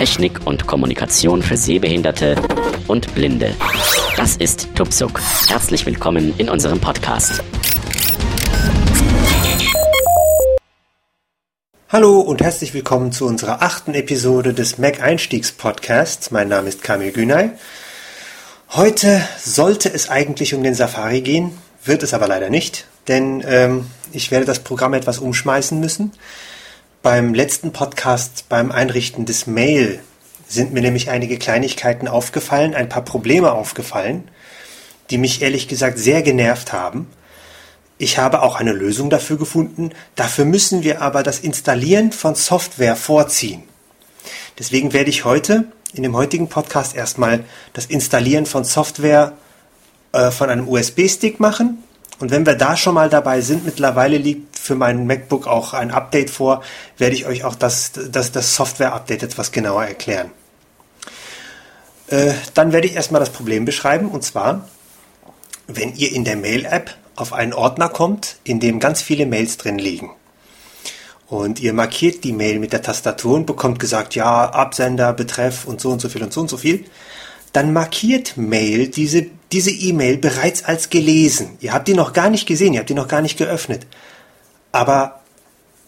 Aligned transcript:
Technik 0.00 0.46
und 0.46 0.66
Kommunikation 0.66 1.42
für 1.42 1.58
Sehbehinderte 1.58 2.34
und 2.88 3.14
Blinde. 3.14 3.54
Das 4.16 4.34
ist 4.34 4.74
Tupsuk. 4.74 5.20
Herzlich 5.46 5.84
willkommen 5.84 6.32
in 6.38 6.48
unserem 6.48 6.80
Podcast. 6.80 7.42
Hallo 11.90 12.18
und 12.20 12.40
herzlich 12.40 12.72
willkommen 12.72 13.12
zu 13.12 13.26
unserer 13.26 13.60
achten 13.60 13.92
Episode 13.92 14.54
des 14.54 14.78
Mac 14.78 15.02
Einstiegs 15.02 15.52
Podcasts. 15.52 16.30
Mein 16.30 16.48
Name 16.48 16.70
ist 16.70 16.82
Kamil 16.82 17.12
Günay. 17.12 17.50
Heute 18.70 19.20
sollte 19.38 19.92
es 19.92 20.08
eigentlich 20.08 20.54
um 20.54 20.62
den 20.62 20.74
Safari 20.74 21.20
gehen, 21.20 21.58
wird 21.84 22.02
es 22.02 22.14
aber 22.14 22.26
leider 22.26 22.48
nicht, 22.48 22.86
denn 23.06 23.44
ähm, 23.46 23.90
ich 24.12 24.30
werde 24.30 24.46
das 24.46 24.60
Programm 24.60 24.94
etwas 24.94 25.18
umschmeißen 25.18 25.78
müssen. 25.78 26.12
Beim 27.02 27.32
letzten 27.32 27.72
Podcast, 27.72 28.44
beim 28.50 28.70
Einrichten 28.70 29.24
des 29.24 29.46
Mail, 29.46 30.00
sind 30.46 30.74
mir 30.74 30.82
nämlich 30.82 31.08
einige 31.08 31.38
Kleinigkeiten 31.38 32.08
aufgefallen, 32.08 32.74
ein 32.74 32.90
paar 32.90 33.06
Probleme 33.06 33.52
aufgefallen, 33.52 34.28
die 35.08 35.16
mich 35.16 35.40
ehrlich 35.40 35.66
gesagt 35.66 35.96
sehr 35.96 36.20
genervt 36.20 36.74
haben. 36.74 37.06
Ich 37.96 38.18
habe 38.18 38.42
auch 38.42 38.56
eine 38.56 38.72
Lösung 38.72 39.08
dafür 39.08 39.38
gefunden. 39.38 39.92
Dafür 40.14 40.44
müssen 40.44 40.82
wir 40.82 41.00
aber 41.00 41.22
das 41.22 41.38
Installieren 41.38 42.12
von 42.12 42.34
Software 42.34 42.96
vorziehen. 42.96 43.62
Deswegen 44.58 44.92
werde 44.92 45.08
ich 45.08 45.24
heute 45.24 45.64
in 45.94 46.02
dem 46.02 46.14
heutigen 46.14 46.50
Podcast 46.50 46.94
erstmal 46.94 47.44
das 47.72 47.86
Installieren 47.86 48.44
von 48.44 48.64
Software 48.64 49.32
äh, 50.12 50.30
von 50.30 50.50
einem 50.50 50.68
USB-Stick 50.68 51.40
machen. 51.40 51.82
Und 52.20 52.30
wenn 52.30 52.44
wir 52.44 52.54
da 52.54 52.76
schon 52.76 52.94
mal 52.94 53.08
dabei 53.08 53.40
sind, 53.40 53.64
mittlerweile 53.64 54.18
liegt 54.18 54.58
für 54.58 54.74
mein 54.74 55.06
MacBook 55.06 55.46
auch 55.46 55.72
ein 55.72 55.90
Update 55.90 56.28
vor, 56.28 56.62
werde 56.98 57.16
ich 57.16 57.26
euch 57.26 57.44
auch 57.44 57.54
das, 57.54 57.92
das, 57.92 58.30
das 58.30 58.54
Software-Update 58.54 59.22
etwas 59.22 59.52
genauer 59.52 59.86
erklären. 59.86 60.30
Äh, 62.08 62.34
dann 62.52 62.72
werde 62.72 62.86
ich 62.86 62.94
erstmal 62.94 63.20
das 63.20 63.30
Problem 63.30 63.64
beschreiben. 63.64 64.10
Und 64.10 64.22
zwar, 64.22 64.68
wenn 65.66 65.94
ihr 65.94 66.12
in 66.12 66.24
der 66.24 66.36
Mail-App 66.36 66.94
auf 67.16 67.32
einen 67.32 67.54
Ordner 67.54 67.88
kommt, 67.88 68.36
in 68.44 68.60
dem 68.60 68.80
ganz 68.80 69.00
viele 69.00 69.24
Mails 69.24 69.56
drin 69.56 69.78
liegen. 69.78 70.10
Und 71.26 71.58
ihr 71.60 71.72
markiert 71.72 72.24
die 72.24 72.32
Mail 72.32 72.58
mit 72.58 72.74
der 72.74 72.82
Tastatur 72.82 73.36
und 73.36 73.46
bekommt 73.46 73.78
gesagt, 73.78 74.14
ja, 74.14 74.50
Absender, 74.50 75.14
Betreff 75.14 75.64
und 75.64 75.80
so 75.80 75.90
und 75.90 76.00
so 76.00 76.10
viel 76.10 76.22
und 76.22 76.34
so 76.34 76.40
und 76.42 76.50
so 76.50 76.58
viel. 76.58 76.84
Dann 77.52 77.72
markiert 77.72 78.36
Mail 78.36 78.88
diese 78.88 79.26
diese 79.52 79.70
E-Mail 79.70 80.18
bereits 80.18 80.64
als 80.64 80.90
gelesen. 80.90 81.56
Ihr 81.60 81.72
habt 81.72 81.88
die 81.88 81.94
noch 81.94 82.12
gar 82.12 82.30
nicht 82.30 82.46
gesehen, 82.46 82.74
ihr 82.74 82.80
habt 82.80 82.90
die 82.90 82.94
noch 82.94 83.08
gar 83.08 83.22
nicht 83.22 83.36
geöffnet. 83.36 83.86
Aber 84.72 85.20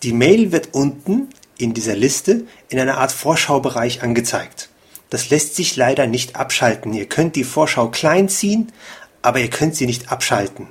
die 0.03 0.13
Mail 0.13 0.51
wird 0.51 0.71
unten 0.73 1.29
in 1.59 1.75
dieser 1.75 1.95
Liste 1.95 2.45
in 2.69 2.81
einer 2.81 2.99
Art 2.99 3.13
Vorschaubereich 3.13 4.03
angezeigt. 4.03 4.69
Das 5.11 5.31
lässt 5.31 5.55
sich 5.55 5.77
leider 5.77 6.07
nicht 6.07 6.37
abschalten. 6.37 6.93
Ihr 6.93 7.07
könnt 7.07 7.37
die 7.37 7.45
Vorschau 7.45 7.89
klein 7.89 8.29
ziehen, 8.29 8.73
aber 9.21 9.39
ihr 9.39 9.51
könnt 9.51 9.77
sie 9.77 9.87
nicht 9.87 10.11
abschalten. 10.11 10.69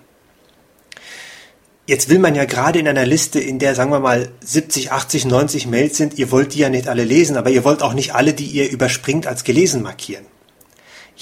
Jetzt 1.88 2.10
will 2.10 2.20
man 2.20 2.36
ja 2.36 2.46
gerade 2.46 2.80
in 2.80 2.88
einer 2.88 3.06
Liste, 3.06 3.40
in 3.40 3.60
der, 3.60 3.76
sagen 3.76 3.92
wir 3.92 4.00
mal, 4.00 4.30
70, 4.44 4.92
80, 4.92 5.26
90 5.26 5.68
Mails 5.68 5.98
sind, 5.98 6.18
ihr 6.18 6.32
wollt 6.32 6.54
die 6.54 6.60
ja 6.60 6.70
nicht 6.70 6.88
alle 6.88 7.04
lesen, 7.04 7.38
aber 7.38 7.50
ihr 7.50 7.64
wollt 7.64 7.82
auch 7.82 7.94
nicht 7.94 8.14
alle, 8.14 8.34
die 8.34 8.46
ihr 8.46 8.70
überspringt, 8.70 9.28
als 9.28 9.44
gelesen 9.44 9.82
markieren. 9.82 10.26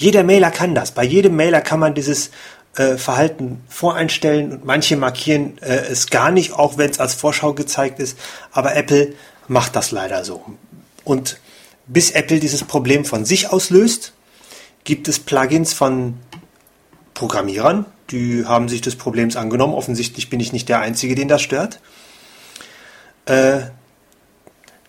Jeder 0.00 0.24
Mailer 0.24 0.50
kann 0.50 0.74
das. 0.74 0.92
Bei 0.92 1.04
jedem 1.04 1.36
Mailer 1.36 1.60
kann 1.60 1.78
man 1.78 1.94
dieses 1.94 2.30
äh, 2.74 2.96
Verhalten 2.96 3.62
voreinstellen 3.68 4.50
und 4.50 4.64
manche 4.64 4.96
markieren 4.96 5.58
äh, 5.58 5.76
es 5.90 6.08
gar 6.08 6.30
nicht, 6.30 6.54
auch 6.54 6.78
wenn 6.78 6.90
es 6.90 6.98
als 6.98 7.12
Vorschau 7.12 7.52
gezeigt 7.52 8.00
ist. 8.00 8.18
Aber 8.50 8.74
Apple 8.74 9.12
macht 9.46 9.76
das 9.76 9.90
leider 9.90 10.24
so. 10.24 10.42
Und 11.04 11.38
bis 11.86 12.12
Apple 12.12 12.40
dieses 12.40 12.64
Problem 12.64 13.04
von 13.04 13.26
sich 13.26 13.50
aus 13.50 13.68
löst, 13.68 14.14
gibt 14.84 15.06
es 15.06 15.18
Plugins 15.18 15.74
von 15.74 16.14
Programmierern, 17.12 17.84
die 18.08 18.46
haben 18.46 18.70
sich 18.70 18.80
des 18.80 18.96
Problems 18.96 19.36
angenommen. 19.36 19.74
Offensichtlich 19.74 20.30
bin 20.30 20.40
ich 20.40 20.54
nicht 20.54 20.70
der 20.70 20.80
Einzige, 20.80 21.14
den 21.14 21.28
das 21.28 21.42
stört. 21.42 21.78
Äh, 23.26 23.64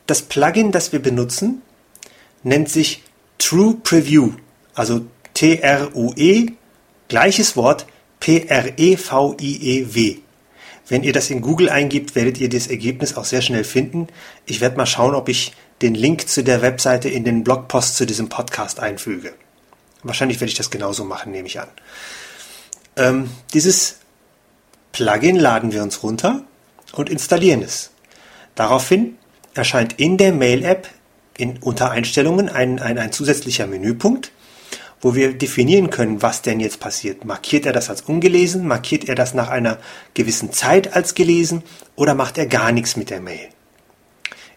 das 0.07 0.21
Plugin, 0.21 0.71
das 0.71 0.93
wir 0.93 1.01
benutzen, 1.01 1.61
nennt 2.43 2.69
sich 2.69 3.03
True 3.39 3.75
Preview, 3.83 4.31
also 4.75 5.05
T-R-U-E, 5.33 6.51
gleiches 7.07 7.55
Wort, 7.55 7.85
P-R-E-V-I-E-W. 8.19 10.17
Wenn 10.87 11.03
ihr 11.03 11.13
das 11.13 11.29
in 11.29 11.41
Google 11.41 11.69
eingibt, 11.69 12.15
werdet 12.15 12.39
ihr 12.39 12.49
das 12.49 12.67
Ergebnis 12.67 13.15
auch 13.15 13.25
sehr 13.25 13.41
schnell 13.41 13.63
finden. 13.63 14.07
Ich 14.45 14.59
werde 14.61 14.77
mal 14.77 14.85
schauen, 14.85 15.15
ob 15.15 15.29
ich 15.29 15.53
den 15.81 15.95
Link 15.95 16.27
zu 16.27 16.43
der 16.43 16.61
Webseite 16.61 17.09
in 17.09 17.23
den 17.23 17.43
Blogpost 17.43 17.95
zu 17.95 18.05
diesem 18.05 18.29
Podcast 18.29 18.79
einfüge. 18.79 19.33
Wahrscheinlich 20.03 20.39
werde 20.39 20.51
ich 20.51 20.57
das 20.57 20.69
genauso 20.69 21.03
machen, 21.03 21.31
nehme 21.31 21.47
ich 21.47 21.59
an. 21.59 21.69
Ähm, 22.97 23.29
dieses 23.53 23.99
Plugin 24.91 25.37
laden 25.37 25.71
wir 25.71 25.81
uns 25.81 26.03
runter 26.03 26.43
und 26.93 27.09
installieren 27.09 27.61
es. 27.61 27.91
Daraufhin 28.55 29.17
erscheint 29.53 29.93
in 29.99 30.17
der 30.17 30.33
Mail-App 30.33 30.89
unter 31.61 31.91
Einstellungen 31.91 32.49
ein, 32.49 32.79
ein, 32.79 32.97
ein 32.97 33.11
zusätzlicher 33.11 33.65
Menüpunkt, 33.65 34.31
wo 35.01 35.15
wir 35.15 35.33
definieren 35.33 35.89
können, 35.89 36.21
was 36.21 36.41
denn 36.41 36.59
jetzt 36.59 36.79
passiert. 36.79 37.25
Markiert 37.25 37.65
er 37.65 37.73
das 37.73 37.89
als 37.89 38.01
ungelesen? 38.01 38.67
Markiert 38.67 39.09
er 39.09 39.15
das 39.15 39.33
nach 39.33 39.49
einer 39.49 39.77
gewissen 40.13 40.51
Zeit 40.51 40.95
als 40.95 41.15
gelesen? 41.15 41.63
Oder 41.95 42.13
macht 42.13 42.37
er 42.37 42.45
gar 42.45 42.71
nichts 42.71 42.95
mit 42.95 43.09
der 43.09 43.19
Mail? 43.19 43.49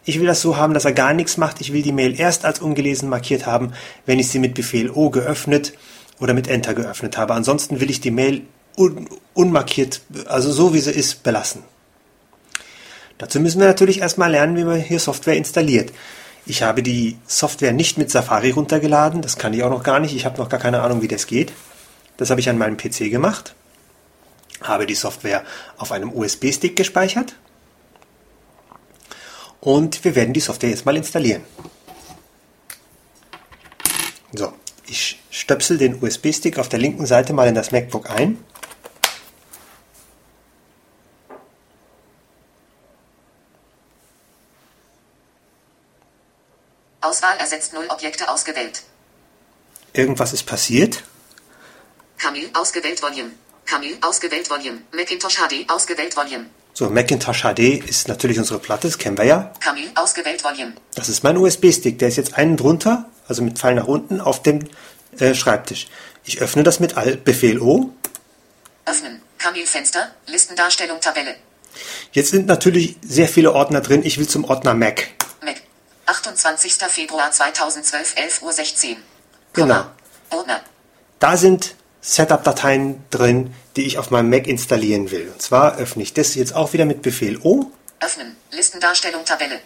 Ich 0.04 0.21
will 0.21 0.27
das 0.27 0.43
so 0.43 0.56
haben, 0.56 0.75
dass 0.75 0.84
er 0.84 0.93
gar 0.93 1.15
nichts 1.15 1.38
macht. 1.38 1.60
Ich 1.60 1.72
will 1.72 1.83
die 1.83 1.93
Mail 1.93 2.19
erst 2.19 2.44
als 2.44 2.60
ungelesen 2.60 3.09
markiert 3.09 3.47
haben, 3.47 3.72
wenn 4.04 4.19
ich 4.19 4.28
sie 4.28 4.38
mit 4.38 4.54
Befehl 4.54 4.91
O 4.91 5.09
geöffnet 5.09 5.72
oder 6.21 6.34
mit 6.34 6.47
Enter 6.47 6.75
geöffnet 6.75 7.16
habe. 7.16 7.33
Ansonsten 7.33 7.81
will 7.81 7.91
ich 7.91 8.00
die 8.00 8.10
Mail 8.10 8.43
un 8.77 9.09
unmarkiert, 9.33 10.03
also 10.27 10.53
so 10.53 10.75
wie 10.75 10.81
sie 10.81 10.93
ist, 10.93 11.22
belassen. 11.22 11.62
Dazu 13.19 13.41
müssen 13.41 13.60
wir 13.60 13.66
natürlich 13.66 14.00
erstmal 14.00 14.31
lernen, 14.31 14.56
wie 14.56 14.65
man 14.65 14.81
hier 14.81 14.99
Software 14.99 15.37
installiert. 15.37 15.93
Ich 16.47 16.62
habe 16.62 16.82
die 16.82 17.16
Software 17.27 17.72
nicht 17.72 17.97
mit 17.97 18.10
Safari 18.10 18.50
runtergeladen, 18.50 19.22
das 19.22 19.38
kann 19.38 19.55
ich 19.55 19.62
auch 19.62 19.71
noch 19.71 19.82
gar 19.82 19.99
nicht. 19.99 20.15
Ich 20.15 20.27
habe 20.27 20.38
noch 20.38 20.49
gar 20.49 20.60
keine 20.60 20.82
Ahnung, 20.82 21.00
wie 21.00 21.09
das 21.09 21.27
geht. 21.27 21.53
Das 22.16 22.31
habe 22.31 22.41
ich 22.41 22.49
an 22.49 22.59
meinem 22.59 22.77
PC 22.77 23.10
gemacht. 23.10 23.55
Habe 24.60 24.87
die 24.87 24.94
Software 24.94 25.43
auf 25.78 25.91
einem 25.91 26.12
USB-Stick 26.12 26.77
gespeichert. 26.77 27.34
Und 29.60 30.04
wir 30.04 30.15
werden 30.15 30.34
die 30.34 30.41
Software 30.41 30.71
jetzt 30.71 30.84
mal 30.84 30.97
installieren. 30.97 31.43
So, 34.33 34.53
ich 34.87 35.22
stöpsel 35.31 35.78
den 35.78 36.03
USB-Stick 36.03 36.59
auf 36.59 36.69
der 36.69 36.78
linken 36.78 37.06
Seite 37.06 37.33
mal 37.33 37.49
in 37.49 37.54
das 37.54 37.72
MacBook 37.72 38.10
ein. 38.10 38.38
Auswahl 47.04 47.37
ersetzt 47.38 47.72
null 47.72 47.87
Objekte 47.88 48.28
ausgewählt. 48.28 48.82
Irgendwas 49.92 50.32
ist 50.32 50.44
passiert. 50.44 51.04
Camille 52.19 52.48
ausgewählt 52.54 53.03
Volume. 53.03 53.31
Camille 53.66 53.97
ausgewählt 54.00 54.48
Volume. 54.50 54.78
Macintosh 54.92 55.37
HD 55.37 55.70
ausgewählt 55.70 56.16
Volume. 56.16 56.47
So, 56.72 56.91
Macintosh 56.91 57.42
HD 57.42 57.84
ist 57.88 58.09
natürlich 58.09 58.38
unsere 58.38 58.59
Platte, 58.59 58.88
das 58.88 58.98
kennen 58.98 59.16
wir 59.16 59.25
ja. 59.25 59.53
Camille 59.60 59.91
ausgewählt 59.94 60.42
Volume. 60.42 60.72
Das 60.94 61.09
ist 61.09 61.22
mein 61.22 61.37
USB-Stick, 61.37 61.98
der 61.98 62.09
ist 62.09 62.16
jetzt 62.16 62.34
einen 62.34 62.56
drunter, 62.56 63.09
also 63.28 63.42
mit 63.42 63.59
Pfeil 63.59 63.75
nach 63.76 63.86
unten, 63.86 64.21
auf 64.21 64.42
dem 64.42 64.69
äh, 65.19 65.34
Schreibtisch. 65.34 65.86
Ich 66.25 66.41
öffne 66.41 66.65
das 66.65 66.81
mit 66.81 66.97
Alt 66.97 67.25
Befehl 67.25 67.60
O. 67.60 67.91
Öffnen. 68.86 69.22
Camille 69.39 69.66
Fenster, 69.66 70.10
Listendarstellung 70.27 71.01
Tabelle. 71.01 71.36
Jetzt 72.12 72.30
sind 72.30 72.47
natürlich 72.47 72.97
sehr 73.06 73.28
viele 73.28 73.53
Ordner 73.53 73.80
drin. 73.80 74.03
Ich 74.04 74.18
will 74.18 74.27
zum 74.27 74.45
Ordner 74.45 74.74
Mac. 74.74 75.09
28. 76.06 76.74
Februar 76.89 77.30
2012, 77.30 78.15
11.16 78.16 78.91
Uhr. 78.91 78.97
Genau. 79.53 79.86
Ordner. 80.30 80.60
Da 81.18 81.36
sind 81.36 81.74
Setup-Dateien 82.01 83.04
drin, 83.10 83.54
die 83.77 83.86
ich 83.86 83.98
auf 83.98 84.10
meinem 84.10 84.30
Mac 84.30 84.47
installieren 84.47 85.10
will. 85.10 85.30
Und 85.30 85.41
zwar 85.41 85.78
öffne 85.78 86.03
ich 86.03 86.12
das 86.12 86.34
jetzt 86.34 86.54
auch 86.54 86.72
wieder 86.72 86.84
mit 86.84 87.03
Befehl 87.03 87.39
O. 87.42 87.71
Öffnen. 88.01 88.36
Listendarstellung 88.51 89.24
Tabelle. 89.24 89.60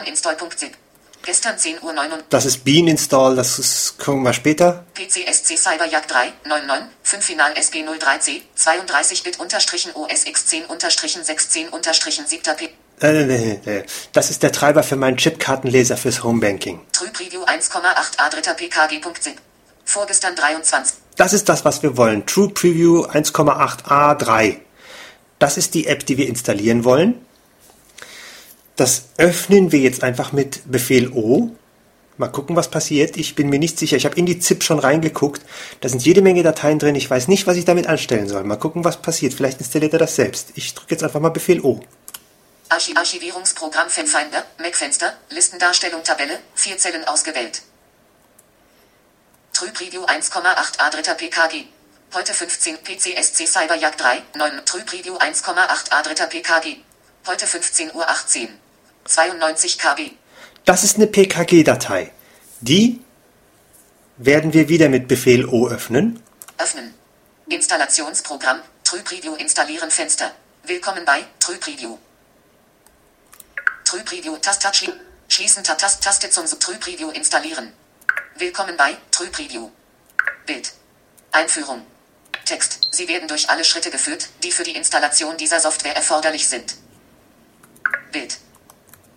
Uninstall.zip. 0.00 0.76
Gestern 1.22 1.58
10 1.58 1.82
Uhr 1.82 1.92
9 1.92 2.22
Das 2.30 2.44
ist 2.44 2.64
Bean 2.64 2.86
Install, 2.86 3.34
das 3.34 3.58
ist, 3.58 3.98
gucken 3.98 4.22
wir 4.22 4.32
später. 4.32 4.84
PCSC 4.94 5.56
Cyberjagd 5.56 6.08
3, 6.08 6.32
99, 6.44 6.86
5 7.02 7.24
Final 7.24 7.56
SG 7.56 7.84
03C, 7.84 8.42
32-Bit 8.56 9.40
unterstrichen 13.00 13.60
OSX 13.60 13.60
10 13.60 13.60
unterstrichen 13.60 13.60
610 13.60 13.60
unterstrichen 13.60 13.60
7 13.60 13.62
P. 13.64 13.70
Äh, 13.70 13.84
das 14.12 14.30
ist 14.30 14.42
der 14.42 14.52
Treiber 14.52 14.82
für 14.82 14.96
meinen 14.96 15.16
Chipkartenleser 15.16 15.96
fürs 15.96 16.24
Homebanking. 16.24 16.80
True 16.92 17.10
Preview 17.12 17.42
1,8a 17.44 18.30
3 18.30 18.54
pkg.zip. 18.54 19.36
Vorgestern 19.84 20.34
23. 20.34 20.96
Das 21.16 21.32
ist 21.32 21.48
das, 21.48 21.64
was 21.64 21.82
wir 21.82 21.96
wollen. 21.96 22.26
True 22.26 22.48
Preview 22.48 23.04
1,8a3. 23.04 24.56
Das 25.38 25.56
ist 25.56 25.74
die 25.74 25.86
App, 25.86 26.04
die 26.06 26.16
wir 26.16 26.28
installieren 26.28 26.84
wollen. 26.84 27.14
Das 28.74 29.04
öffnen 29.16 29.72
wir 29.72 29.78
jetzt 29.78 30.02
einfach 30.02 30.32
mit 30.32 30.70
Befehl 30.70 31.10
O. 31.12 31.50
Mal 32.18 32.28
gucken, 32.28 32.56
was 32.56 32.70
passiert. 32.70 33.16
Ich 33.16 33.34
bin 33.34 33.50
mir 33.50 33.58
nicht 33.58 33.78
sicher. 33.78 33.96
Ich 33.96 34.06
habe 34.06 34.16
in 34.16 34.26
die 34.26 34.38
ZIP 34.38 34.64
schon 34.64 34.78
reingeguckt. 34.78 35.42
Da 35.80 35.88
sind 35.88 36.04
jede 36.04 36.22
Menge 36.22 36.42
Dateien 36.42 36.78
drin. 36.78 36.94
Ich 36.94 37.08
weiß 37.08 37.28
nicht, 37.28 37.46
was 37.46 37.56
ich 37.56 37.66
damit 37.66 37.86
anstellen 37.86 38.28
soll. 38.28 38.42
Mal 38.44 38.56
gucken, 38.56 38.84
was 38.84 38.96
passiert. 39.02 39.34
Vielleicht 39.34 39.60
installiert 39.60 39.92
er 39.92 39.98
das 39.98 40.16
selbst. 40.16 40.52
Ich 40.54 40.74
drücke 40.74 40.92
jetzt 40.92 41.04
einfach 41.04 41.20
mal 41.20 41.28
Befehl 41.28 41.60
O. 41.60 41.80
Archiv 42.68 42.96
Archivierungsprogramm 42.96 43.88
Fanfinder, 43.88 44.44
Mac-Fenster, 44.58 45.16
Listendarstellung 45.30 46.02
Tabelle, 46.02 46.40
vier 46.54 46.78
Zellen 46.78 47.04
ausgewählt. 47.04 47.62
Trüb 49.52 49.78
Review 49.80 50.04
1,8 50.04 50.78
A 50.78 50.90
3 50.90 51.14
PKG. 51.14 51.66
Heute 52.14 52.34
15 52.34 52.78
PCSC 52.78 53.46
Cyberjagd 53.46 54.00
3, 54.00 54.22
9 54.34 54.66
Trüb 54.66 54.92
Review 54.92 55.16
1,8 55.16 55.92
A 55.92 56.02
3 56.02 56.26
PKG. 56.26 56.76
Heute 57.26 57.46
15 57.46 57.94
Uhr 57.94 58.08
18. 58.08 58.48
92 59.04 59.78
KB. 59.78 60.10
Das 60.64 60.82
ist 60.82 60.96
eine 60.96 61.06
PKG-Datei. 61.06 62.12
Die 62.60 63.00
werden 64.16 64.52
wir 64.52 64.68
wieder 64.68 64.88
mit 64.88 65.08
Befehl 65.08 65.46
O 65.46 65.68
öffnen. 65.68 66.22
Öffnen. 66.58 66.94
Installationsprogramm, 67.48 68.60
TrüPreview 68.84 69.36
installieren 69.36 69.90
Fenster. 69.90 70.32
Willkommen 70.64 71.04
bei 71.04 71.24
TrüPreview. 73.86 74.36
TrüPreview 74.36 74.36
Taste 74.38 74.74
schli 74.74 74.92
schließen 75.28 75.62
Tast 75.62 76.02
Taste 76.02 76.28
zum 76.28 76.44
TrüPreview 76.46 77.10
installieren. 77.10 77.72
Willkommen 78.34 78.76
bei 78.76 78.96
TrüPreview. 79.12 79.70
Bild. 80.44 80.72
Einführung. 81.30 81.86
Text. 82.44 82.88
Sie 82.90 83.06
werden 83.06 83.28
durch 83.28 83.48
alle 83.48 83.64
Schritte 83.64 83.92
geführt, 83.92 84.28
die 84.42 84.50
für 84.50 84.64
die 84.64 84.74
Installation 84.74 85.36
dieser 85.36 85.60
Software 85.60 85.94
erforderlich 85.94 86.48
sind. 86.48 86.74
Bild. 88.10 88.38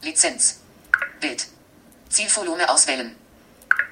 Lizenz. 0.01 0.59
Bild. 1.19 1.47
Zielvolumen 2.09 2.67
auswählen. 2.67 3.15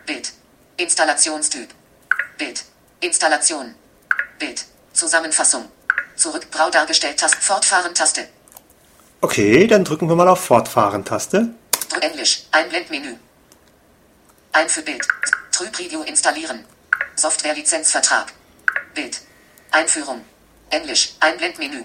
Bild. 0.05 0.31
Installationstyp. 0.77 1.73
Bild. 2.37 2.63
Installation. 2.99 3.73
Bild. 4.37 4.65
Zusammenfassung. 4.93 5.71
Zurück 6.15 6.51
grau 6.51 6.69
dargestellt 6.69 7.19
Taste. 7.19 7.41
Fortfahren 7.41 7.95
Taste. 7.95 8.29
Okay, 9.21 9.67
dann 9.67 9.83
drücken 9.83 10.07
wir 10.09 10.15
mal 10.15 10.27
auf 10.27 10.43
Fortfahren-Taste. 10.43 11.53
Englisch. 12.01 12.43
Einblendmenü. 12.51 13.15
Ein 14.51 14.69
für 14.69 14.81
Bild. 14.81 15.07
Trüb-Review 15.51 16.03
installieren. 16.03 16.65
Software-Lizenzvertrag. 17.15 18.33
Bild. 18.93 19.21
Einführung. 19.71 20.21
Englisch. 20.69 21.13
Einblendmenü. 21.19 21.83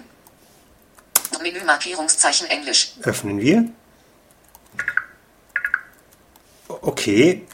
Menü 1.41 1.63
Markierungszeichen 1.65 2.47
Englisch. 2.47 2.93
Öffnen 3.03 3.39
wir. 3.41 3.67
Okay, 6.67 7.45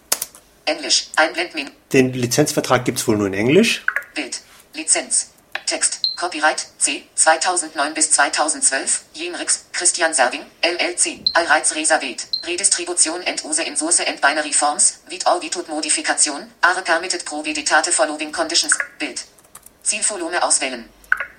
Englisch. 0.66 1.10
Einblendmenü. 1.16 1.72
den 1.92 2.14
Lizenzvertrag 2.14 2.86
gibt's 2.86 3.08
wohl 3.08 3.18
nur 3.18 3.28
in 3.28 3.34
Englisch. 3.34 3.84
Bild. 4.14 4.42
Lizenz. 4.74 5.32
Text. 5.66 6.09
Copyright 6.20 6.68
C 6.78 7.08
2009 7.16 7.94
bis 7.94 8.12
2012. 8.12 9.06
Jenrix, 9.16 9.64
Christian 9.72 10.14
Serving, 10.14 10.44
LLC. 10.62 11.24
Allreiz 11.34 11.74
reserviert. 11.74 12.28
Redistribution 12.46 13.24
and 13.26 13.42
use 13.42 13.60
in 13.60 13.78
source 13.78 14.02
and 14.02 14.20
binary 14.20 14.52
forms. 14.52 15.00
With 15.10 15.26
audited 15.26 15.68
Modifikation. 15.70 16.50
Are 16.62 16.82
permitted 16.82 17.24
pro 17.26 17.42
editate 17.44 17.94
following 17.94 18.34
conditions. 18.34 18.78
Bild. 19.00 19.24
Zielvolumen 19.82 20.44
auswählen. 20.44 20.90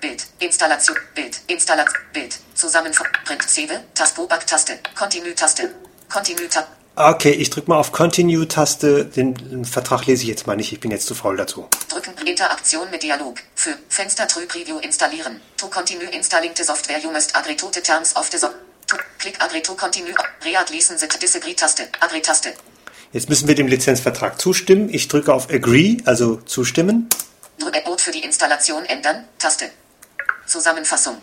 Bild. 0.01 0.23
Installation. 0.39 0.95
Bild. 1.13 1.35
Installat. 1.45 1.89
Bild. 2.11 2.33
Zusammenfassung. 2.55 3.05
Print. 3.23 3.43
Save. 3.43 3.83
Tasto-Back-Taste. 3.93 4.79
Continue-Taste. 4.95 5.75
Continue-Tab. 6.09 6.80
Okay, 6.95 7.31
ich 7.31 7.49
drücke 7.49 7.69
mal 7.69 7.77
auf 7.77 7.91
Continue-Taste. 7.91 9.05
Den 9.05 9.65
Vertrag 9.65 10.05
lese 10.05 10.23
ich 10.23 10.29
jetzt 10.29 10.45
mal 10.45 10.57
nicht. 10.57 10.73
Ich 10.73 10.79
bin 10.79 10.91
jetzt 10.91 11.07
zu 11.07 11.15
faul 11.15 11.37
dazu. 11.37 11.67
Drücken. 11.89 12.11
Interaktion 12.27 12.89
mit 12.91 13.03
Dialog. 13.03 13.37
Für 13.55 13.77
Fenster 13.89 14.27
True 14.27 14.45
Preview 14.45 14.77
installieren. 14.79 15.41
To 15.57 15.67
continue 15.67 16.07
installing 16.09 16.51
the 16.55 16.63
software 16.63 16.99
you 16.99 17.11
must 17.11 17.35
agree 17.35 17.55
to 17.55 17.69
the 17.73 17.81
terms 17.81 18.15
of 18.15 18.29
the 18.31 18.37
so 18.37 18.47
to 18.87 18.97
Click 19.19 19.41
agree 19.41 19.61
to 19.61 19.73
continue. 19.75 20.13
Read 20.43 20.69
listen 20.71 20.97
the 20.97 21.07
disagree 21.19 21.53
Taste. 21.53 21.87
Agree 21.99 22.21
Taste. 22.21 22.53
Jetzt 23.13 23.29
müssen 23.29 23.47
wir 23.47 23.55
dem 23.55 23.67
Lizenzvertrag 23.67 24.39
zustimmen. 24.39 24.89
Ich 24.91 25.07
drücke 25.07 25.33
auf 25.33 25.49
Agree, 25.49 25.97
also 26.05 26.37
zustimmen. 26.37 27.09
Drücke 27.59 27.81
Boot 27.81 28.01
für 28.01 28.11
die 28.11 28.23
Installation 28.23 28.85
ändern. 28.85 29.25
Taste. 29.37 29.69
Zusammenfassung. 30.45 31.17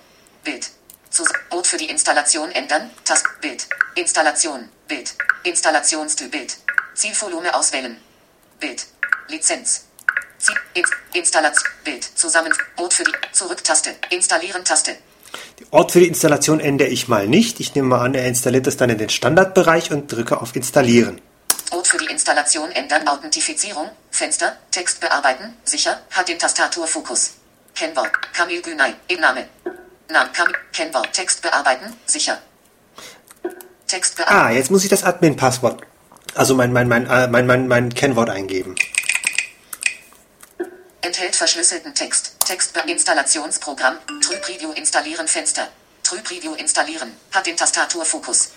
Bild. 0.44 0.70
Zus 1.10 1.28
Boot 1.50 1.66
für 1.66 1.78
die 1.78 1.90
Installation 1.90 2.50
ändern. 2.52 2.90
Taste. 3.04 3.28
Bild. 3.40 3.66
Installation. 3.94 4.68
Bild. 4.88 5.14
Installationstyp 5.44 6.30
Bild. 6.30 6.56
Zielvolumen 6.94 7.50
auswählen. 7.50 7.98
Bild. 8.58 8.86
Lizenz. 9.28 9.84
Ziel. 10.38 10.56
Inst 10.74 10.92
Installation. 11.12 11.68
Bild. 11.84 12.04
Zusammen. 12.04 12.52
Boot 12.76 12.94
für 12.94 13.04
die 13.04 13.12
Zurück-Taste. 13.32 13.94
Installieren 14.10 14.64
Taste. 14.64 14.96
Den 15.60 15.66
Ort 15.70 15.92
für 15.92 16.00
die 16.00 16.08
Installation 16.08 16.58
ändere 16.58 16.88
ich 16.88 17.06
mal 17.06 17.28
nicht. 17.28 17.60
Ich 17.60 17.74
nehme 17.74 17.88
mal 17.88 18.04
an, 18.04 18.14
er 18.14 18.26
installiert 18.26 18.66
das 18.66 18.78
dann 18.78 18.88
in 18.88 18.96
den 18.96 19.10
Standardbereich 19.10 19.90
und 19.90 20.10
drücke 20.10 20.40
auf 20.40 20.56
Installieren. 20.56 21.20
Boot 21.70 21.86
für 21.86 21.98
die 21.98 22.06
Installation 22.06 22.70
ändern. 22.72 23.06
Authentifizierung. 23.06 23.90
Fenster. 24.10 24.56
Text 24.70 25.00
bearbeiten. 25.00 25.54
Sicher. 25.64 26.00
Hat 26.10 26.28
den 26.28 26.38
Tastaturfokus. 26.38 27.34
Kennwort. 27.74 28.10
Kamil 28.32 28.62
Günay. 28.62 28.94
Name. 29.20 29.48
Name. 30.08 30.30
Kamil. 30.32 30.54
Kennwort. 30.72 31.12
Text 31.12 31.42
bearbeiten. 31.42 31.92
Sicher. 32.06 32.38
Text 33.88 34.16
bearbeiten. 34.16 34.38
Ah, 34.38 34.50
jetzt 34.50 34.70
muss 34.70 34.84
ich 34.84 34.90
das 34.90 35.02
Admin-Passwort, 35.02 35.82
also 36.34 36.54
mein, 36.54 36.72
mein, 36.72 36.88
mein, 36.88 37.06
äh, 37.06 37.26
mein, 37.28 37.46
mein, 37.46 37.66
mein 37.66 37.92
Kennwort 37.92 38.30
eingeben. 38.30 38.76
Enthält 41.00 41.34
verschlüsselten 41.34 41.94
Text. 41.94 42.36
Text 42.46 42.74
bei 42.74 42.80
Installationsprogramm. 42.82 43.96
True 44.20 44.36
Preview 44.38 44.72
installieren 44.72 45.26
Fenster. 45.26 45.68
True 46.02 46.20
Preview 46.20 46.54
installieren. 46.54 47.12
Hat 47.32 47.46
den 47.46 47.56
Tastaturfokus. 47.56 48.50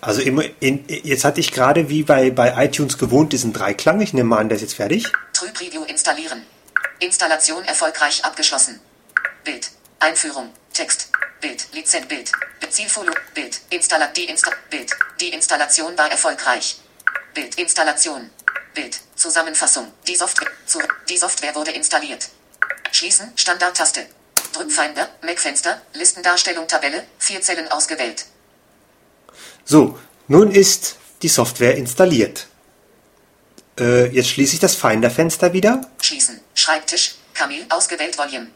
Also 0.00 0.20
immer 0.20 0.44
in, 0.60 0.84
jetzt 0.88 1.24
hatte 1.24 1.40
ich 1.40 1.52
gerade 1.52 1.88
wie 1.88 2.02
bei, 2.02 2.30
bei 2.30 2.64
iTunes 2.64 2.98
gewohnt 2.98 3.32
diesen 3.32 3.52
Dreiklang. 3.52 4.00
Ich 4.00 4.12
nehme 4.12 4.28
mal 4.28 4.38
an, 4.38 4.48
der 4.48 4.56
ist 4.56 4.62
jetzt 4.62 4.74
fertig. 4.74 5.10
True 5.32 5.50
Preview 5.52 5.82
installieren. 5.84 6.42
Installation 7.00 7.64
erfolgreich 7.64 8.24
abgeschlossen. 8.24 8.80
Bild. 9.44 9.70
Einführung. 9.98 10.52
Text. 10.72 11.08
Bild. 11.40 11.66
Lizenz. 11.72 12.06
Bild. 12.06 12.32
Zielfolio. 12.70 13.12
Bild. 13.34 13.60
Installat. 13.70 14.16
Die 14.16 14.24
Insta 14.24 14.50
Bild. 14.70 14.90
Die 15.20 15.32
Installation 15.32 15.96
war 15.96 16.10
erfolgreich. 16.10 16.80
Bild. 17.34 17.54
Installation. 17.56 18.30
Bild. 18.74 18.98
Zusammenfassung. 19.14 19.92
Die 20.06 20.16
Software. 20.16 20.50
Zu, 20.66 20.80
die 21.08 21.16
Software 21.16 21.54
wurde 21.54 21.70
installiert. 21.70 22.28
Schließen. 22.92 23.32
Standardtaste. 23.36 24.06
Drückfinder. 24.52 25.08
Mac-Fenster. 25.22 25.80
Listendarstellung 25.94 26.68
Tabelle. 26.68 27.04
Vier 27.18 27.40
Zellen 27.40 27.68
ausgewählt. 27.68 28.26
So, 29.64 29.98
nun 30.28 30.50
ist 30.50 30.96
die 31.22 31.28
Software 31.28 31.76
installiert. 31.76 32.46
Äh, 33.78 34.06
jetzt 34.08 34.28
schließe 34.28 34.54
ich 34.54 34.60
das 34.60 34.74
Finder-Fenster 34.74 35.52
wieder. 35.52 35.80
Schließen. 36.00 36.40
Schreibtisch. 36.54 37.16
Kamil. 37.34 37.66
Ausgewählt 37.68 38.16
Volume. 38.16 38.48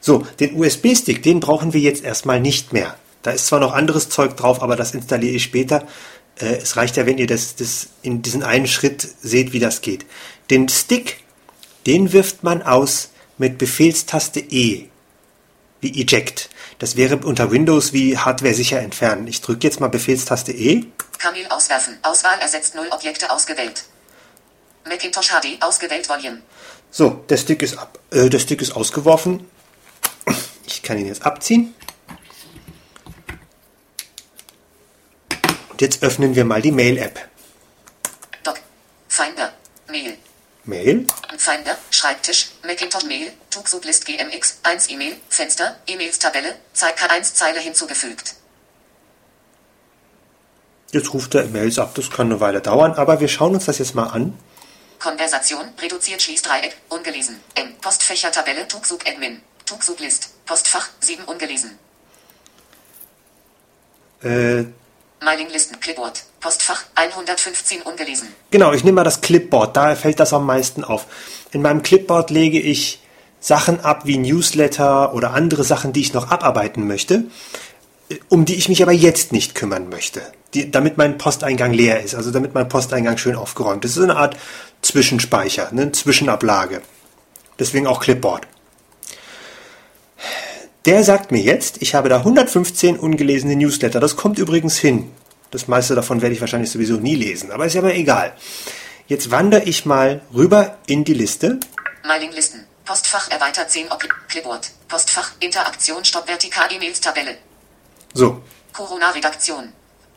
So, 0.00 0.26
den 0.40 0.56
USB-Stick, 0.56 1.22
den 1.22 1.40
brauchen 1.40 1.72
wir 1.72 1.80
jetzt 1.80 2.04
erstmal 2.04 2.40
nicht 2.40 2.72
mehr. 2.72 2.96
Da 3.22 3.32
ist 3.32 3.46
zwar 3.46 3.60
noch 3.60 3.72
anderes 3.72 4.08
Zeug 4.08 4.36
drauf, 4.36 4.62
aber 4.62 4.76
das 4.76 4.94
installiere 4.94 5.34
ich 5.34 5.42
später. 5.42 5.86
Äh, 6.38 6.56
es 6.56 6.76
reicht 6.76 6.96
ja, 6.96 7.06
wenn 7.06 7.18
ihr 7.18 7.26
das, 7.26 7.56
das 7.56 7.88
in 8.02 8.22
diesen 8.22 8.42
einen 8.42 8.66
Schritt 8.66 9.06
seht, 9.22 9.52
wie 9.52 9.58
das 9.58 9.80
geht. 9.80 10.06
Den 10.50 10.68
Stick, 10.68 11.24
den 11.86 12.12
wirft 12.12 12.44
man 12.44 12.62
aus 12.62 13.10
mit 13.38 13.58
Befehlstaste 13.58 14.40
E, 14.40 14.88
wie 15.80 16.02
Eject. 16.02 16.50
Das 16.78 16.96
wäre 16.96 17.16
unter 17.16 17.50
Windows 17.50 17.92
wie 17.92 18.18
Hardware 18.18 18.54
sicher 18.54 18.80
entfernen. 18.80 19.26
Ich 19.26 19.40
drücke 19.40 19.66
jetzt 19.66 19.80
mal 19.80 19.88
Befehlstaste 19.88 20.52
E. 20.52 20.84
Kamil 21.18 21.46
auswerfen. 21.48 21.98
Auswahl 22.02 22.38
ersetzt 22.40 22.74
null 22.74 22.88
Objekte 22.90 23.30
ausgewählt. 23.30 23.84
Macintosh 24.88 25.30
HD 25.30 25.62
ausgewählt 25.62 26.08
Volume. 26.08 26.42
So, 26.90 27.24
der 27.28 27.36
Stick 27.38 27.62
ist 27.62 27.76
ab. 27.76 27.98
Äh, 28.10 28.28
der 28.28 28.38
Stick 28.38 28.62
ist 28.62 28.76
ausgeworfen. 28.76 29.46
Ich 30.66 30.82
kann 30.82 30.98
ihn 30.98 31.06
jetzt 31.06 31.24
abziehen. 31.24 31.74
Und 35.70 35.80
jetzt 35.80 36.02
öffnen 36.02 36.34
wir 36.34 36.44
mal 36.44 36.62
die 36.62 36.72
Mail-App. 36.72 37.28
Doc. 38.42 38.58
Finder. 39.08 39.52
Mail. 39.88 40.16
Mail. 40.64 41.06
Finder. 41.36 41.76
Schreibtisch. 41.90 42.48
Macintosh 42.64 43.04
Mail. 43.04 43.32
Tuxublist 43.50 44.06
GMX. 44.06 44.58
1 44.62 44.90
E-Mail. 44.90 45.16
Fenster. 45.28 45.76
E-Mails 45.86 46.18
Tabelle. 46.18 46.56
Zeig 46.72 46.98
K1 46.98 47.34
Zeile 47.34 47.60
hinzugefügt. 47.60 48.36
Jetzt 50.92 51.12
ruft 51.12 51.34
er 51.34 51.44
Mails 51.46 51.78
ab. 51.78 51.94
Das 51.94 52.10
kann 52.10 52.26
eine 52.26 52.40
Weile 52.40 52.60
dauern, 52.60 52.94
aber 52.94 53.20
wir 53.20 53.28
schauen 53.28 53.54
uns 53.54 53.66
das 53.66 53.78
jetzt 53.78 53.94
mal 53.94 54.08
an. 54.08 54.36
Konversation. 54.98 55.68
Reduziert 55.78 56.22
Schließdreieck. 56.22 56.76
Ungelesen. 56.88 57.40
M. 57.54 57.76
Postfächertabelle. 57.80 58.66
Tuxub 58.66 59.04
Admin. 59.06 59.42
Tuxub 59.66 60.00
List. 60.00 60.35
Postfach. 60.46 60.88
7 61.00 61.24
ungelesen. 61.24 61.72
Äh, 64.22 64.64
Mailinglisten. 65.22 65.78
Clipboard. 65.80 66.24
Postfach 66.40 66.84
115 66.94 67.82
ungelesen. 67.82 68.28
Genau, 68.50 68.72
ich 68.72 68.84
nehme 68.84 68.96
mal 68.96 69.04
das 69.04 69.20
Clipboard, 69.20 69.76
da 69.76 69.96
fällt 69.96 70.20
das 70.20 70.32
am 70.32 70.46
meisten 70.46 70.84
auf. 70.84 71.06
In 71.50 71.60
meinem 71.60 71.82
Clipboard 71.82 72.30
lege 72.30 72.60
ich 72.60 73.00
Sachen 73.40 73.80
ab 73.80 74.02
wie 74.06 74.18
Newsletter 74.18 75.12
oder 75.12 75.32
andere 75.32 75.64
Sachen, 75.64 75.92
die 75.92 76.00
ich 76.00 76.14
noch 76.14 76.30
abarbeiten 76.30 76.86
möchte, 76.86 77.24
um 78.28 78.44
die 78.44 78.54
ich 78.54 78.68
mich 78.68 78.82
aber 78.82 78.92
jetzt 78.92 79.32
nicht 79.32 79.54
kümmern 79.54 79.88
möchte, 79.88 80.22
die, 80.54 80.70
damit 80.70 80.96
mein 80.98 81.18
Posteingang 81.18 81.72
leer 81.72 82.02
ist, 82.02 82.14
also 82.14 82.30
damit 82.30 82.54
mein 82.54 82.68
Posteingang 82.68 83.18
schön 83.18 83.34
aufgeräumt 83.34 83.84
ist. 83.84 83.96
Das 83.96 84.04
ist 84.04 84.10
eine 84.10 84.18
Art 84.18 84.36
Zwischenspeicher, 84.82 85.68
eine 85.68 85.90
Zwischenablage. 85.92 86.82
Deswegen 87.58 87.86
auch 87.86 88.00
Clipboard. 88.00 88.46
Der 90.84 91.02
sagt 91.02 91.32
mir 91.32 91.42
jetzt, 91.42 91.82
ich 91.82 91.94
habe 91.94 92.08
da 92.08 92.18
115 92.18 92.98
ungelesene 92.98 93.56
Newsletter. 93.56 93.98
Das 93.98 94.16
kommt 94.16 94.38
übrigens 94.38 94.78
hin. 94.78 95.10
Das 95.50 95.68
meiste 95.68 95.94
davon 95.94 96.22
werde 96.22 96.34
ich 96.34 96.40
wahrscheinlich 96.40 96.70
sowieso 96.70 96.94
nie 96.94 97.14
lesen, 97.14 97.50
aber 97.50 97.66
ist 97.66 97.74
ja 97.74 97.80
aber 97.80 97.94
egal. 97.94 98.34
Jetzt 99.08 99.30
wandere 99.30 99.62
ich 99.64 99.86
mal 99.86 100.20
rüber 100.34 100.78
in 100.86 101.04
die 101.04 101.14
Liste. 101.14 101.60
Mailinglisten. 102.04 102.66
Postfach 102.84 103.30
erweitert 103.30 103.70
10 103.70 103.90
Ob 103.90 104.04
Clipboard. 104.28 104.70
Postfach 104.88 105.32
Interaktion 105.40 106.04
Stopp 106.04 106.28
Vertikal 106.28 106.72
E-Mails 106.72 107.00
Tabelle. 107.00 107.36
So, 108.14 108.42
Corona 108.72 109.10
Redaktion. 109.10 109.72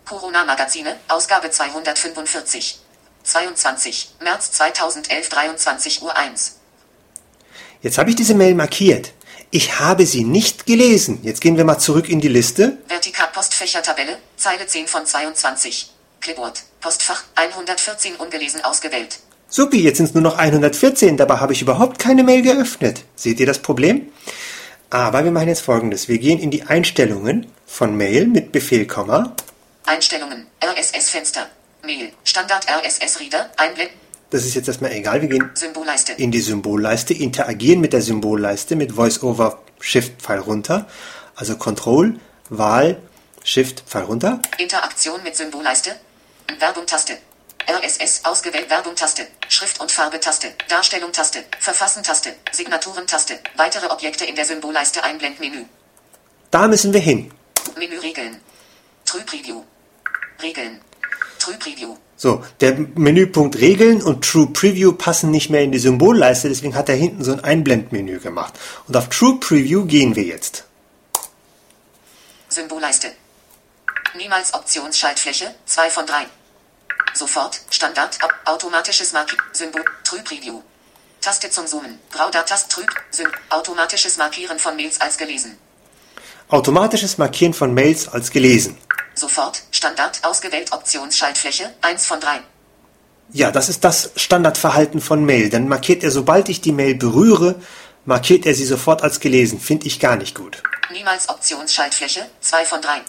Corona 0.05 0.43
Magazine, 0.43 0.95
Ausgabe 1.07 1.49
245. 1.49 2.79
22. 3.23 4.15
März 4.21 4.51
2011 4.53 5.29
23 5.29 6.01
Uhr 6.01 6.15
1. 6.15 6.59
jetzt 7.81 7.97
habe 7.97 8.09
ich 8.09 8.15
diese 8.15 8.35
Mail 8.35 8.55
markiert. 8.55 9.13
Ich 9.51 9.79
habe 9.79 10.05
sie 10.05 10.23
nicht 10.23 10.67
gelesen. 10.67 11.19
Jetzt 11.23 11.41
gehen 11.41 11.57
wir 11.57 11.65
mal 11.65 11.79
zurück 11.79 12.07
in 12.07 12.21
die 12.21 12.27
Liste. 12.27 12.77
Vertikal 12.87 13.29
Postfächertabelle, 13.33 14.17
Zeile 14.37 14.67
10 14.67 14.87
von 14.87 15.05
22. 15.05 15.89
Clipboard. 16.21 16.61
Postfach 16.81 17.23
114 17.33 18.15
ungelesen 18.17 18.63
ausgewählt. 18.63 19.19
Supi, 19.49 19.81
jetzt 19.81 19.97
sind 19.97 20.05
es 20.05 20.13
nur 20.13 20.21
noch 20.21 20.37
114, 20.37 21.17
dabei 21.17 21.37
habe 21.37 21.53
ich 21.53 21.63
überhaupt 21.63 21.97
keine 21.97 22.23
Mail 22.23 22.43
geöffnet. 22.43 23.03
Seht 23.15 23.39
ihr 23.39 23.47
das 23.47 23.59
Problem? 23.59 24.11
Aber 24.91 25.23
wir 25.23 25.31
machen 25.31 25.47
jetzt 25.47 25.61
folgendes. 25.61 26.07
Wir 26.07 26.19
gehen 26.19 26.39
in 26.39 26.51
die 26.51 26.63
Einstellungen 26.63 27.47
von 27.65 27.97
Mail 27.97 28.27
mit 28.27 28.51
Befehl, 28.51 28.85
Komma. 28.85 29.35
Einstellungen. 29.85 30.45
RSS-Fenster. 30.63 31.47
Mail. 31.83 32.11
Standard 32.23 32.67
RSS-Reader. 32.69 33.49
Einblenden. 33.57 33.95
Das 34.29 34.45
ist 34.45 34.53
jetzt 34.53 34.67
erstmal 34.67 34.91
egal. 34.91 35.21
Wir 35.21 35.27
gehen 35.27 35.49
in 36.17 36.31
die 36.31 36.41
Symbolleiste, 36.41 37.13
interagieren 37.13 37.81
mit 37.81 37.93
der 37.93 38.01
Symbolleiste 38.01 38.75
mit 38.75 38.95
VoiceOver 38.95 39.59
Shift 39.79 40.21
Pfeil 40.21 40.39
runter. 40.39 40.87
Also 41.35 41.55
Control, 41.55 42.19
Wahl, 42.49 43.01
Shift 43.43 43.83
Pfeil 43.87 44.03
runter. 44.03 44.41
Interaktion 44.57 45.23
mit 45.23 45.35
Symbolleiste. 45.35 45.95
Werbung 46.59 46.85
Taste. 46.85 47.17
RSS 47.67 48.25
ausgewählt 48.25 48.69
Werbung 48.69 48.95
Taste. 48.95 49.27
Schrift 49.47 49.79
und 49.79 49.91
Farbe 49.91 50.19
Taste. 50.19 50.47
Darstellung 50.67 51.11
Taste. 51.11 51.43
Verfassen 51.59 52.03
Taste. 52.03 52.35
Signaturen 52.51 53.07
Taste. 53.07 53.39
Weitere 53.57 53.87
Objekte 53.87 54.25
in 54.25 54.35
der 54.35 54.45
Symbolleiste 54.45 55.03
Einblendmenü. 55.03 55.65
Da 56.51 56.67
müssen 56.67 56.93
wir 56.93 57.01
hin. 57.01 57.31
Menü 57.77 57.99
Regeln. 57.99 58.41
True 59.05 59.21
Preview. 59.21 59.63
Regeln. 60.41 60.81
True 61.39 61.55
Preview. 61.57 61.95
So, 62.21 62.43
der 62.59 62.73
Menüpunkt 62.95 63.59
Regeln 63.59 64.01
und 64.01 64.25
True 64.25 64.47
Preview 64.47 64.91
passen 64.91 65.31
nicht 65.31 65.49
mehr 65.49 65.61
in 65.61 65.71
die 65.71 65.79
Symbolleiste, 65.79 66.49
deswegen 66.49 66.75
hat 66.75 66.89
er 66.89 66.95
hinten 66.95 67.23
so 67.23 67.31
ein 67.31 67.39
Einblendmenü 67.39 68.19
gemacht. 68.19 68.53
Und 68.89 68.97
auf 68.97 69.07
True 69.07 69.37
Preview 69.39 69.85
gehen 69.85 70.17
wir 70.17 70.23
jetzt. 70.23 70.65
Symbolleiste. 72.49 73.07
Niemals 74.17 74.53
Optionsschaltfläche 74.53 75.55
2 75.65 75.89
von 75.89 76.05
3. 76.05 76.25
Sofort. 77.13 77.61
Standard. 77.69 78.17
Au- 78.21 78.51
Automatisches 78.53 79.13
Marki 79.13 79.37
Symbol. 79.53 79.85
True 80.03 80.19
Preview. 80.23 80.61
Taste 81.21 81.49
zum 81.49 81.67
Zoomen. 81.67 81.99
Grauder 82.11 82.45
Tast 82.45 82.69
Trüb. 82.69 82.89
Sym 83.11 83.27
Automatisches 83.49 84.17
Markieren 84.17 84.59
von 84.59 84.75
Mails 84.75 84.99
als 84.99 85.17
gelesen. 85.17 85.57
Automatisches 86.49 87.17
Markieren 87.17 87.53
von 87.53 87.73
Mails 87.73 88.09
als 88.09 88.29
gelesen. 88.31 88.77
Sofort. 89.19 89.63
Standard. 89.71 90.19
Ausgewählt 90.23 90.71
Optionsschaltfläche 90.71 91.73
1 91.81 92.05
von 92.05 92.19
3. 92.21 92.39
Ja, 93.31 93.51
das 93.51 93.67
ist 93.69 93.83
das 93.83 94.11
Standardverhalten 94.15 95.01
von 95.01 95.25
Mail. 95.25 95.49
Dann 95.49 95.67
markiert 95.67 96.03
er, 96.03 96.11
sobald 96.11 96.49
ich 96.49 96.61
die 96.61 96.71
Mail 96.71 96.95
berühre, 96.95 97.55
markiert 98.05 98.45
er 98.45 98.55
sie 98.55 98.65
sofort 98.65 99.03
als 99.03 99.19
gelesen. 99.19 99.59
Finde 99.59 99.87
ich 99.87 99.99
gar 99.99 100.15
nicht 100.15 100.35
gut. 100.35 100.63
Niemals 100.91 101.29
Optionsschaltfläche 101.29 102.21
2 102.39 102.65
von 102.65 102.81
3. 102.81 103.01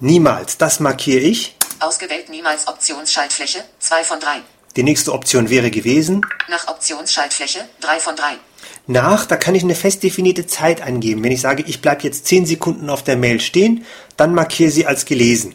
Niemals. 0.00 0.56
Das 0.56 0.80
markiere 0.80 1.20
ich. 1.20 1.54
Ausgewählt 1.80 2.28
niemals 2.28 2.66
Optionsschaltfläche 2.66 3.62
2 3.78 4.04
von 4.04 4.18
3. 4.18 4.40
Die 4.76 4.82
nächste 4.82 5.12
Option 5.12 5.50
wäre 5.50 5.70
gewesen. 5.70 6.22
Nach 6.48 6.66
Optionsschaltfläche 6.68 7.60
3 7.80 8.00
von 8.00 8.16
3. 8.16 8.38
Nach, 8.86 9.26
da 9.26 9.36
kann 9.36 9.54
ich 9.54 9.62
eine 9.62 9.74
fest 9.74 10.02
definierte 10.02 10.46
Zeit 10.46 10.80
angeben. 10.80 11.22
Wenn 11.22 11.32
ich 11.32 11.40
sage, 11.40 11.62
ich 11.66 11.82
bleibe 11.82 12.04
jetzt 12.04 12.26
10 12.26 12.46
Sekunden 12.46 12.88
auf 12.88 13.04
der 13.04 13.16
Mail 13.16 13.40
stehen, 13.40 13.84
dann 14.18 14.34
markiere 14.34 14.70
sie 14.70 14.84
als 14.84 15.06
gelesen. 15.06 15.54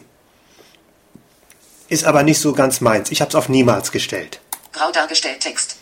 Ist 1.88 2.04
aber 2.04 2.24
nicht 2.24 2.40
so 2.40 2.52
ganz 2.52 2.80
meins. 2.80 3.12
Ich 3.12 3.20
habe 3.20 3.28
es 3.28 3.34
auf 3.36 3.48
niemals 3.48 3.92
gestellt. 3.92 4.40
Grau 4.72 4.90
dargestellt 4.90 5.40
Text. 5.40 5.76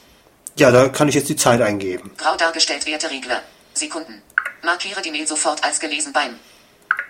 Ja, 0.56 0.70
da 0.70 0.88
kann 0.88 1.08
ich 1.08 1.14
jetzt 1.14 1.30
die 1.30 1.36
Zeit 1.36 1.62
eingeben. 1.62 2.10
Grau 2.18 2.36
dargestellt 2.36 2.84
Werteregler. 2.84 3.40
Sekunden. 3.72 4.20
Markiere 4.62 5.00
die 5.00 5.10
Mail 5.10 5.26
sofort 5.26 5.64
als 5.64 5.80
gelesen 5.80 6.12
beim 6.12 6.38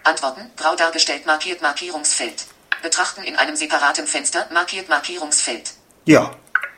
Antworten. 0.05 0.51
Grau 0.57 0.77
dargestellt 0.77 1.27
markiert 1.27 1.63
Markierungsfeld. 1.63 2.45
Betrachten 2.83 3.25
in 3.25 3.37
einem 3.37 3.57
separaten 3.57 4.07
Fenster 4.07 4.47
markiert 4.53 4.89
Markierungsfeld. 4.89 5.73
Ja, 6.05 6.31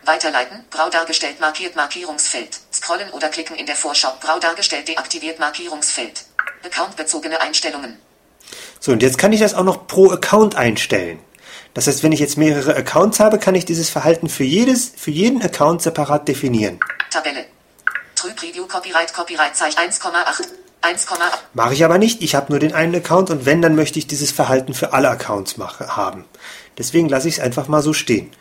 Weiterleiten. 0.07 0.65
Grau 0.71 0.89
dargestellt 0.89 1.41
markiert 1.41 1.77
Markierungsfeld. 1.77 2.61
Scrollen 2.73 3.11
oder 3.11 3.29
klicken 3.29 3.57
in 3.57 3.67
der 3.67 3.77
Vorschau. 3.77 4.13
Grau 4.21 4.39
dargestellt 4.39 4.89
deaktiviert 4.89 5.39
Markierungsfeld. 5.39 6.25
Accountbezogene 6.65 7.41
Einstellungen. 7.41 7.99
So 8.85 8.93
und 8.93 9.03
jetzt 9.03 9.17
kann 9.17 9.33
ich 9.33 9.41
das 9.41 9.55
auch 9.55 9.65
noch 9.65 9.87
pro 9.87 10.11
Account 10.11 10.57
einstellen. 10.57 11.19
Das 11.73 11.87
heißt, 11.87 12.03
wenn 12.03 12.13
ich 12.13 12.21
jetzt 12.21 12.37
mehrere 12.37 12.77
Accounts 12.77 13.19
habe, 13.19 13.39
kann 13.39 13.55
ich 13.55 13.65
dieses 13.65 13.89
Verhalten 13.89 14.29
für 14.29 14.45
jedes, 14.45 14.93
für 14.95 15.11
jeden 15.11 15.41
Account 15.41 15.81
separat 15.81 16.29
definieren. 16.29 16.79
Tabelle. 17.11 17.47
True 18.15 18.33
Preview 18.37 18.67
Copyright 18.67 19.15
Copyright 19.15 19.57
Zeichen 19.57 19.79
1,8. 19.79 20.49
1,8. 20.83 21.17
Mache 21.55 21.73
ich 21.73 21.83
aber 21.83 21.97
nicht. 21.97 22.23
Ich 22.23 22.35
habe 22.35 22.53
nur 22.53 22.59
den 22.59 22.75
einen 22.75 22.95
Account 22.95 23.31
und 23.31 23.47
wenn, 23.47 23.63
dann 23.63 23.75
möchte 23.75 23.99
ich 23.99 24.07
dieses 24.07 24.33
Verhalten 24.33 24.75
für 24.75 24.93
alle 24.93 25.09
Accounts 25.09 25.57
mache, 25.57 25.97
haben. 25.97 26.27
Deswegen 26.77 27.09
lasse 27.09 27.29
ich 27.29 27.39
es 27.39 27.41
einfach 27.41 27.69
mal 27.69 27.81
so 27.81 27.95
stehen. 27.95 28.33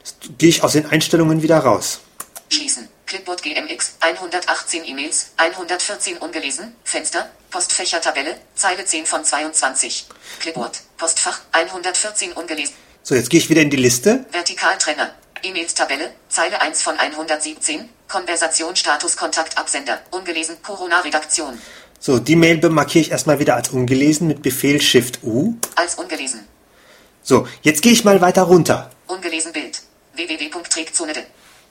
Das 0.00 0.14
gehe 0.38 0.48
ich 0.48 0.64
aus 0.64 0.72
den 0.72 0.86
Einstellungen 0.86 1.42
wieder 1.42 1.58
raus. 1.58 2.00
Schließen. 2.48 2.88
Clipboard 3.10 3.42
GMX. 3.42 3.96
118 3.98 4.84
E-Mails. 4.84 5.32
114 5.36 6.18
ungelesen. 6.18 6.76
Fenster. 6.84 7.28
Postfächertabelle. 7.50 8.36
Zeile 8.54 8.84
10 8.84 9.04
von 9.04 9.24
22. 9.24 10.06
Clipboard. 10.38 10.80
Postfach. 10.96 11.40
114 11.50 12.32
ungelesen. 12.34 12.72
So, 13.02 13.16
jetzt 13.16 13.28
gehe 13.28 13.40
ich 13.40 13.50
wieder 13.50 13.62
in 13.62 13.70
die 13.70 13.76
Liste. 13.76 14.26
Vertikaltrenner. 14.30 15.12
E-Mails 15.42 15.74
Tabelle. 15.74 16.12
Zeile 16.28 16.60
1 16.60 16.82
von 16.82 16.96
117. 16.96 17.88
Konversation 18.06 18.76
Status 18.76 19.16
Kontakt 19.16 19.58
Absender. 19.58 20.00
Ungelesen. 20.12 20.62
Corona 20.62 21.00
Redaktion. 21.00 21.60
So, 21.98 22.20
die 22.20 22.36
Mail 22.36 22.60
markiere 22.70 23.02
ich 23.02 23.10
erstmal 23.10 23.40
wieder 23.40 23.56
als 23.56 23.70
ungelesen 23.70 24.28
mit 24.28 24.40
Befehl 24.40 24.80
Shift 24.80 25.24
U. 25.24 25.56
Als 25.74 25.96
ungelesen. 25.96 26.46
So, 27.24 27.48
jetzt 27.62 27.82
gehe 27.82 27.90
ich 27.90 28.04
mal 28.04 28.20
weiter 28.20 28.42
runter. 28.42 28.92
Ungelesen 29.08 29.52
Bild. 29.52 29.82
www.trägzone.de 30.14 31.24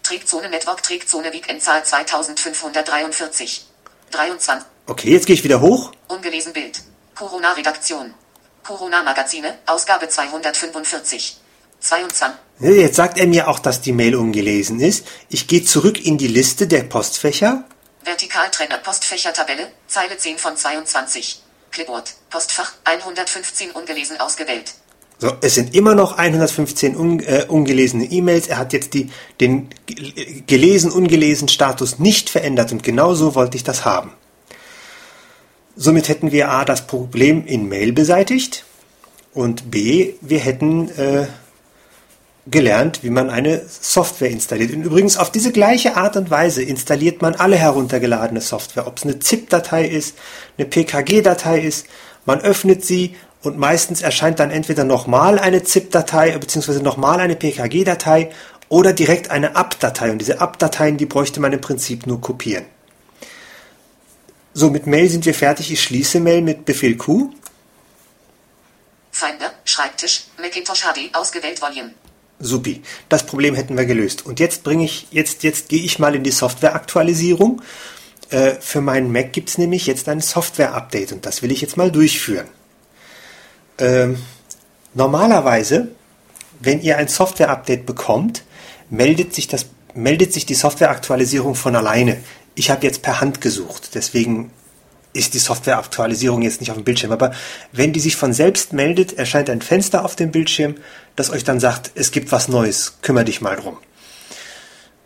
Trägzone 0.09 0.49
Network 0.49 0.81
Trägzone 0.81 1.31
Weekendzahl 1.31 1.85
2543. 1.85 3.67
23. 4.09 4.67
Okay, 4.87 5.11
jetzt 5.11 5.27
gehe 5.27 5.35
ich 5.35 5.43
wieder 5.43 5.61
hoch. 5.61 5.91
Ungelesen 6.07 6.51
Bild. 6.51 6.81
Corona 7.13 7.53
Redaktion. 7.53 8.15
Corona 8.63 9.03
Magazine, 9.03 9.59
Ausgabe 9.67 10.09
245. 10.09 11.37
22. 11.79 12.39
Jetzt 12.59 12.95
sagt 12.95 13.19
er 13.19 13.27
mir 13.27 13.47
auch, 13.49 13.59
dass 13.59 13.81
die 13.81 13.91
Mail 13.91 14.15
ungelesen 14.15 14.79
ist. 14.79 15.05
Ich 15.29 15.47
gehe 15.47 15.63
zurück 15.63 16.03
in 16.03 16.17
die 16.17 16.27
Liste 16.27 16.65
der 16.65 16.85
Postfächer. 16.85 17.65
Vertikaltrenner 18.03 18.79
Postfächertabelle, 18.79 19.71
Zeile 19.85 20.17
10 20.17 20.39
von 20.39 20.57
22. 20.57 21.43
Clipboard, 21.69 22.15
Postfach, 22.31 22.71
115 22.83 23.69
ungelesen 23.69 24.19
ausgewählt. 24.19 24.73
So, 25.21 25.33
es 25.41 25.55
sind 25.55 25.75
immer 25.75 25.95
noch 25.95 26.17
115 26.17 26.95
un, 26.95 27.19
äh, 27.19 27.45
ungelesene 27.47 28.05
E-Mails. 28.05 28.47
Er 28.47 28.57
hat 28.57 28.71
jetzt 28.71 28.93
die, 28.93 29.09
den 29.41 29.67
gelesen, 30.47 30.91
ungelesen 30.91 31.49
Status 31.49 31.99
nicht 31.99 32.29
verändert 32.29 32.71
und 32.71 32.83
genau 32.83 33.13
so 33.13 33.35
wollte 33.35 33.57
ich 33.57 33.65
das 33.65 33.83
haben. 33.83 34.13
Somit 35.75 36.07
hätten 36.07 36.31
wir 36.31 36.49
A, 36.51 36.63
das 36.63 36.88
Problem 36.88 37.45
in 37.45 37.67
Mail 37.67 37.91
beseitigt 37.91 38.63
und 39.33 39.69
B, 39.69 40.13
wir 40.21 40.39
hätten 40.39 40.89
äh, 40.97 41.27
gelernt, 42.47 43.03
wie 43.03 43.09
man 43.09 43.29
eine 43.29 43.61
Software 43.67 44.29
installiert. 44.29 44.73
Und 44.73 44.83
übrigens 44.83 45.17
auf 45.17 45.31
diese 45.31 45.51
gleiche 45.51 45.97
Art 45.97 46.15
und 46.15 46.31
Weise 46.31 46.63
installiert 46.63 47.21
man 47.21 47.35
alle 47.35 47.57
heruntergeladene 47.57 48.41
Software. 48.41 48.88
Ob 48.88 48.97
es 48.97 49.03
eine 49.03 49.19
ZIP-Datei 49.19 49.85
ist, 49.85 50.15
eine 50.57 50.65
PKG-Datei 50.65 51.59
ist, 51.59 51.88
man 52.25 52.39
öffnet 52.39 52.85
sie 52.85 53.15
und 53.41 53.58
meistens 53.58 54.01
erscheint 54.01 54.39
dann 54.39 54.51
entweder 54.51 54.84
nochmal 54.84 55.39
eine 55.39 55.63
ZIP-Datei 55.63 56.38
bzw. 56.38 56.81
nochmal 56.81 57.19
eine 57.19 57.36
PKG-Datei 57.36 58.31
oder 58.67 58.93
direkt 58.93 59.31
eine 59.31 59.55
APP-Datei. 59.55 60.12
Und 60.12 60.19
diese 60.19 60.41
APP-Dateien, 60.41 60.98
die 60.98 61.05
bräuchte 61.05 61.39
man 61.39 61.53
im 61.53 61.62
Prinzip 61.62 62.05
nur 62.05 62.19
kopieren. 62.19 62.65
So, 64.53 64.69
mit 64.69 64.88
Mail 64.88 65.10
sind 65.10 65.25
wir 65.25 65.34
fertig. 65.34 65.72
Ich 65.72 65.81
schließe 65.81 66.19
Mail 66.19 66.41
mit 66.41 66.65
Befehl 66.65 66.98
Q. 66.98 67.31
Finder, 69.12 69.51
Schreibtisch, 69.63 70.25
Macintosh 70.41 70.81
HD, 70.81 71.15
ausgewählt 71.15 71.62
Volume. 71.62 71.91
Supi. 72.39 72.81
Das 73.10 73.25
Problem 73.25 73.55
hätten 73.55 73.77
wir 73.77 73.86
gelöst. 73.86 74.25
Und 74.25 74.39
jetzt 74.39 74.63
bringe 74.63 74.86
ich, 74.86 75.08
jetzt, 75.12 75.43
jetzt 75.43 75.69
gehe 75.69 75.84
ich 75.84 76.00
mal 76.00 76.15
in 76.15 76.24
die 76.24 76.31
Softwareaktualisierung. 76.31 77.62
Äh, 78.29 78.55
für 78.60 78.81
meinen 78.81 79.12
Mac 79.12 79.34
gibt 79.34 79.50
es 79.50 79.58
nämlich 79.58 79.88
jetzt 79.88 80.08
ein 80.08 80.22
Software-Update 80.22 81.12
und 81.12 81.25
das 81.25 81.41
will 81.41 81.51
ich 81.51 81.62
jetzt 81.62 81.77
mal 81.77 81.91
durchführen. 81.91 82.48
Ähm, 83.79 84.17
normalerweise, 84.93 85.89
wenn 86.59 86.81
ihr 86.81 86.98
ein 86.98 87.07
Software-Update 87.07 87.86
bekommt, 87.86 88.43
meldet 88.89 89.33
sich, 89.33 89.48
das, 89.48 89.67
meldet 89.93 90.33
sich 90.33 90.45
die 90.45 90.55
Softwareaktualisierung 90.55 91.55
von 91.55 91.75
alleine. 91.75 92.17
Ich 92.55 92.69
habe 92.69 92.86
jetzt 92.86 93.01
per 93.01 93.21
Hand 93.21 93.41
gesucht, 93.41 93.91
deswegen 93.93 94.51
ist 95.13 95.33
die 95.33 95.39
Softwareaktualisierung 95.39 96.41
jetzt 96.41 96.59
nicht 96.59 96.69
auf 96.69 96.77
dem 96.77 96.83
Bildschirm. 96.83 97.12
Aber 97.12 97.31
wenn 97.71 97.93
die 97.93 98.00
sich 98.00 98.15
von 98.15 98.33
selbst 98.33 98.74
meldet, 98.74 99.13
erscheint 99.13 99.50
ein 99.50 99.62
Fenster 99.62 100.05
auf 100.05 100.15
dem 100.15 100.31
Bildschirm, 100.31 100.75
das 101.15 101.29
euch 101.31 101.43
dann 101.43 101.59
sagt, 101.59 101.91
es 101.95 102.12
gibt 102.12 102.31
was 102.31 102.48
Neues, 102.48 102.98
kümmere 103.01 103.25
dich 103.25 103.41
mal 103.41 103.55
drum. 103.55 103.77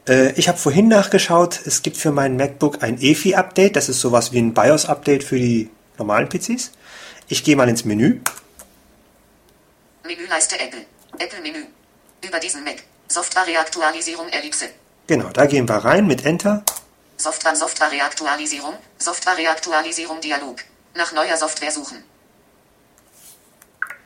Äh, 0.07 0.33
ich 0.33 0.49
habe 0.49 0.57
vorhin 0.57 0.87
nachgeschaut, 0.87 1.61
es 1.65 1.81
gibt 1.83 1.97
für 1.97 2.11
meinen 2.11 2.35
MacBook 2.35 2.83
ein 2.83 3.01
EFI-Update, 3.01 3.75
das 3.75 3.87
ist 3.87 4.01
sowas 4.01 4.33
wie 4.33 4.39
ein 4.39 4.53
BIOS-Update 4.53 5.23
für 5.23 5.37
die 5.37 5.69
normalen 5.97 6.27
PCs. 6.27 6.71
Ich 7.29 7.43
gehe 7.43 7.55
mal 7.55 7.69
ins 7.69 7.85
Menü. 7.85 8.19
Menüleiste 10.05 10.59
Apple. 10.59 10.85
Apple 11.17 11.41
Menü. 11.41 11.65
Über 12.25 12.39
diesen 12.39 12.63
Mac. 12.63 12.83
Software-Reaktualisierung 13.07 14.27
Ellipse. 14.29 14.69
Genau, 15.07 15.29
da 15.29 15.45
gehen 15.45 15.67
wir 15.67 15.75
rein 15.75 16.07
mit 16.07 16.25
Enter. 16.25 16.63
Software 17.17 17.55
Software-Reaktualisierung. 17.55 18.75
Software-Reaktualisierung 18.97 20.19
Dialog. 20.19 20.57
Nach 20.95 21.13
neuer 21.13 21.37
Software 21.37 21.71
suchen. 21.71 22.03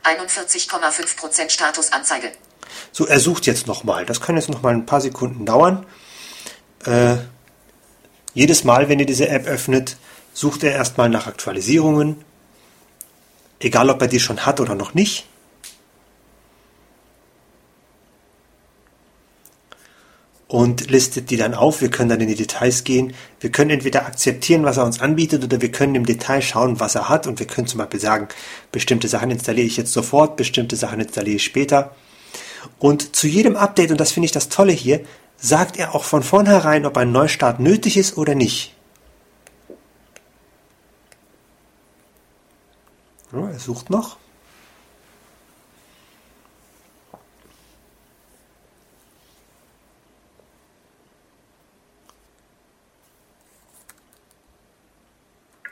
41,5% 0.04 1.50
Statusanzeige. 1.50 2.32
So, 2.92 3.06
er 3.06 3.18
sucht 3.18 3.46
jetzt 3.46 3.66
nochmal. 3.66 4.06
Das 4.06 4.20
kann 4.20 4.36
jetzt 4.36 4.48
nochmal 4.48 4.74
ein 4.74 4.86
paar 4.86 5.00
Sekunden 5.00 5.46
dauern. 5.46 5.84
Äh, 6.84 7.16
jedes 8.34 8.62
Mal, 8.62 8.88
wenn 8.88 9.00
ihr 9.00 9.06
diese 9.06 9.28
App 9.28 9.46
öffnet, 9.46 9.96
sucht 10.32 10.62
er 10.62 10.72
erstmal 10.72 11.08
nach 11.08 11.26
Aktualisierungen. 11.26 12.24
Egal, 13.58 13.90
ob 13.90 14.00
er 14.00 14.08
die 14.08 14.20
schon 14.20 14.46
hat 14.46 14.60
oder 14.60 14.76
noch 14.76 14.94
nicht. 14.94 15.26
Und 20.48 20.90
listet 20.90 21.30
die 21.30 21.36
dann 21.36 21.54
auf. 21.54 21.82
Wir 21.82 21.90
können 21.90 22.08
dann 22.08 22.22
in 22.22 22.28
die 22.28 22.34
Details 22.34 22.82
gehen. 22.82 23.14
Wir 23.38 23.52
können 23.52 23.70
entweder 23.70 24.06
akzeptieren, 24.06 24.64
was 24.64 24.78
er 24.78 24.86
uns 24.86 25.00
anbietet, 25.00 25.44
oder 25.44 25.60
wir 25.60 25.70
können 25.70 25.94
im 25.94 26.06
Detail 26.06 26.40
schauen, 26.40 26.80
was 26.80 26.94
er 26.94 27.10
hat. 27.10 27.26
Und 27.26 27.38
wir 27.38 27.46
können 27.46 27.66
zum 27.66 27.78
Beispiel 27.78 28.00
sagen, 28.00 28.28
bestimmte 28.72 29.08
Sachen 29.08 29.30
installiere 29.30 29.66
ich 29.66 29.76
jetzt 29.76 29.92
sofort, 29.92 30.36
bestimmte 30.36 30.74
Sachen 30.74 31.00
installiere 31.00 31.36
ich 31.36 31.44
später. 31.44 31.94
Und 32.78 33.14
zu 33.14 33.28
jedem 33.28 33.56
Update, 33.56 33.90
und 33.90 34.00
das 34.00 34.12
finde 34.12 34.24
ich 34.24 34.32
das 34.32 34.48
Tolle 34.48 34.72
hier, 34.72 35.04
sagt 35.36 35.76
er 35.76 35.94
auch 35.94 36.04
von 36.04 36.22
vornherein, 36.22 36.86
ob 36.86 36.96
ein 36.96 37.12
Neustart 37.12 37.60
nötig 37.60 37.96
ist 37.98 38.16
oder 38.16 38.34
nicht. 38.34 38.74
Er 43.32 43.58
sucht 43.58 43.90
noch. 43.90 44.16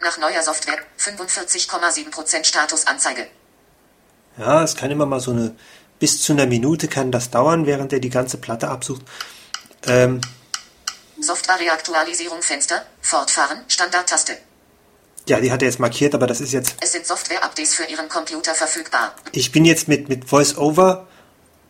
Nach 0.07 0.19
neuer 0.19 0.41
Software 0.41 0.79
45,7% 1.01 2.45
Statusanzeige. 2.45 3.27
Ja, 4.39 4.63
es 4.63 4.77
kann 4.77 4.93
immer 4.93 5.05
mal 5.05 5.19
so 5.19 5.33
eine, 5.33 5.57
bis 5.99 6.23
zu 6.23 6.33
einer 6.33 6.47
Minute 6.47 6.87
kann 6.87 7.11
das 7.11 7.31
dauern, 7.31 7.67
während 7.67 7.93
er 7.93 7.99
die 7.99 8.09
ganze 8.09 8.37
Platte 8.37 8.69
absucht. 8.69 9.03
Ähm, 9.85 10.21
Software-Reaktualisierung 11.21 12.41
Fenster, 12.41 12.83
fortfahren, 13.01 13.65
Standardtaste. 13.67 14.35
Ja, 15.29 15.41
die 15.41 15.51
hat 15.51 15.63
er 15.63 15.69
jetzt 15.71 15.81
markiert, 15.81 16.15
aber 16.15 16.29
das 16.29 16.41
ist 16.41 16.53
jetzt. 16.53 16.77
Es 16.81 16.93
sind 16.93 17.05
Software-Updates 17.05 17.75
für 17.75 17.87
Ihren 17.87 18.09
Computer 18.09 18.55
verfügbar. 18.55 19.13
Ich 19.33 19.51
bin 19.51 19.65
jetzt 19.65 19.89
mit, 19.89 20.09
mit 20.09 20.31
VoiceOver 20.31 21.09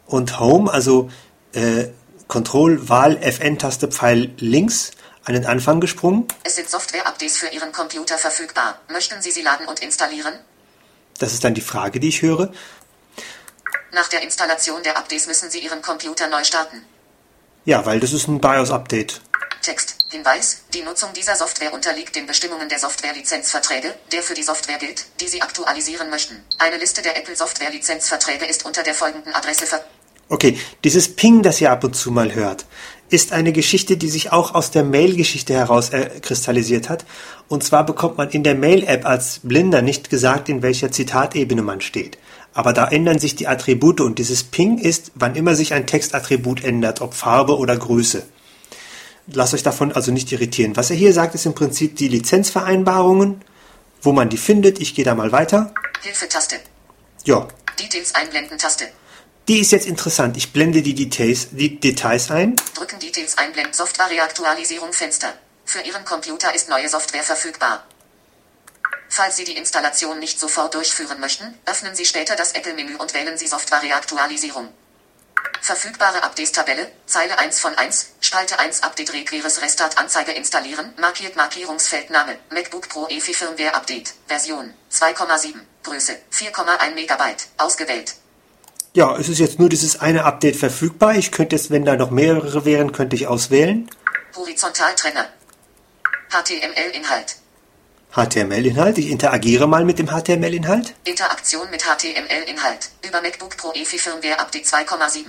und 0.05 0.38
Home, 0.38 0.70
also 0.70 1.11
äh, 1.55 1.87
Control, 2.29 2.87
Wahl, 2.90 3.16
FN-Taste, 3.16 3.88
Pfeil 3.88 4.35
links 4.37 4.90
an 5.27 5.35
den 5.35 5.45
Anfang 5.45 5.81
gesprungen. 5.81 6.27
Es 6.45 6.57
sind 6.57 6.71
Software-Updates 6.71 7.37
für 7.37 7.49
Ihren 7.49 7.73
Computer 7.73 8.17
verfügbar. 8.17 8.79
Möchten 8.89 9.21
Sie 9.21 9.33
sie 9.33 9.43
laden 9.43 9.67
und 9.67 9.81
installieren? 9.81 10.35
Das 11.19 11.33
ist 11.33 11.43
dann 11.43 11.55
die 11.55 11.61
Frage, 11.61 12.01
die 12.01 12.09
ich 12.09 12.23
höre. 12.23 12.53
Nach 13.93 14.09
der 14.09 14.23
Installation 14.23 14.83
der 14.85 14.97
Updates 14.97 15.27
müssen 15.27 15.51
Sie 15.51 15.59
Ihren 15.59 15.83
Computer 15.83 16.29
neu 16.29 16.45
starten. 16.45 16.83
Ja, 17.65 17.85
weil 17.85 17.99
das 17.99 18.12
ist 18.12 18.29
ein 18.29 18.41
BIOS-Update. 18.41 19.21
Text. 19.62 19.97
Hinweis. 20.11 20.62
Die 20.73 20.83
Nutzung 20.83 21.12
dieser 21.12 21.35
Software 21.35 21.75
unterliegt 21.75 22.15
den 22.15 22.27
Bestimmungen 22.27 22.69
der 22.69 22.79
Software-Lizenzverträge, 22.79 23.93
der 24.12 24.23
für 24.23 24.35
die 24.35 24.45
Software 24.45 24.79
gilt, 24.79 25.07
die 25.21 25.27
Sie 25.27 25.43
aktualisieren 25.43 26.09
möchten. 26.09 26.41
Eine 26.59 26.77
Liste 26.79 27.03
der 27.03 27.17
Apple 27.17 27.35
Software-Lizenzverträge 27.35 28.47
ist 28.47 28.65
unter 28.65 28.85
der 28.85 28.95
folgenden 28.95 29.35
Adresse 29.35 29.67
ver... 29.67 29.85
Okay, 30.29 30.61
dieses 30.85 31.15
Ping, 31.17 31.43
das 31.43 31.61
ihr 31.61 31.73
ab 31.73 31.83
und 31.83 31.95
zu 31.95 32.12
mal 32.12 32.35
hört, 32.35 32.67
ist 33.09 33.33
eine 33.33 33.53
Geschichte, 33.53 33.97
die 33.97 34.09
sich 34.09 34.33
auch 34.33 34.55
aus 34.55 34.71
der 34.71 34.83
Mail-Geschichte 34.83 35.55
heraus 35.55 35.90
äh, 35.90 36.11
kristallisiert 36.21 36.88
hat. 36.88 37.05
Und 37.49 37.62
zwar 37.62 37.87
bekommt 37.87 38.19
man 38.19 38.31
in 38.31 38.42
der 38.42 38.55
Mail-App 38.55 39.07
als 39.07 39.40
Blinder 39.42 39.83
nicht 39.83 40.11
gesagt, 40.11 40.49
in 40.49 40.62
welcher 40.62 40.90
Zitatebene 40.90 41.62
man 41.62 41.81
steht. 41.81 42.19
Aber 42.53 42.73
da 42.73 42.88
ändern 42.88 43.19
sich 43.19 43.37
die 43.37 43.49
Attribute 43.49 44.01
und 44.01 44.19
dieses 44.19 44.42
Ping 44.42 44.79
ist, 44.79 45.12
wann 45.14 45.37
immer 45.37 45.55
sich 45.55 45.75
ein 45.75 45.87
Textattribut 45.87 46.64
ändert, 46.64 47.01
ob 47.01 47.14
Farbe 47.14 47.59
oder 47.59 47.77
Größe. 47.77 48.25
Lasst 49.29 49.55
euch 49.55 49.62
davon 49.62 49.92
also 49.92 50.12
nicht 50.12 50.31
irritieren. 50.33 50.77
Was 50.77 50.90
er 50.90 50.97
hier 50.97 51.12
sagt, 51.12 51.35
ist 51.35 51.47
im 51.47 51.55
Prinzip 51.55 51.97
die 51.97 52.09
Lizenzvereinbarungen, 52.09 53.42
wo 54.01 54.12
man 54.12 54.29
die 54.29 54.37
findet. 54.37 54.81
Ich 54.81 54.95
gehe 54.95 55.05
da 55.05 55.14
mal 55.14 55.33
weiter. 55.33 55.75
Hilfe-Taste. 56.03 56.57
Ja. 57.25 57.47
Details 57.79 58.14
einblenden 58.14 58.57
Taste. 58.57 58.87
Die 59.49 59.61
ist 59.61 59.71
jetzt 59.71 59.87
interessant. 59.87 60.37
Ich 60.37 60.53
blende 60.53 60.83
die 60.83 60.95
Details, 60.95 61.51
die 61.53 61.79
Details 61.79 62.33
ein. 62.33 62.57
Drücken 62.75 62.99
Details 62.99 63.39
einblenden 63.39 63.73
Software 63.73 64.11
Reaktualisierung 64.11 64.93
Fenster. 64.93 65.35
Für 65.65 65.83
Ihren 65.83 66.05
Computer 66.05 66.53
ist 66.53 66.69
neue 66.69 66.89
Software 66.89 67.23
verfügbar. 67.23 67.87
Falls 69.09 69.37
Sie 69.37 69.45
die 69.45 69.57
Installation 69.57 70.19
nicht 70.19 70.41
sofort 70.41 70.75
durchführen 70.75 71.21
möchten, 71.21 71.55
öffnen 71.65 71.95
Sie 71.95 72.05
später 72.05 72.35
das 72.35 72.53
Apple-Menü 72.53 72.97
und 72.97 73.15
wählen 73.15 73.39
Sie 73.39 73.47
Software 73.47 73.85
Reaktualisierung. 73.85 74.69
Verfügbare 75.61 76.25
Updates-Tabelle, 76.25 76.91
Zeile 77.07 77.39
1 77.39 77.61
von 77.61 77.75
1, 77.77 78.15
Spalte 78.21 78.59
1 78.59 78.83
Update 78.83 79.13
Requires 79.13 79.63
Restart 79.63 79.97
Anzeige 79.97 80.33
installieren, 80.33 80.93
markiert 80.99 81.37
Markierungsfeld 81.37 82.11
Name, 82.11 82.37
MacBook 82.51 82.89
Pro 82.89 83.07
EFI 83.07 83.33
Firmware 83.33 83.75
Update, 83.75 84.15
Version 84.27 84.75
2,7, 84.91 85.55
Größe 85.85 86.19
4,1 86.33 86.95
Megabyte, 86.95 87.47
ausgewählt. 87.59 88.17
Ja, 88.97 89.15
es 89.15 89.29
ist 89.29 89.41
jetzt 89.41 89.59
nur 89.59 89.69
dieses 89.69 90.01
eine 90.01 90.25
Update 90.25 90.57
verfügbar. 90.57 91.17
Ich 91.17 91.31
könnte 91.31 91.55
es, 91.55 91.71
wenn 91.71 91.85
da 91.85 91.97
noch 91.97 92.11
mehrere 92.11 92.65
wären, 92.65 92.93
könnte 92.93 93.15
ich 93.15 93.27
auswählen. 93.27 93.91
Horizontaltrenner. 94.35 95.29
HTML-Inhalt. 96.31 97.37
HTML-Inhalt. 98.13 98.97
Ich 98.97 99.11
interagiere 99.11 99.69
mal 99.69 99.85
mit 99.85 99.99
dem 99.99 100.07
HTML-Inhalt. 100.07 100.95
Interaktion 101.05 101.69
mit 101.71 101.83
HTML-Inhalt. 101.83 102.89
Über 103.07 103.21
MacBook 103.21 103.59
Pro 103.59 103.71
EFI 103.75 103.99
Firmware 103.99 104.39
Update 104.39 104.65
2,7. 104.65 105.27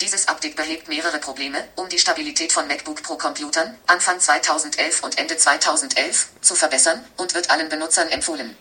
Dieses 0.00 0.26
Update 0.26 0.56
behebt 0.56 0.88
mehrere 0.88 1.18
Probleme, 1.18 1.58
um 1.76 1.90
die 1.90 1.98
Stabilität 1.98 2.50
von 2.50 2.66
MacBook 2.66 3.02
Pro 3.02 3.18
Computern 3.18 3.76
Anfang 3.86 4.18
2011 4.18 5.02
und 5.02 5.18
Ende 5.18 5.36
2011 5.36 6.28
zu 6.40 6.54
verbessern 6.54 7.04
und 7.18 7.34
wird 7.34 7.50
allen 7.50 7.68
Benutzern 7.68 8.08
empfohlen. 8.08 8.56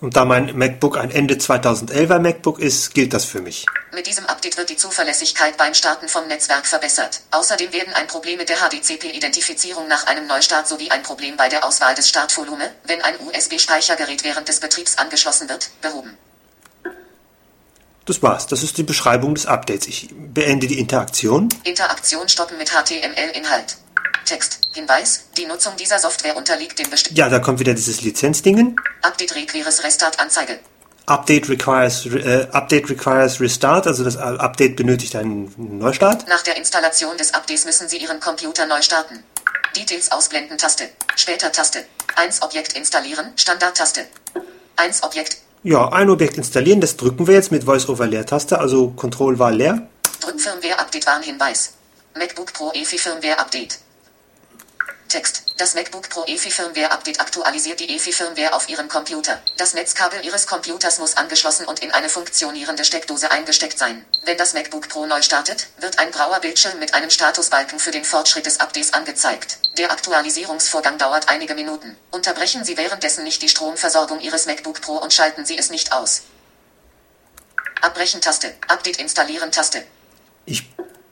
Und 0.00 0.14
da 0.14 0.26
mein 0.26 0.56
MacBook 0.56 0.98
ein 0.98 1.10
Ende 1.10 1.34
2011er 1.34 2.18
MacBook 2.18 2.58
ist, 2.58 2.92
gilt 2.92 3.14
das 3.14 3.24
für 3.24 3.40
mich. 3.40 3.64
Mit 3.94 4.06
diesem 4.06 4.26
Update 4.26 4.58
wird 4.58 4.68
die 4.68 4.76
Zuverlässigkeit 4.76 5.56
beim 5.56 5.72
Starten 5.72 6.08
vom 6.08 6.26
Netzwerk 6.28 6.66
verbessert. 6.66 7.22
Außerdem 7.30 7.72
werden 7.72 7.94
ein 7.94 8.06
Problem 8.06 8.36
mit 8.36 8.50
der 8.50 8.58
HDCP-Identifizierung 8.58 9.88
nach 9.88 10.06
einem 10.06 10.26
Neustart 10.26 10.68
sowie 10.68 10.90
ein 10.90 11.02
Problem 11.02 11.38
bei 11.38 11.48
der 11.48 11.64
Auswahl 11.64 11.94
des 11.94 12.08
Startvolume, 12.10 12.70
wenn 12.84 13.00
ein 13.00 13.14
USB-Speichergerät 13.26 14.22
während 14.22 14.48
des 14.48 14.60
Betriebs 14.60 14.98
angeschlossen 14.98 15.48
wird, 15.48 15.70
behoben. 15.80 16.18
Das 18.04 18.22
war's. 18.22 18.46
Das 18.46 18.62
ist 18.62 18.76
die 18.76 18.82
Beschreibung 18.82 19.34
des 19.34 19.46
Updates. 19.46 19.88
Ich 19.88 20.10
beende 20.12 20.66
die 20.66 20.78
Interaktion. 20.78 21.48
Interaktion 21.64 22.28
stoppen 22.28 22.58
mit 22.58 22.70
HTML-Inhalt. 22.70 23.78
Text. 24.26 24.60
Hinweis. 24.74 25.24
Die 25.36 25.46
Nutzung 25.46 25.74
dieser 25.76 25.98
Software 25.98 26.36
unterliegt 26.36 26.78
dem 26.78 26.90
bestimmten 26.90 27.18
Ja, 27.18 27.28
da 27.28 27.38
kommt 27.38 27.60
wieder 27.60 27.72
dieses 27.72 28.02
Lizenzdingen. 28.02 28.76
Update 29.02 29.34
requires 29.34 29.82
Restart 29.82 30.20
Anzeige. 30.20 30.58
Update 31.06 31.48
requires, 31.48 32.04
äh, 32.06 32.48
Update 32.50 32.90
requires 32.90 33.40
Restart, 33.40 33.86
also 33.86 34.02
das 34.02 34.16
Update 34.16 34.74
benötigt 34.74 35.14
einen 35.14 35.78
Neustart. 35.78 36.26
Nach 36.28 36.42
der 36.42 36.56
Installation 36.56 37.16
des 37.16 37.32
Updates 37.32 37.64
müssen 37.64 37.88
Sie 37.88 37.98
Ihren 37.98 38.18
Computer 38.18 38.66
neu 38.66 38.82
starten. 38.82 39.22
Details 39.76 40.10
ausblenden 40.10 40.58
Taste. 40.58 40.88
Später 41.14 41.52
Taste. 41.52 41.84
1 42.16 42.42
Objekt 42.42 42.72
installieren. 42.72 43.32
Standard 43.36 43.76
Taste. 43.76 44.06
1 44.76 45.04
Objekt. 45.04 45.38
Ja, 45.62 45.88
ein 45.92 46.10
Objekt 46.10 46.36
installieren, 46.36 46.80
das 46.80 46.96
drücken 46.96 47.26
wir 47.26 47.34
jetzt 47.34 47.50
mit 47.50 47.64
Voice-over-Leertaste, 47.64 48.58
also 48.58 48.90
Control 48.90 49.38
war 49.38 49.50
leer. 49.50 49.88
Drück 50.20 50.40
Firmware 50.40 50.78
Update 50.78 51.06
Warnhinweis. 51.06 51.72
MacBook 52.16 52.52
Pro 52.52 52.72
EFI 52.72 52.98
Firmware 52.98 53.38
Update. 53.38 53.78
Text. 55.08 55.42
Das 55.56 55.74
MacBook 55.74 56.08
Pro 56.10 56.24
EFI 56.26 56.50
Firmware 56.50 56.90
Update 56.90 57.20
aktualisiert 57.20 57.80
die 57.80 57.94
EFI 57.94 58.12
Firmware 58.12 58.52
auf 58.52 58.68
Ihrem 58.68 58.88
Computer. 58.88 59.40
Das 59.56 59.74
Netzkabel 59.74 60.24
Ihres 60.24 60.46
Computers 60.46 60.98
muss 60.98 61.16
angeschlossen 61.16 61.66
und 61.66 61.80
in 61.80 61.92
eine 61.92 62.08
funktionierende 62.08 62.84
Steckdose 62.84 63.30
eingesteckt 63.30 63.78
sein. 63.78 64.04
Wenn 64.24 64.36
das 64.36 64.54
MacBook 64.54 64.88
Pro 64.88 65.06
neu 65.06 65.22
startet, 65.22 65.68
wird 65.78 65.98
ein 65.98 66.10
grauer 66.10 66.40
Bildschirm 66.40 66.78
mit 66.78 66.94
einem 66.94 67.10
Statusbalken 67.10 67.78
für 67.78 67.90
den 67.90 68.04
Fortschritt 68.04 68.46
des 68.46 68.60
Updates 68.60 68.92
angezeigt. 68.92 69.58
Der 69.78 69.90
Aktualisierungsvorgang 69.90 70.98
dauert 70.98 71.28
einige 71.28 71.54
Minuten. 71.54 71.96
Unterbrechen 72.10 72.64
Sie 72.64 72.76
währenddessen 72.76 73.24
nicht 73.24 73.42
die 73.42 73.48
Stromversorgung 73.48 74.20
Ihres 74.20 74.46
MacBook 74.46 74.80
Pro 74.80 74.96
und 74.96 75.12
schalten 75.12 75.46
Sie 75.46 75.56
es 75.56 75.70
nicht 75.70 75.92
aus. 75.92 76.22
Abbrechen 77.80 78.20
Taste. 78.20 78.54
Update 78.68 78.98
installieren 78.98 79.52
Taste. 79.52 79.84
Ich 80.44 80.68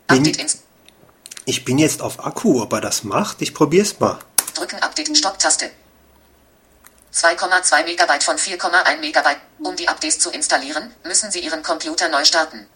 Update 0.09 0.37
bin, 0.37 0.41
ins 0.41 0.64
ich 1.45 1.65
bin 1.65 1.79
jetzt 1.79 2.03
auf 2.03 2.25
Akku, 2.25 2.63
ob 2.63 2.73
er 2.73 2.81
das 2.81 3.05
macht. 3.05 3.43
Ich 3.43 3.55
probier's 3.55 3.99
mal. 4.01 4.19
Drücken 4.55 4.83
Update 4.83 5.17
Stopp-Taste. 5.17 5.71
2,2 7.13 7.85
Megabyte 7.85 8.25
von 8.25 8.37
4,1 8.37 8.99
Megabyte. 8.99 9.39
Um 9.61 9.77
die 9.77 9.89
Updates 9.89 10.19
zu 10.19 10.31
installieren, 10.31 10.93
müssen 11.05 11.31
Sie 11.31 11.41
Ihren 11.41 11.63
Computer 11.63 12.09
neu 12.09 12.25
starten. 12.25 12.67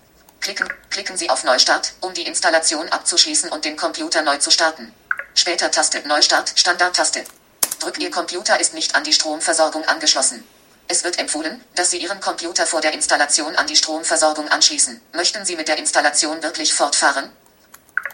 Klicken, 0.40 0.68
klicken 0.90 1.16
Sie 1.16 1.28
auf 1.28 1.44
Neustart, 1.44 1.94
um 2.00 2.14
die 2.14 2.22
Installation 2.22 2.88
abzuschließen 2.88 3.50
und 3.50 3.64
den 3.64 3.76
Computer 3.76 4.22
neu 4.22 4.38
zu 4.38 4.50
starten. 4.50 4.94
Später 5.34 5.70
Taste 5.70 6.06
Neustart, 6.06 6.52
Standard-Taste. 6.54 7.24
Drück 7.80 7.98
Ihr 7.98 8.10
Computer 8.10 8.60
ist 8.60 8.74
nicht 8.74 8.94
an 8.94 9.04
die 9.04 9.12
Stromversorgung 9.12 9.84
angeschlossen. 9.86 10.44
Es 10.86 11.04
wird 11.04 11.18
empfohlen, 11.18 11.60
dass 11.74 11.90
Sie 11.90 11.98
Ihren 11.98 12.20
Computer 12.20 12.66
vor 12.66 12.80
der 12.80 12.92
Installation 12.92 13.56
an 13.56 13.66
die 13.66 13.76
Stromversorgung 13.76 14.48
anschließen. 14.48 15.00
Möchten 15.12 15.44
Sie 15.44 15.56
mit 15.56 15.68
der 15.68 15.78
Installation 15.78 16.42
wirklich 16.42 16.72
fortfahren? 16.72 17.30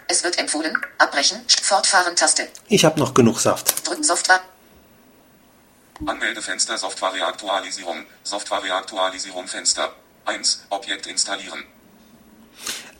Es 0.07 0.23
wird 0.23 0.37
empfohlen, 0.37 0.77
abbrechen, 0.97 1.37
fortfahren 1.61 2.15
Taste. 2.15 2.47
Ich 2.67 2.85
habe 2.85 2.99
noch 2.99 3.13
genug 3.13 3.39
Saft. 3.39 3.87
Drücken 3.87 4.03
Software. 4.03 4.41
Anmeldefenster 6.05 6.77
Softwareaktualisierung. 6.77 8.05
Softwareaktualisierung 8.23 9.47
Fenster. 9.47 9.95
1. 10.25 10.65
Objekt 10.69 11.07
installieren. 11.07 11.63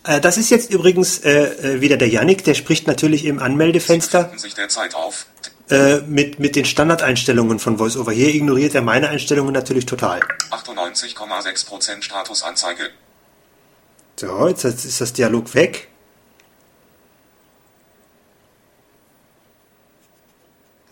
Äh, 0.03 0.21
das 0.21 0.37
ist 0.37 0.49
jetzt 0.49 0.69
übrigens 0.71 1.19
äh, 1.19 1.75
äh, 1.75 1.81
wieder 1.81 1.97
der 1.97 2.07
Yannick, 2.09 2.43
der 2.43 2.53
spricht 2.53 2.87
natürlich 2.87 3.25
im 3.25 3.39
Anmeldefenster 3.39 4.19
Befinden 4.19 4.39
sich 4.39 4.53
derzeit 4.53 4.93
auf. 4.95 5.25
äh, 5.69 5.97
mit, 6.01 6.39
mit 6.39 6.55
den 6.55 6.65
Standardeinstellungen 6.65 7.59
von 7.59 7.79
VoiceOver. 7.79 8.11
Hier 8.11 8.33
ignoriert 8.33 8.75
er 8.75 8.81
meine 8.81 9.09
Einstellungen 9.09 9.53
natürlich 9.53 9.85
total. 9.85 10.19
98,6% 10.51 12.03
Statusanzeige. 12.03 12.89
So, 14.19 14.47
jetzt 14.47 14.63
ist 14.63 15.01
das 15.01 15.13
Dialog 15.13 15.53
weg. 15.55 15.89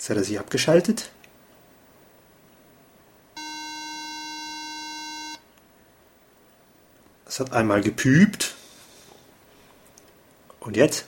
Jetzt 0.04 0.10
hat 0.10 0.18
er 0.18 0.24
sich 0.26 0.38
abgeschaltet. 0.38 1.12
Es 7.26 7.39
hat 7.39 7.54
einmal 7.54 7.80
gepiept. 7.80 8.54
Und 10.60 10.76
jetzt? 10.76 11.06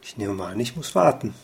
Ich 0.00 0.16
nehme 0.16 0.32
mal 0.32 0.52
an, 0.52 0.60
ich 0.60 0.74
muss 0.74 0.94
warten. 0.94 1.34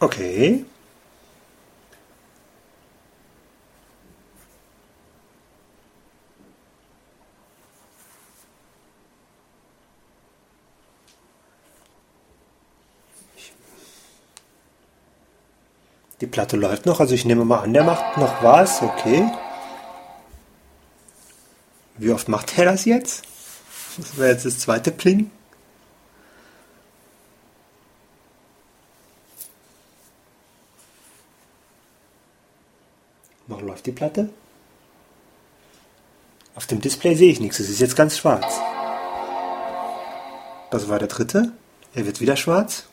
Okay. 0.00 0.64
Die 16.28 16.32
Platte 16.32 16.58
läuft 16.58 16.84
noch, 16.84 17.00
also 17.00 17.14
ich 17.14 17.24
nehme 17.24 17.46
mal 17.46 17.60
an, 17.60 17.72
der 17.72 17.84
macht 17.84 18.18
noch 18.18 18.42
was, 18.42 18.82
okay. 18.82 19.24
Wie 21.96 22.10
oft 22.10 22.28
macht 22.28 22.58
er 22.58 22.66
das 22.66 22.84
jetzt? 22.84 23.24
Das 23.96 24.18
wäre 24.18 24.32
jetzt 24.32 24.44
das 24.44 24.58
zweite 24.58 24.90
Pling. 24.90 25.30
Noch 33.46 33.62
läuft 33.62 33.86
die 33.86 33.92
Platte. 33.92 34.28
Auf 36.56 36.66
dem 36.66 36.82
Display 36.82 37.14
sehe 37.14 37.32
ich 37.32 37.40
nichts, 37.40 37.58
es 37.58 37.70
ist 37.70 37.80
jetzt 37.80 37.96
ganz 37.96 38.18
schwarz. 38.18 38.60
Das 40.70 40.90
war 40.90 40.98
der 40.98 41.08
dritte. 41.08 41.52
Er 41.94 42.04
wird 42.04 42.20
wieder 42.20 42.36
schwarz. 42.36 42.87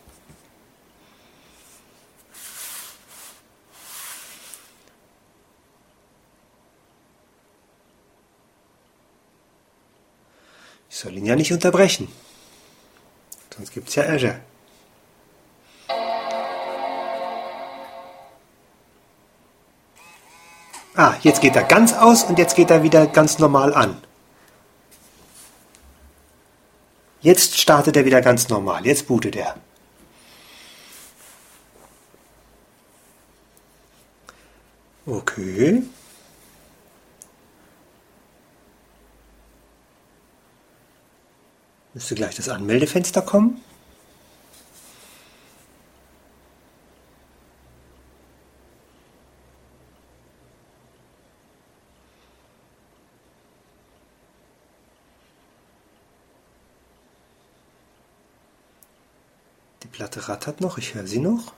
Soll 11.05 11.17
ihn 11.17 11.25
ja 11.25 11.35
nicht 11.35 11.53
unterbrechen. 11.53 12.07
Sonst 13.55 13.71
gibt 13.73 13.89
es 13.89 13.95
ja 13.95 14.03
Ärger. 14.03 14.39
Ah, 20.95 21.13
jetzt 21.21 21.41
geht 21.41 21.55
er 21.55 21.63
ganz 21.63 21.93
aus 21.93 22.23
und 22.23 22.39
jetzt 22.39 22.55
geht 22.55 22.71
er 22.71 22.81
wieder 22.81 23.05
ganz 23.05 23.37
normal 23.37 23.73
an. 23.75 24.01
Jetzt 27.21 27.59
startet 27.59 27.97
er 27.97 28.05
wieder 28.05 28.21
ganz 28.21 28.49
normal. 28.49 28.85
Jetzt 28.85 29.07
bootet 29.07 29.35
er. 29.35 29.55
Okay. 35.05 35.83
Müsste 41.95 42.13
gleich 42.13 42.35
das 42.35 42.49
Anmeldefenster 42.49 43.21
kommen. 43.21 43.61
Die 59.83 59.87
Platte 59.87 60.27
rattert 60.27 60.59
noch, 60.59 60.77
ich 60.77 60.95
höre 60.95 61.07
sie 61.07 61.19
noch. 61.19 61.53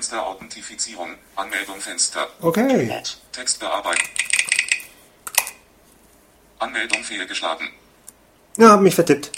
Anmeldefenster 0.00 0.26
Authentifizierung. 0.26 1.14
Anmeldung 1.36 1.78
Fenster. 1.78 2.26
Okay. 2.40 3.02
Text 3.32 3.60
bearbeiten. 3.60 4.02
Anmeldung 6.58 7.04
fehlgeschlagen. 7.04 7.68
Ja, 8.56 8.70
hab 8.70 8.80
mich 8.80 8.94
vertippt. 8.94 9.30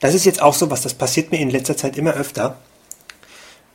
Das 0.00 0.14
ist 0.14 0.24
jetzt 0.24 0.42
auch 0.42 0.54
so 0.54 0.70
was, 0.70 0.82
das 0.82 0.94
passiert 0.94 1.30
mir 1.30 1.38
in 1.38 1.50
letzter 1.50 1.76
Zeit 1.76 1.96
immer 1.96 2.14
öfter, 2.14 2.58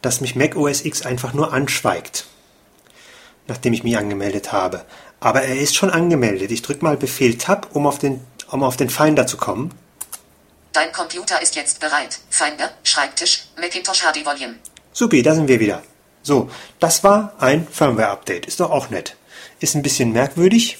dass 0.01 0.19
mich 0.19 0.35
Mac 0.35 0.55
OS 0.57 0.83
X 0.83 1.05
einfach 1.05 1.33
nur 1.33 1.53
anschweigt, 1.53 2.25
nachdem 3.47 3.73
ich 3.73 3.83
mich 3.83 3.97
angemeldet 3.97 4.51
habe. 4.51 4.85
Aber 5.19 5.43
er 5.43 5.59
ist 5.59 5.75
schon 5.75 5.89
angemeldet. 5.89 6.51
Ich 6.51 6.61
drücke 6.61 6.83
mal 6.83 6.97
Befehl 6.97 7.37
Tab, 7.37 7.69
um 7.73 7.85
auf 7.85 7.99
den, 7.99 8.21
um 8.49 8.63
auf 8.63 8.77
den 8.77 8.89
Finder 8.89 9.27
zu 9.27 9.37
kommen. 9.37 9.71
Dein 10.73 10.91
Computer 10.91 11.41
ist 11.41 11.55
jetzt 11.55 11.79
bereit. 11.79 12.19
Finder, 12.29 12.71
Schreibtisch, 12.83 13.47
Macintosh 13.59 14.01
HD 14.01 14.25
Volume. 14.25 14.55
Supi, 14.93 15.21
da 15.21 15.35
sind 15.35 15.47
wir 15.47 15.59
wieder. 15.59 15.83
So, 16.23 16.49
das 16.79 17.03
war 17.03 17.33
ein 17.39 17.67
Firmware-Update. 17.67 18.45
Ist 18.45 18.59
doch 18.59 18.71
auch 18.71 18.89
nett. 18.89 19.15
Ist 19.59 19.75
ein 19.75 19.81
bisschen 19.81 20.11
merkwürdig. 20.11 20.77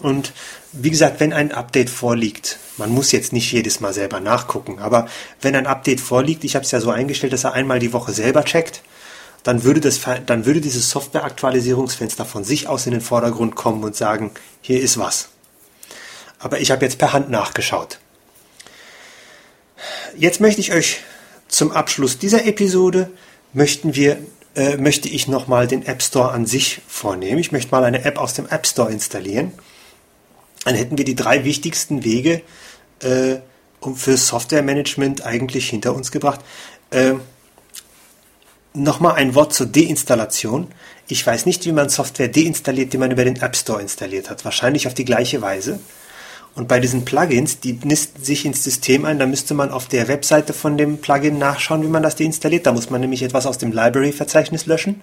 Und 0.00 0.32
wie 0.72 0.90
gesagt, 0.90 1.20
wenn 1.20 1.32
ein 1.32 1.52
Update 1.52 1.90
vorliegt, 1.90 2.58
man 2.78 2.90
muss 2.90 3.12
jetzt 3.12 3.32
nicht 3.32 3.52
jedes 3.52 3.80
Mal 3.80 3.92
selber 3.92 4.18
nachgucken, 4.20 4.80
aber 4.80 5.08
wenn 5.40 5.54
ein 5.54 5.66
Update 5.66 6.00
vorliegt, 6.00 6.42
ich 6.42 6.56
habe 6.56 6.64
es 6.64 6.72
ja 6.72 6.80
so 6.80 6.90
eingestellt, 6.90 7.32
dass 7.32 7.44
er 7.44 7.52
einmal 7.52 7.78
die 7.78 7.92
Woche 7.92 8.12
selber 8.12 8.44
checkt, 8.44 8.82
dann 9.44 9.62
würde, 9.62 9.80
das, 9.80 10.00
dann 10.26 10.46
würde 10.46 10.60
dieses 10.60 10.90
Software-Aktualisierungsfenster 10.90 12.24
von 12.24 12.42
sich 12.44 12.66
aus 12.66 12.86
in 12.86 12.92
den 12.92 13.00
Vordergrund 13.00 13.54
kommen 13.54 13.84
und 13.84 13.94
sagen, 13.94 14.32
hier 14.60 14.80
ist 14.80 14.98
was. 14.98 15.28
Aber 16.38 16.60
ich 16.60 16.70
habe 16.70 16.84
jetzt 16.84 16.98
per 16.98 17.12
Hand 17.12 17.30
nachgeschaut. 17.30 17.98
Jetzt 20.16 20.40
möchte 20.40 20.60
ich 20.60 20.72
euch 20.72 21.00
zum 21.48 21.70
Abschluss 21.72 22.18
dieser 22.18 22.46
Episode 22.46 23.10
möchten 23.52 23.94
wir 23.94 24.18
äh, 24.56 24.76
möchte 24.76 25.08
ich 25.08 25.26
nochmal 25.28 25.66
den 25.66 25.84
App 25.84 26.02
Store 26.02 26.30
an 26.30 26.46
sich 26.46 26.80
vornehmen. 26.86 27.38
Ich 27.38 27.52
möchte 27.52 27.72
mal 27.72 27.84
eine 27.84 28.04
App 28.04 28.18
aus 28.18 28.34
dem 28.34 28.48
App 28.48 28.66
Store 28.66 28.90
installieren. 28.90 29.52
Dann 30.64 30.74
hätten 30.74 30.96
wir 30.96 31.04
die 31.04 31.16
drei 31.16 31.44
wichtigsten 31.44 32.04
Wege 32.04 32.40
äh, 33.02 33.36
um 33.80 33.96
für 33.96 34.16
Softwaremanagement 34.16 35.26
eigentlich 35.26 35.68
hinter 35.68 35.94
uns 35.94 36.10
gebracht. 36.10 36.40
Äh, 36.90 37.14
Nochmal 38.76 39.14
ein 39.14 39.36
Wort 39.36 39.54
zur 39.54 39.66
Deinstallation. 39.66 40.66
Ich 41.06 41.24
weiß 41.24 41.46
nicht, 41.46 41.64
wie 41.64 41.70
man 41.70 41.88
Software 41.90 42.26
deinstalliert, 42.26 42.92
die 42.92 42.98
man 42.98 43.12
über 43.12 43.24
den 43.24 43.40
App 43.40 43.54
Store 43.54 43.80
installiert 43.80 44.30
hat. 44.30 44.44
Wahrscheinlich 44.44 44.88
auf 44.88 44.94
die 44.94 45.04
gleiche 45.04 45.40
Weise. 45.40 45.78
Und 46.56 46.66
bei 46.66 46.80
diesen 46.80 47.04
Plugins, 47.04 47.60
die 47.60 47.78
nisten 47.84 48.24
sich 48.24 48.44
ins 48.44 48.64
System 48.64 49.04
ein, 49.04 49.20
da 49.20 49.26
müsste 49.26 49.54
man 49.54 49.70
auf 49.70 49.86
der 49.86 50.08
Webseite 50.08 50.52
von 50.52 50.76
dem 50.76 50.98
Plugin 50.98 51.38
nachschauen, 51.38 51.84
wie 51.84 51.88
man 51.88 52.02
das 52.02 52.16
deinstalliert. 52.16 52.66
Da 52.66 52.72
muss 52.72 52.90
man 52.90 53.00
nämlich 53.00 53.22
etwas 53.22 53.46
aus 53.46 53.58
dem 53.58 53.70
Library-Verzeichnis 53.70 54.66
löschen. 54.66 55.02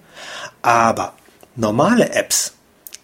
Aber 0.60 1.14
normale 1.56 2.10
Apps 2.10 2.52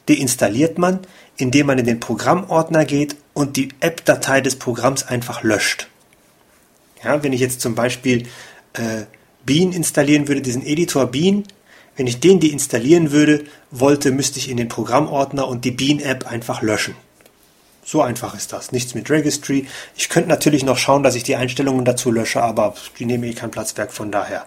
deinstalliert 0.07 0.76
man, 0.76 1.00
indem 1.38 1.66
man 1.66 1.78
in 1.78 1.87
den 1.87 2.00
Programmordner 2.00 2.85
geht 2.85 3.16
und 3.33 3.57
die 3.57 3.70
App-Datei 3.81 4.42
des 4.42 4.57
Programms 4.57 5.07
einfach 5.07 5.42
löscht. 5.42 5.88
Ja, 7.02 7.22
wenn 7.22 7.33
ich 7.33 7.40
jetzt 7.40 7.62
zum 7.62 7.74
Beispiel 7.74 8.26
äh, 8.74 9.04
Bean 9.49 9.73
installieren 9.73 10.29
würde, 10.29 10.43
diesen 10.43 10.65
Editor 10.65 11.07
Bean, 11.07 11.45
wenn 11.97 12.07
ich 12.07 12.21
den 12.21 12.39
deinstallieren 12.39 13.13
würde, 13.13 13.47
wollte, 13.71 14.11
müsste 14.11 14.39
ich 14.39 14.51
in 14.51 14.59
den 14.59 14.69
Programmordner 14.69 15.49
und 15.49 15.65
die 15.65 15.71
Bean-App 15.71 16.31
einfach 16.31 16.61
löschen. 16.61 16.95
So 17.83 18.03
einfach 18.03 18.35
ist 18.35 18.53
das. 18.53 18.73
Nichts 18.73 18.95
mit 18.95 19.09
Registry. 19.09 19.67
Ich 19.97 20.11
könnte 20.11 20.29
natürlich 20.29 20.65
noch 20.65 20.77
schauen, 20.77 21.03
dass 21.03 21.15
ich 21.15 21.23
die 21.23 21.37
Einstellungen 21.37 21.87
dazu 21.87 22.11
lösche, 22.11 22.43
aber 22.43 22.75
die 22.99 23.07
nehmen 23.07 23.25
eh 23.25 23.33
kein 23.33 23.51
Platzwerk 23.51 23.91
von 23.91 24.13
daher. 24.13 24.47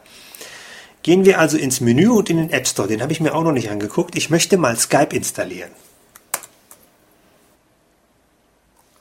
Gehen 1.01 1.25
wir 1.25 1.39
also 1.39 1.57
ins 1.57 1.81
Menü 1.81 2.09
und 2.09 2.29
in 2.29 2.37
den 2.37 2.51
App 2.51 2.67
Store. 2.67 2.87
Den 2.87 3.01
habe 3.01 3.11
ich 3.11 3.19
mir 3.19 3.33
auch 3.33 3.43
noch 3.43 3.53
nicht 3.53 3.71
angeguckt. 3.71 4.15
Ich 4.15 4.29
möchte 4.29 4.57
mal 4.57 4.77
Skype 4.77 5.15
installieren. 5.15 5.71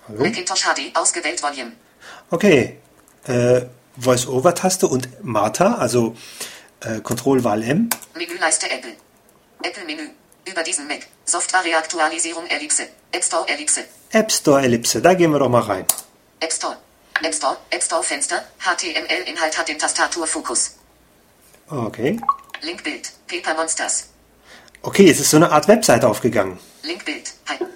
Hallo? 0.09 0.25
Macintosh 0.25 0.63
HD 0.63 0.97
ausgewählt 0.97 1.43
Volume. 1.43 1.73
Okay. 2.31 2.79
Äh, 3.27 3.67
Voice-Over-Taste 4.01 4.87
und 4.87 5.09
Martha, 5.25 5.75
also 5.75 6.17
äh, 6.81 7.01
Control-Wahl 7.01 7.63
M. 7.63 7.91
Menüleiste 8.15 8.71
Apple. 8.71 8.93
Apple-Menü. 9.63 10.11
Über 10.51 10.63
diesen 10.63 10.87
Mac. 10.89 11.07
Software-Reaktualisierung 11.25 12.47
Ellipse. 12.47 12.89
App 13.13 13.25
Store 13.25 13.47
Ellipse. 13.49 13.85
App 14.13 14.33
Store 14.33 14.63
Ellipse, 14.63 15.01
da 15.01 15.15
gehen 15.15 15.31
wir 15.31 15.39
doch 15.39 15.49
mal 15.49 15.61
rein. 15.63 15.85
App 16.41 16.53
Store. 16.53 16.77
App 17.23 17.35
Store, 17.35 17.57
App 17.69 17.83
Store 17.83 18.03
Fenster, 18.03 18.43
HTML-Inhalt 18.59 19.59
hat 19.59 19.69
den 19.69 19.79
Tastaturfokus. 19.79 20.77
Okay. 21.69 22.19
Linkbild, 22.63 23.13
Paper 23.29 23.55
Monsters. 23.55 24.09
Okay, 24.83 25.11
es 25.11 25.21
ist 25.21 25.31
so 25.31 25.37
eine 25.37 25.51
Art 25.53 25.69
Webseite 25.69 26.09
aufgegangen. 26.09 26.59
Linkbild, 26.83 27.35
Hype. 27.49 27.67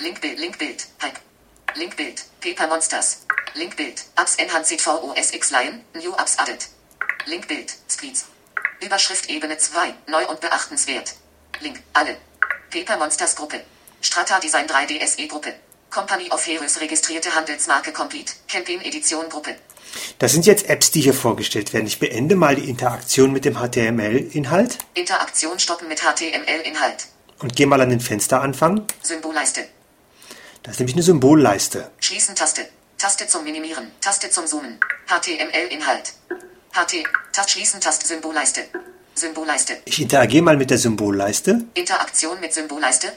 Linkbild, 0.00 0.38
Linkbild, 0.40 0.86
Hype. 1.00 1.20
Linkbild, 1.76 2.24
Paper 2.40 2.66
Monsters. 2.66 3.25
Linkbild, 3.56 4.04
Apps 4.16 4.34
Enhanced 4.36 4.82
VOS 4.82 5.32
X 5.32 5.50
Lion, 5.50 5.80
New 5.94 6.12
Apps 6.12 6.38
Added. 6.38 6.68
Linkbild, 7.24 7.74
Screens. 7.88 8.26
Überschrift 8.84 9.30
Ebene 9.30 9.56
2, 9.56 9.94
neu 10.08 10.26
und 10.28 10.40
beachtenswert. 10.42 11.14
Link, 11.60 11.80
alle. 11.94 12.18
Paper 12.70 12.98
Monsters 12.98 13.34
Gruppe. 13.34 13.62
Strata 14.02 14.40
Design 14.40 14.66
3D 14.66 15.02
SE 15.06 15.26
Gruppe. 15.26 15.54
Company 15.88 16.28
of 16.30 16.46
Heroes 16.46 16.78
registrierte 16.82 17.34
Handelsmarke 17.34 17.92
Complete. 17.92 18.34
Campaign 18.46 18.82
Edition 18.82 19.26
Gruppe. 19.30 19.56
Das 20.18 20.32
sind 20.32 20.44
jetzt 20.44 20.68
Apps, 20.68 20.90
die 20.90 21.00
hier 21.00 21.14
vorgestellt 21.14 21.72
werden. 21.72 21.86
Ich 21.86 21.98
beende 21.98 22.36
mal 22.36 22.56
die 22.56 22.68
Interaktion 22.68 23.32
mit 23.32 23.46
dem 23.46 23.54
HTML-Inhalt. 23.54 24.78
Interaktion 24.92 25.58
stoppen 25.58 25.88
mit 25.88 26.00
HTML-Inhalt. 26.02 27.06
Und 27.38 27.56
gehe 27.56 27.66
mal 27.66 27.80
an 27.80 27.88
den 27.88 28.00
Fensteranfang. 28.00 28.86
Symbolleiste. 29.02 29.66
Das 30.62 30.74
ist 30.74 30.80
nämlich 30.80 30.96
eine 30.96 31.04
Symbolleiste. 31.04 31.90
Schließen 32.00 32.34
Taste. 32.34 32.68
Taste 32.98 33.26
zum 33.28 33.44
Minimieren. 33.44 33.92
Taste 34.00 34.30
zum 34.30 34.46
Zoomen. 34.46 34.80
HTML-Inhalt. 35.06 36.14
HT. 36.72 37.04
Tast 37.30 37.50
Schließen 37.50 37.78
Taste 37.78 38.06
Symbolleiste. 38.06 38.64
Symbolleiste. 39.14 39.76
Ich 39.84 40.00
interagiere 40.00 40.42
mal 40.42 40.56
mit 40.56 40.70
der 40.70 40.78
Symbolleiste. 40.78 41.66
Interaktion 41.74 42.40
mit 42.40 42.54
Symbolleiste. 42.54 43.12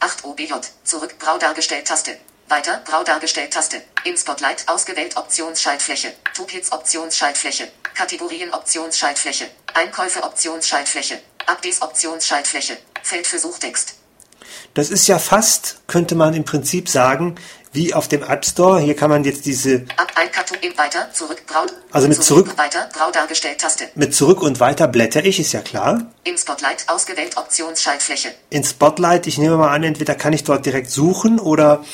8 0.00 0.24
OBJ. 0.24 0.52
Zurück 0.84 1.18
Grau 1.18 1.38
dargestellt 1.38 1.86
Taste. 1.86 2.18
Weiter 2.48 2.82
Grau 2.84 3.04
dargestellt 3.04 3.54
Taste. 3.54 3.82
In 4.04 4.18
Spotlight 4.18 4.68
ausgewählt 4.68 5.16
Optionsschaltfläche. 5.16 6.12
Toolkits 6.34 6.70
Optionsschaltfläche. 6.70 7.68
Kategorien 7.94 8.52
Optionsschaltfläche. 8.52 9.48
Einkäufe 9.72 10.24
Optionsschaltfläche. 10.24 11.22
Updates 11.46 11.80
Optionsschaltfläche. 11.80 12.76
Feld 13.02 13.26
für 13.26 13.38
Suchtext. 13.38 13.94
Das 14.74 14.90
ist 14.90 15.06
ja 15.06 15.18
fast, 15.18 15.80
könnte 15.86 16.14
man 16.14 16.34
im 16.34 16.44
Prinzip 16.44 16.88
sagen, 16.88 17.36
wie 17.72 17.94
auf 17.94 18.08
dem 18.08 18.22
App 18.22 18.44
Store. 18.44 18.80
Hier 18.80 18.94
kann 18.94 19.10
man 19.10 19.24
jetzt 19.24 19.46
diese. 19.46 19.84
Weiter, 20.76 21.12
zurück, 21.12 21.42
grau. 21.46 21.60
Also 21.90 22.08
mit 22.08 22.22
zurück, 22.22 22.46
zurück, 22.46 22.58
weiter, 22.58 22.88
grau 22.92 23.10
dargestellt 23.10 23.58
Taste. 23.58 23.84
Mit 23.94 24.14
zurück 24.14 24.42
und 24.42 24.60
weiter 24.60 24.88
blätter 24.88 25.24
ich, 25.24 25.40
ist 25.40 25.52
ja 25.52 25.60
klar. 25.60 26.06
In 26.24 26.36
Spotlight 26.36 26.84
ausgewählt 26.88 27.36
Optionsschaltfläche. 27.36 28.28
In 28.50 28.64
Spotlight, 28.64 29.26
ich 29.26 29.38
nehme 29.38 29.56
mal 29.56 29.72
an, 29.72 29.82
entweder 29.84 30.14
kann 30.14 30.32
ich 30.32 30.44
dort 30.44 30.66
direkt 30.66 30.90
suchen 30.90 31.38
oder 31.38 31.84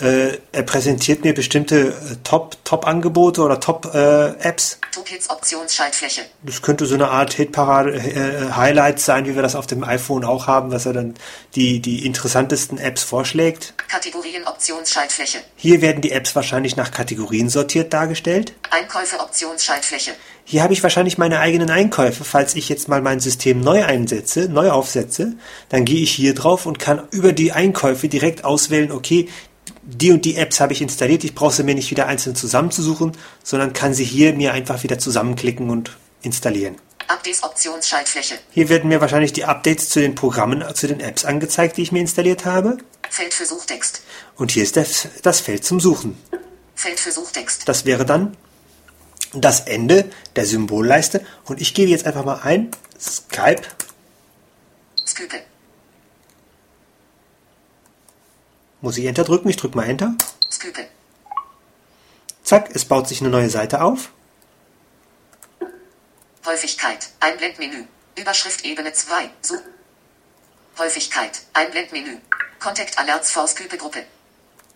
äh, 0.00 0.38
er 0.52 0.62
präsentiert 0.64 1.24
mir 1.24 1.34
bestimmte 1.34 1.88
äh, 1.88 2.16
Top-Angebote 2.24 3.40
Top 3.40 3.46
oder 3.46 3.60
Top-Apps. 3.60 4.72
Äh, 4.81 4.81
Toolkits 4.92 5.30
Optionsschaltfläche. 5.30 6.22
Das 6.42 6.62
könnte 6.62 6.86
so 6.86 6.94
eine 6.94 7.08
Art 7.08 7.32
Hitparade, 7.32 7.94
äh, 7.94 8.52
Highlights 8.52 9.04
sein, 9.06 9.26
wie 9.26 9.34
wir 9.34 9.42
das 9.42 9.56
auf 9.56 9.66
dem 9.66 9.82
iPhone 9.84 10.24
auch 10.24 10.46
haben, 10.46 10.70
was 10.70 10.86
er 10.86 10.92
dann 10.92 11.14
die, 11.54 11.80
die 11.80 12.06
interessantesten 12.06 12.78
Apps 12.78 13.02
vorschlägt. 13.02 13.74
Kategorien 13.88 14.46
Optionsschaltfläche. 14.46 15.38
Hier 15.56 15.80
werden 15.80 16.02
die 16.02 16.12
Apps 16.12 16.36
wahrscheinlich 16.36 16.76
nach 16.76 16.90
Kategorien 16.90 17.48
sortiert 17.48 17.92
dargestellt. 17.92 18.52
Einkäufe 18.70 19.18
Optionsschaltfläche. 19.18 20.12
Hier 20.44 20.62
habe 20.62 20.72
ich 20.72 20.82
wahrscheinlich 20.82 21.18
meine 21.18 21.40
eigenen 21.40 21.70
Einkäufe. 21.70 22.24
Falls 22.24 22.54
ich 22.54 22.68
jetzt 22.68 22.88
mal 22.88 23.00
mein 23.00 23.20
System 23.20 23.60
neu 23.60 23.84
einsetze, 23.84 24.48
neu 24.48 24.70
aufsetze, 24.70 25.34
dann 25.68 25.84
gehe 25.84 26.02
ich 26.02 26.12
hier 26.12 26.34
drauf 26.34 26.66
und 26.66 26.78
kann 26.78 27.08
über 27.10 27.32
die 27.32 27.52
Einkäufe 27.52 28.08
direkt 28.08 28.44
auswählen, 28.44 28.92
okay, 28.92 29.28
die 29.82 30.12
und 30.12 30.24
die 30.24 30.36
Apps 30.36 30.60
habe 30.60 30.72
ich 30.72 30.80
installiert, 30.80 31.24
ich 31.24 31.34
brauche 31.34 31.52
sie 31.52 31.64
mir 31.64 31.74
nicht 31.74 31.90
wieder 31.90 32.06
einzeln 32.06 32.36
zusammenzusuchen, 32.36 33.12
sondern 33.42 33.72
kann 33.72 33.94
sie 33.94 34.04
hier 34.04 34.32
mir 34.32 34.52
einfach 34.52 34.82
wieder 34.82 34.98
zusammenklicken 34.98 35.70
und 35.70 35.96
installieren. 36.22 36.76
Updates 37.08 37.42
Optionsschaltfläche. 37.42 38.38
Hier 38.50 38.68
werden 38.68 38.88
mir 38.88 39.00
wahrscheinlich 39.00 39.32
die 39.32 39.44
Updates 39.44 39.88
zu 39.88 40.00
den 40.00 40.14
Programmen, 40.14 40.64
zu 40.74 40.86
den 40.86 41.00
Apps 41.00 41.24
angezeigt, 41.24 41.76
die 41.76 41.82
ich 41.82 41.92
mir 41.92 42.00
installiert 42.00 42.44
habe. 42.44 42.78
Feld 43.10 43.34
für 43.34 43.44
Suchtext. 43.44 44.02
Und 44.36 44.52
hier 44.52 44.62
ist 44.62 44.76
das, 44.76 45.08
das 45.22 45.40
Feld 45.40 45.64
zum 45.64 45.80
Suchen. 45.80 46.16
Feld 46.74 46.98
für 46.98 47.10
Suchtext. 47.10 47.68
Das 47.68 47.84
wäre 47.84 48.06
dann 48.06 48.36
das 49.34 49.60
Ende 49.60 50.10
der 50.36 50.46
Symbolleiste. 50.46 51.24
Und 51.44 51.60
ich 51.60 51.74
gebe 51.74 51.90
jetzt 51.90 52.06
einfach 52.06 52.24
mal 52.24 52.40
ein 52.42 52.70
Skype. 52.98 53.62
Skype. 55.06 55.51
Muss 58.82 58.98
ich 58.98 59.06
Enter 59.06 59.22
drücken? 59.22 59.48
Ich 59.48 59.56
drücke 59.56 59.76
mal 59.76 59.88
Enter. 59.88 60.12
Skype. 60.50 60.88
Zack, 62.42 62.74
es 62.74 62.84
baut 62.84 63.06
sich 63.06 63.20
eine 63.20 63.30
neue 63.30 63.48
Seite 63.48 63.80
auf. 63.80 64.10
Häufigkeit. 66.44 67.10
Einblendmenü. 67.20 67.84
Überschrift 68.16 68.64
Ebene 68.64 68.92
2. 68.92 69.30
So. 69.40 69.54
Häufigkeit. 70.78 71.42
Einblendmenü. 71.52 72.18
Contact 72.58 72.98
Alerts 72.98 73.30
for 73.30 73.46
Skype 73.46 73.76
Gruppe. 73.78 74.04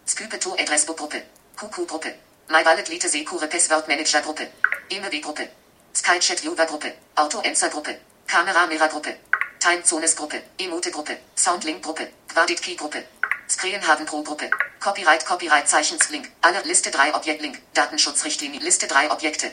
Skype 0.07 0.38
to 0.38 0.55
Address 0.55 0.87
Book 0.87 0.99
Gruppe. 0.99 1.23
QQ 1.57 1.88
Gruppe. 1.88 2.14
My 2.49 2.64
Wallet 2.64 2.88
Lite 2.88 3.09
Secure 3.09 3.49
Password 3.49 3.88
Manager 3.88 4.21
Gruppe. 4.21 4.47
EMW 4.88 5.21
Gruppe. 5.21 5.49
SkyChat 5.95 6.45
Viewer 6.45 6.66
Gruppe. 6.66 6.92
Auto 7.16 7.40
Answer 7.40 7.71
Gruppe. 7.71 7.99
Kamera 8.29 8.69
Mirror 8.69 8.88
Gruppe. 8.88 9.16
Time 9.59 9.83
Zones 9.83 10.14
Gruppe. 10.14 10.42
Emote 10.59 10.92
Gruppe. 10.92 11.19
Soundlink 11.35 11.83
Gruppe. 11.83 12.09
Quadit 12.29 12.62
Key 12.62 12.77
Gruppe. 12.77 13.03
Screen 13.48 13.87
haben 13.87 14.06
pro 14.06 14.22
Gruppe. 14.22 14.50
Copyright 14.80 15.24
Copyright 15.24 15.68
Zeichens 15.68 16.09
Link. 16.11 16.30
Alle 16.42 16.61
Liste 16.62 16.90
3 16.90 17.14
Objekt 17.14 17.42
Link. 17.42 17.61
Datenschutzrichtlinie 17.74 18.61
Liste 18.61 18.87
3 18.87 19.11
Objekte. 19.11 19.52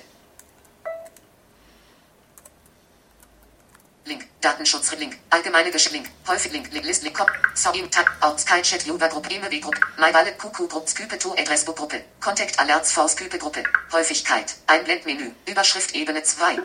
Link. 4.06 4.27
Datenschutz. 4.41 4.91
Link. 4.97 5.17
Allgemeine 5.29 5.71
Gesch. 5.71 5.91
Link. 5.91 6.10
Häufig 6.27 6.51
Link. 6.51 6.71
Link. 6.73 6.86
List. 6.86 7.03
Link. 7.03 7.17
Sorry. 7.56 7.88
Tag. 7.89 8.12
Out. 8.21 8.39
Sky 8.39 8.62
Chat. 8.62 8.86
Yoga 8.86 9.08
Gruppe. 9.08 9.29
EMW 9.29 9.62
Gruppe. 9.62 9.79
My 9.97 10.13
Wallet. 10.13 10.38
QQ. 10.38 10.69
Skype 10.88 11.17
to 11.19 11.34
Adressbook 11.34 11.77
Gruppe. 11.77 12.03
Contact 12.19 12.60
Alerts 12.60 12.91
for 12.91 13.08
Skype 13.08 13.38
Gruppe. 13.38 13.63
Häufigkeit. 13.91 14.56
Einblendmenü. 14.67 15.32
Überschrift 15.45 15.95
Ebene 15.95 16.23
2. 16.23 16.58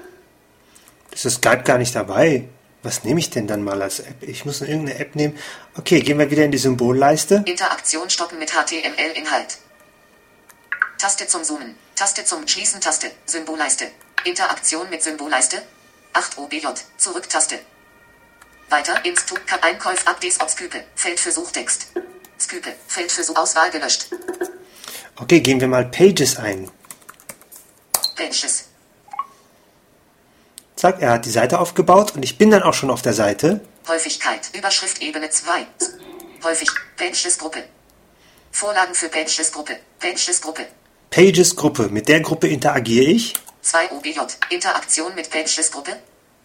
Das 1.10 1.24
ist 1.24 1.36
Skype 1.36 1.62
gar 1.62 1.78
nicht 1.78 1.94
dabei. 1.94 2.48
Was 2.82 3.02
nehme 3.04 3.18
ich 3.18 3.30
denn 3.30 3.46
dann 3.46 3.64
mal 3.64 3.82
als 3.82 4.00
App? 4.00 4.22
Ich 4.22 4.44
muss 4.44 4.60
nur 4.60 4.68
irgendeine 4.68 5.00
App 5.00 5.16
nehmen. 5.16 5.36
Okay, 5.76 6.00
gehen 6.00 6.18
wir 6.18 6.30
wieder 6.30 6.44
in 6.44 6.52
die 6.52 6.58
Symbolleiste. 6.58 7.42
Interaktion 7.44 8.08
stoppen 8.08 8.38
mit 8.38 8.50
HTML-Inhalt. 8.50 9.58
Taste 10.96 11.26
zum 11.26 11.42
Zoomen. 11.42 11.76
Taste 11.96 12.24
zum 12.24 12.46
Schließen 12.46 12.80
Taste. 12.80 13.10
Symbolleiste. 13.26 13.90
Interaktion 14.24 14.88
mit 14.90 15.02
Symbolleiste. 15.02 15.62
8 16.12 16.38
OBJ. 16.38 16.66
Zurück-Taste. 16.96 17.58
Weiter 18.68 19.04
ins 19.04 19.24
Tub 19.26 19.40
Einkauf 19.62 20.06
Updates 20.06 20.40
auf 20.40 20.50
Skype. 20.50 20.84
Feld 20.94 21.18
für 21.18 21.32
Suchtext. 21.32 21.88
Skype. 22.38 22.74
Feld 22.86 23.10
für 23.10 23.24
Such 23.24 23.36
Auswahl 23.36 23.70
gelöscht. 23.70 24.06
Okay, 25.16 25.40
gehen 25.40 25.60
wir 25.60 25.68
mal 25.68 25.86
Pages 25.86 26.36
ein. 26.36 26.70
Pages. 28.14 28.67
Zack, 30.78 31.02
er 31.02 31.10
hat 31.10 31.24
die 31.24 31.30
Seite 31.30 31.58
aufgebaut 31.58 32.14
und 32.14 32.22
ich 32.22 32.38
bin 32.38 32.52
dann 32.52 32.62
auch 32.62 32.72
schon 32.72 32.90
auf 32.90 33.02
der 33.02 33.12
Seite. 33.12 33.60
Häufigkeit. 33.88 34.48
Überschrift 34.56 35.02
Ebene 35.02 35.28
2. 35.28 35.66
Häufig. 36.44 36.68
Pages 36.96 37.36
Gruppe. 37.36 37.64
Vorlagen 38.52 38.94
für 38.94 39.08
Pages 39.08 39.50
Gruppe. 39.50 39.80
Pages 39.98 40.40
Gruppe. 40.40 40.66
Pages 41.10 41.56
Gruppe. 41.56 41.88
Mit 41.88 42.06
der 42.06 42.20
Gruppe 42.20 42.46
interagiere 42.46 43.06
ich. 43.06 43.34
2 43.62 43.90
OBJ. 43.90 44.20
Interaktion 44.50 45.12
mit 45.16 45.28
Pages 45.30 45.72
Gruppe. 45.72 45.96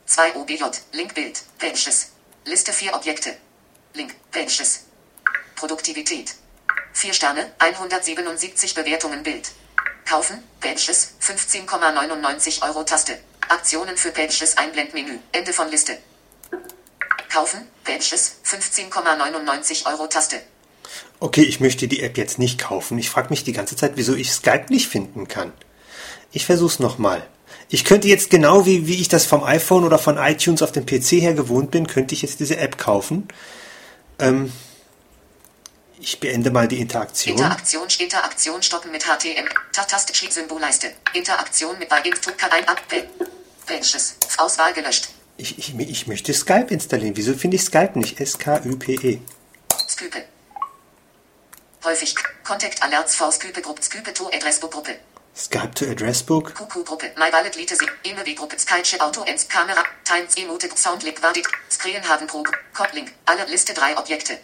2 0.08 0.36
OBJ. 0.36 0.64
Linkbild. 0.94 1.44
Pages. 1.60 2.14
Liste 2.46 2.74
4 2.74 2.96
Objekte. 2.96 3.36
Link. 3.94 4.16
Pages. 4.32 4.86
Produktivität. 5.56 6.34
4 6.94 7.14
Sterne. 7.14 7.52
177 7.60 8.74
Bewertungen 8.74 9.22
Bild. 9.22 9.52
Kaufen. 10.10 10.44
Pages. 10.60 11.14
15,99 11.22 12.64
Euro 12.68 12.84
Taste. 12.84 13.20
Aktionen 13.50 13.98
für 13.98 14.12
Pages 14.12 14.58
Einblendmenü. 14.58 15.20
Ende 15.32 15.54
von 15.54 15.70
Liste. 15.70 15.98
Kaufen. 17.32 17.68
Pages. 17.84 18.38
15,99 18.46 19.86
Euro 19.92 20.08
Taste. 20.08 20.42
Okay, 21.20 21.44
ich 21.44 21.60
möchte 21.60 21.88
die 21.88 22.02
App 22.02 22.18
jetzt 22.18 22.40
nicht 22.40 22.60
kaufen. 22.60 22.98
Ich 22.98 23.10
frage 23.10 23.30
mich 23.30 23.44
die 23.44 23.54
ganze 23.54 23.76
Zeit, 23.76 23.94
wieso 23.96 24.16
ich 24.16 24.32
Skype 24.32 24.66
nicht 24.70 24.88
finden 24.88 25.28
kann. 25.28 25.52
Ich 26.32 26.46
versuch's 26.46 26.80
nochmal. 26.80 27.26
Ich 27.70 27.86
könnte 27.86 28.08
jetzt 28.08 28.30
genau 28.30 28.66
wie, 28.66 28.88
wie 28.88 29.00
ich 29.00 29.08
das 29.08 29.26
vom 29.26 29.44
iPhone 29.44 29.84
oder 29.84 29.98
von 29.98 30.18
iTunes 30.18 30.62
auf 30.62 30.72
dem 30.72 30.86
PC 30.86 31.22
her 31.22 31.34
gewohnt 31.34 31.72
bin, 31.72 31.88
könnte 31.88 32.14
ich 32.14 32.22
jetzt 32.22 32.40
diese 32.40 32.58
App 32.58 32.78
kaufen. 32.78 33.28
Ähm, 34.20 34.52
ich 36.04 36.20
beende 36.20 36.52
mal 36.52 36.68
die 36.68 36.80
Interaktion. 36.80 37.38
Interaktion, 37.38 37.88
Interaktion 38.00 38.62
stoppen 38.62 38.92
mit 38.92 39.04
HTML. 39.04 39.50
Ta- 39.72 39.84
Taste, 39.86 40.14
Symbolleiste. 40.32 40.94
Interaktion 41.14 41.78
mit 41.80 41.90
bei 41.90 42.00
Input, 42.02 42.36
ein 42.52 42.68
Ab, 42.68 42.82
Pages. 43.66 44.16
Auswahl 44.38 44.74
gelöscht. 44.74 45.10
Ich, 45.38 45.58
ich, 45.58 45.78
ich 45.80 46.08
möchte 46.08 46.34
Skype 46.34 46.68
installieren. 46.74 47.16
Wieso 47.16 47.34
finde 47.34 47.56
ich 47.56 47.64
Skype 47.64 47.98
nicht? 47.98 48.20
S-K-Y-P-E. 48.20 49.20
Skype. 49.90 50.26
Häufig. 51.84 52.16
Contact 52.44 52.84
Alerts 52.84 53.16
for 53.16 53.32
Skype 53.32 53.62
Gruppe. 53.62 53.82
Skype 53.82 54.14
to 54.14 54.28
Adressbook 54.32 54.72
Gruppe. 54.72 54.96
Skype 55.36 55.74
to 55.74 55.86
Address 55.90 56.22
Book. 56.24 56.54
QQ 56.54 56.86
Gruppe. 56.86 57.12
My 57.18 57.32
Wallet 57.32 57.56
Lite 57.56 57.76
Sie. 57.76 57.88
EMW 58.04 58.36
Gruppe. 58.36 58.60
Skype 58.60 59.00
Auto 59.02 59.24
Ends 59.24 59.48
Kamera. 59.48 59.84
Times 60.04 60.36
Emote 60.38 60.70
Soundlink 60.76 61.22
Vadit. 61.24 61.48
Screen 61.72 62.08
haben 62.08 62.28
Pro. 62.28 62.44
Kotlink. 62.74 63.12
Alle 63.26 63.46
Liste 63.46 63.74
3 63.74 63.98
Objekte. 63.98 64.38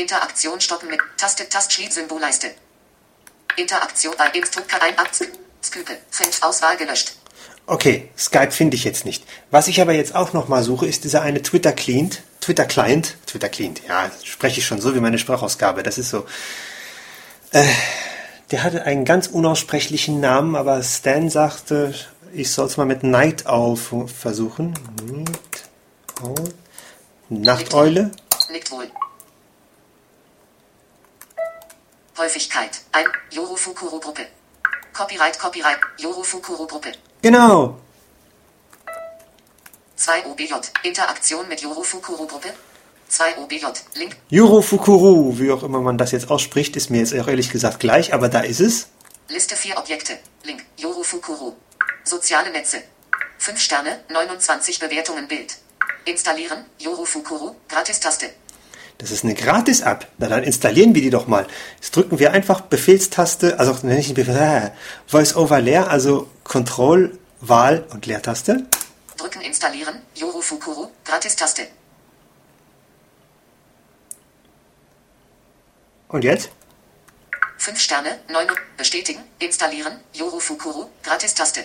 Interaktion 0.00 0.60
stoppen 0.60 0.88
mit 0.88 1.00
Taste 1.16 1.48
Tast 1.48 1.72
Schrieb 1.72 1.92
Symbolleiste. 1.92 2.50
Interaktion 3.56 4.14
bei 4.16 4.28
Instrukt 4.30 4.72
ein. 4.72 4.94
Skype. 5.62 5.98
Feld 6.10 6.42
Auswahl 6.42 6.76
gelöscht. 6.76 7.12
Okay, 7.66 8.08
Skype 8.16 8.50
finde 8.50 8.76
ich 8.76 8.84
jetzt 8.84 9.04
nicht. 9.04 9.24
Was 9.50 9.68
ich 9.68 9.80
aber 9.80 9.92
jetzt 9.92 10.14
auch 10.14 10.32
nochmal 10.32 10.62
suche, 10.62 10.86
ist 10.86 11.04
dieser 11.04 11.22
eine 11.22 11.42
Twitter 11.42 11.72
Client. 11.72 12.22
Twitter 12.40 12.64
Client. 12.64 13.16
Twitter 13.26 13.48
Client. 13.48 13.82
Ja, 13.86 14.10
spreche 14.24 14.60
ich 14.60 14.66
schon 14.66 14.80
so 14.80 14.94
wie 14.94 15.00
meine 15.00 15.18
Sprachausgabe. 15.18 15.82
Das 15.82 15.98
ist 15.98 16.10
so. 16.10 16.26
Äh, 17.52 17.64
der 18.50 18.62
hatte 18.62 18.84
einen 18.84 19.04
ganz 19.04 19.26
unaussprechlichen 19.26 20.18
Namen, 20.20 20.56
aber 20.56 20.82
Stan 20.82 21.28
sagte, 21.28 21.94
ich 22.32 22.50
soll 22.50 22.66
es 22.66 22.76
mal 22.76 22.86
mit 22.86 23.02
Night 23.02 23.46
Owl 23.46 23.76
versuchen. 23.76 24.74
Night 25.04 25.68
Owl. 26.22 26.54
Nachteule. 27.28 28.10
Nickt 28.50 28.70
wohl. 28.72 28.90
Häufigkeit. 32.20 32.82
Ein 32.92 33.06
Yoru 33.30 33.56
Fukuro 33.56 33.98
Gruppe. 33.98 34.26
Copyright 34.92 35.38
Copyright 35.38 35.78
Yoru 35.96 36.22
Fukuro 36.22 36.66
Gruppe. 36.66 36.92
Genau. 37.22 37.80
2 39.96 40.26
OBJ. 40.26 40.52
Interaktion 40.82 41.48
mit 41.48 41.62
Yoru 41.62 41.82
Fukuro 41.82 42.26
Gruppe. 42.26 42.52
2 43.08 43.38
OBJ. 43.38 43.64
Link. 43.94 44.16
Yuro 44.28 44.60
Fukuru, 44.60 45.38
wie 45.38 45.50
auch 45.50 45.62
immer 45.62 45.80
man 45.80 45.96
das 45.96 46.12
jetzt 46.12 46.30
ausspricht, 46.30 46.76
ist 46.76 46.90
mir 46.90 46.98
jetzt 46.98 47.14
auch 47.14 47.26
ehrlich 47.26 47.50
gesagt 47.50 47.80
gleich, 47.80 48.12
aber 48.12 48.28
da 48.28 48.40
ist 48.40 48.60
es. 48.60 48.88
Liste 49.28 49.56
4 49.56 49.78
Objekte. 49.78 50.18
Link. 50.44 50.64
Yoru 50.76 51.02
Fukuro. 51.02 51.56
Soziale 52.04 52.50
Netze. 52.50 52.82
5 53.38 53.58
Sterne, 53.58 54.00
29 54.10 54.78
Bewertungen 54.78 55.26
Bild. 55.26 55.56
Installieren. 56.04 56.66
Yoru 56.78 57.06
Fukuro. 57.06 57.56
Gratis-Taste. 57.68 58.26
Das 59.00 59.10
ist 59.10 59.24
eine 59.24 59.32
Gratis-App. 59.32 60.06
Na 60.18 60.28
dann 60.28 60.42
installieren 60.42 60.94
wir 60.94 61.00
die 61.00 61.08
doch 61.08 61.26
mal. 61.26 61.46
Jetzt 61.76 61.96
drücken 61.96 62.18
wir 62.18 62.32
einfach 62.32 62.60
Befehlstaste, 62.60 63.58
also 63.58 63.74
nenne 63.82 63.98
ich 63.98 64.12
Befehl, 64.12 64.36
äh, 64.36 64.70
Voice 65.06 65.34
over 65.36 65.58
Leer, 65.58 65.88
also 65.88 66.28
Control, 66.44 67.18
Wahl 67.40 67.86
und 67.90 68.04
Leertaste. 68.04 68.66
Drücken 69.16 69.40
installieren. 69.40 70.02
Yoru 70.14 70.42
Fukuro. 70.42 70.90
Gratis-Taste. 71.06 71.62
Und 76.08 76.22
jetzt? 76.22 76.50
5 77.56 77.78
Sterne, 77.78 78.18
9 78.30 78.48
bestätigen, 78.76 79.22
installieren, 79.38 79.94
Yoru 80.12 80.40
Fukuro, 80.40 80.90
Gratis-Taste. 81.02 81.64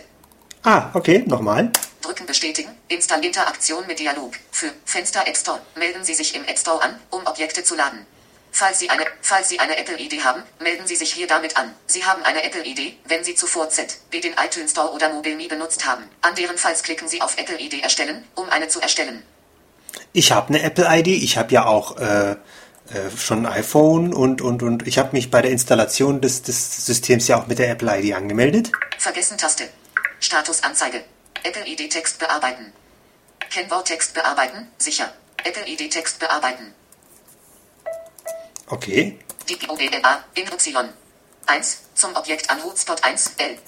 Ah, 0.63 0.89
okay, 0.93 1.23
nochmal. 1.25 1.71
Drücken 2.05 2.27
bestätigen, 2.27 2.69
Install 2.87 3.25
Interaktion 3.25 3.87
mit 3.87 3.99
Dialog. 3.99 4.33
Für 4.51 4.71
Fenster 4.85 5.27
App 5.27 5.35
Store. 5.35 5.59
Melden 5.75 6.03
Sie 6.03 6.13
sich 6.13 6.35
im 6.35 6.45
App 6.45 6.59
Store 6.59 6.81
an, 6.81 6.99
um 7.09 7.25
Objekte 7.25 7.63
zu 7.63 7.75
laden. 7.75 8.05
Falls 8.51 8.79
Sie 8.79 8.89
eine, 8.89 9.03
falls 9.21 9.49
Sie 9.49 9.59
eine 9.59 9.77
Apple-ID 9.77 10.23
haben, 10.23 10.43
melden 10.59 10.85
Sie 10.85 10.95
sich 10.95 11.11
hier 11.11 11.27
damit 11.27 11.57
an. 11.57 11.73
Sie 11.87 12.05
haben 12.05 12.21
eine 12.23 12.43
Apple-ID, 12.43 12.99
wenn 13.05 13.23
Sie 13.23 13.33
zuvor 13.33 13.69
Z, 13.69 13.97
B 14.11 14.21
den 14.21 14.33
iTunes 14.33 14.71
Store 14.71 14.91
oder 14.91 15.09
MobileMe 15.09 15.47
benutzt 15.47 15.85
haben. 15.85 16.03
Anderenfalls 16.21 16.83
klicken 16.83 17.07
Sie 17.07 17.21
auf 17.21 17.37
Apple-ID 17.37 17.81
erstellen, 17.81 18.23
um 18.35 18.49
eine 18.49 18.67
zu 18.67 18.79
erstellen. 18.79 19.23
Ich 20.13 20.31
habe 20.31 20.49
eine 20.49 20.61
Apple-ID, 20.61 21.07
ich 21.07 21.37
habe 21.37 21.51
ja 21.51 21.65
auch 21.65 21.97
äh, 21.97 22.31
äh, 22.31 22.35
schon 23.17 23.45
ein 23.47 23.51
iPhone 23.51 24.13
und, 24.13 24.41
und, 24.41 24.61
und 24.61 24.87
ich 24.87 24.99
habe 24.99 25.09
mich 25.13 25.31
bei 25.31 25.41
der 25.41 25.49
Installation 25.49 26.21
des, 26.21 26.43
des 26.43 26.85
Systems 26.85 27.27
ja 27.27 27.41
auch 27.41 27.47
mit 27.47 27.57
der 27.57 27.69
Apple-ID 27.71 28.13
angemeldet. 28.13 28.71
Vergessen 28.99 29.37
Taste. 29.39 29.67
Statusanzeige. 30.19 31.03
Apple 31.45 31.67
ID 31.67 31.89
Text 31.91 32.17
bearbeiten. 32.17 32.73
Kennwort 33.51 33.87
Text 33.87 34.15
bearbeiten, 34.15 34.67
sicher. 34.79 35.13
Apple 35.43 35.67
ID 35.67 35.91
Text 35.91 36.17
bearbeiten. 36.19 36.73
Okay. 38.67 39.19
Die 39.47 39.69
ODLA 39.69 40.23
in 40.33 40.47
Y. 40.47 40.89
1 41.45 41.79
zum 41.93 42.15
Objekt 42.15 42.49
an 42.49 42.63
Hotspot 42.63 43.03
1 43.03 43.33
L. 43.37 43.59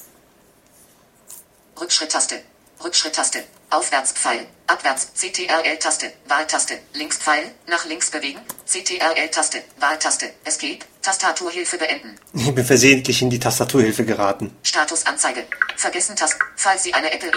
Rückschritttaste. 1.80 2.42
Rückschritttaste. 2.84 3.44
Aufwärtspfeil. 3.70 4.48
Abwärts. 4.66 5.14
CTRL-Taste. 5.14 6.14
Wahltaste. 6.26 6.80
Linkspfeil. 6.94 7.54
Nach 7.68 7.86
links 7.86 8.10
bewegen. 8.10 8.42
CTRL-Taste. 8.66 9.64
Wahltaste. 9.78 10.34
Escape. 10.46 10.80
Tastaturhilfe 11.08 11.78
beenden. 11.78 12.20
Ich 12.34 12.54
bin 12.54 12.66
versehentlich 12.66 13.22
in 13.22 13.30
die 13.30 13.40
Tastaturhilfe 13.40 14.04
geraten. 14.04 14.54
Statusanzeige. 14.62 15.48
Vergessen 15.78 16.18
Taste. 16.18 16.38
Falls 16.58 16.84
Sie 16.84 16.94
eine 16.94 17.10
Apple, 17.14 17.32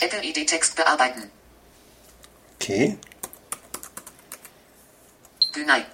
Apple 0.00 0.24
ID 0.24 0.46
Text 0.46 0.74
bearbeiten. 0.74 1.30
Okay. 2.54 2.96
Günay. 5.52 5.84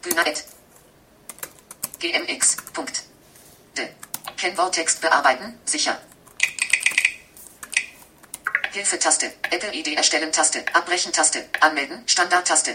Günayet. 0.00 0.42
GMX. 1.98 2.56
Punkt. 2.72 3.02
D. 3.76 3.90
Kennworttext 4.38 5.02
bearbeiten. 5.02 5.58
Sicher. 5.66 6.00
Hilfe-Taste. 8.72 9.32
Apple 9.50 9.74
ID 9.74 9.96
erstellen 9.96 10.32
Taste. 10.32 10.62
Abbrechen 10.72 11.12
Taste. 11.12 11.44
Anmelden. 11.60 12.02
Standard-Taste. 12.06 12.74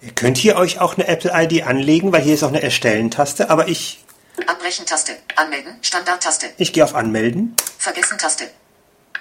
Ihr 0.00 0.12
könnt 0.12 0.38
hier 0.38 0.56
euch 0.56 0.80
auch 0.80 0.94
eine 0.94 1.06
Apple-ID 1.08 1.62
anlegen, 1.66 2.12
weil 2.12 2.22
hier 2.22 2.34
ist 2.34 2.42
auch 2.42 2.48
eine 2.48 2.62
Erstellen-Taste, 2.62 3.50
aber 3.50 3.68
ich, 3.68 4.04
Abbrechen 4.46 4.86
Taste. 4.86 5.16
Anmelden. 5.36 5.78
Standard-Taste. 5.82 6.52
ich 6.58 6.72
gehe 6.72 6.84
auf 6.84 6.94
Anmelden. 6.94 7.54
Vergessen 7.78 8.18
Taste. 8.18 8.50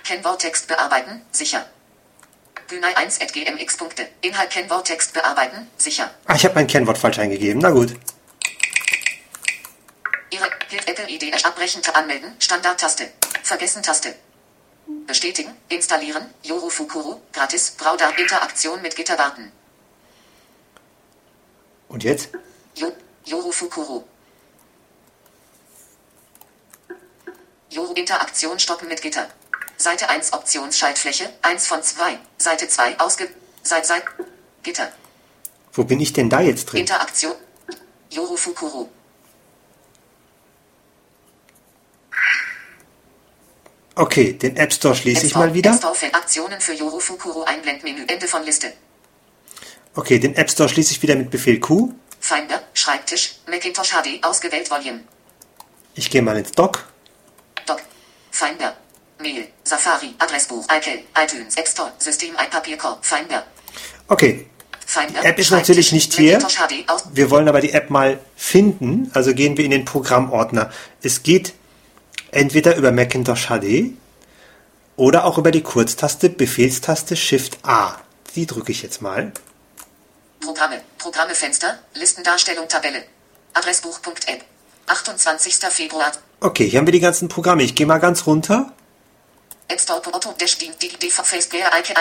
Kennworttext 0.04 0.68
bearbeiten. 0.68 1.22
Sicher. 1.32 1.66
Günei1.gmx 2.70 3.78
Punkte. 3.78 4.08
Inhalt 4.22 4.50
Kennwort 4.50 4.88
Text 4.88 5.14
bearbeiten. 5.14 5.68
Sicher. 5.78 6.10
Ah, 6.26 6.36
ich 6.36 6.46
habe 6.46 6.56
mein 6.56 6.68
Kennwort 6.68 6.98
falsch 6.98 7.20
eingegeben. 7.20 7.62
Na 7.62 7.70
gut. 7.70 7.94
Ihre 10.32 10.50
Hilf 10.70 10.88
Apple 10.88 11.10
ID 11.10 11.46
abbrechen 11.46 11.82
anmelden. 11.94 12.34
Standardtaste. 12.40 13.08
Vergessen 13.44 13.84
Taste. 13.84 14.16
Bestätigen. 15.08 15.54
Installieren. 15.70 16.34
Yoru 16.44 16.70
Fukuru. 16.70 17.22
Gratis. 17.32 17.72
Browser. 17.72 18.18
Interaktion 18.18 18.82
mit 18.82 18.96
Gitter 18.96 19.18
warten. 19.18 19.52
Und 21.88 22.04
jetzt? 22.04 22.30
Jo 22.76 22.92
Yoru 23.26 23.52
Fukuru. 23.52 24.04
Yoru 27.70 27.94
Interaktion 27.94 28.60
stoppen 28.60 28.88
mit 28.88 29.02
Gitter. 29.02 29.28
Seite 29.78 30.10
1 30.10 30.34
Optionsschaltfläche. 30.34 31.30
1 31.42 31.68
von 31.68 31.84
2. 31.84 32.20
Seite 32.38 32.68
2 32.68 33.00
ausge... 33.00 33.30
Seit 33.64 33.86
Seit... 33.86 34.04
Gitter. 34.64 34.92
Wo 35.74 35.84
bin 35.84 36.00
ich 36.00 36.14
denn 36.14 36.30
da 36.30 36.42
jetzt 36.42 36.66
drin? 36.66 36.82
Interaktion. 36.82 37.36
Yoru 38.10 38.38
Fukuru. 38.38 38.90
Okay, 43.96 44.34
den 44.34 44.58
App 44.58 44.74
Store 44.74 44.94
schließe 44.96 45.20
ich 45.20 45.24
App 45.26 45.30
Store- 45.32 45.48
mal 45.48 45.54
wieder. 45.54 45.72
App 45.72 45.78
Store 45.78 45.96
für 45.96 46.14
Aktionen 46.14 46.60
für 46.60 46.74
Yoru 46.74 47.00
Fukuru 47.00 47.44
Einblendmenü. 47.44 48.04
Ende 48.08 48.28
von 48.28 48.44
Liste. 48.44 48.74
Okay, 49.96 50.20
den 50.20 50.36
App 50.36 50.50
Store 50.52 50.68
schließe 50.68 50.92
ich 50.92 51.02
wieder 51.02 51.16
mit 51.16 51.30
Befehl 51.32 51.60
Q. 51.60 51.94
Finder. 52.20 52.62
Schreibtisch. 52.74 53.36
Macintosh 53.48 53.92
HD. 53.92 54.24
Ausgewählt 54.24 54.70
Volume. 54.70 55.02
Ich 55.94 56.10
gehe 56.10 56.22
mal 56.22 56.36
ins 56.38 56.52
Dock. 56.52 56.84
Doc. 57.66 57.82
Finder. 58.32 58.76
Mail. 59.22 59.48
Safari. 59.64 60.14
Adressbuch. 60.20 60.66
iCal. 60.66 61.00
iTunes. 61.24 61.56
App 61.56 61.68
Store. 61.68 61.94
System. 61.98 62.34
iPapierkorb. 62.34 63.06
Finder. 63.06 63.46
Okay, 64.10 64.48
Finder. 64.86 65.22
Die 65.22 65.28
App 65.28 65.40
ist 65.40 65.52
natürlich 65.52 65.94
nicht 65.94 66.14
hier. 66.14 66.40
Wir 67.14 67.30
wollen 67.30 67.48
aber 67.48 67.62
die 67.62 67.72
App 67.72 67.90
mal 67.90 68.20
finden, 68.36 69.10
also 69.14 69.34
gehen 69.34 69.58
wir 69.58 69.64
in 69.66 69.72
den 69.72 69.86
Programmordner. 69.86 70.72
Es 71.02 71.24
geht 71.24 71.54
entweder 72.36 72.76
über 72.76 72.92
Macintosh 72.92 73.48
HD 73.48 73.94
oder 74.98 75.26
auch 75.26 75.38
über 75.38 75.52
die 75.52 75.64
Kurztaste 75.64 76.30
Befehlstaste 76.30 77.16
Shift 77.16 77.58
A. 77.64 77.98
Die 78.36 78.46
drücke 78.46 78.72
ich 78.72 78.82
jetzt 78.82 79.02
mal. 79.02 79.32
Programme. 80.42 80.82
Programme 80.98 81.34
Fenster. 81.34 81.80
Listendarstellung 81.94 82.68
Tabelle. 82.68 83.04
Adressbuch.app. 83.54 84.44
28. 84.88 85.56
Februar. 85.70 86.12
Okay, 86.42 86.70
hier 86.70 86.80
haben 86.80 86.88
wir 86.88 86.92
die 86.92 87.00
ganzen 87.00 87.30
Programme. 87.30 87.64
Ich 87.64 87.74
gehe 87.74 87.88
mal 87.88 88.00
ganz 88.00 88.28
runter. 88.28 88.74
App 89.68 89.82
Store 89.82 90.00
Otto 90.14 90.32
Dash 90.38 90.58
Ding 90.60 90.74
Ike 90.74 91.94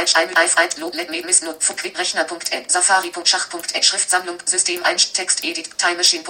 Let 0.93 1.24
Miss 1.24 1.43
Not 1.43 1.61
Quick-Rechner.app 1.61 2.70
Safari.schach.app 2.70 3.85
Schriftsammlung 3.85 4.37
System 4.45 4.82
Einst 4.85 5.14
Text 5.14 5.43
Edit 5.43 5.70
Time 5.78 5.97
Machine. 5.97 6.24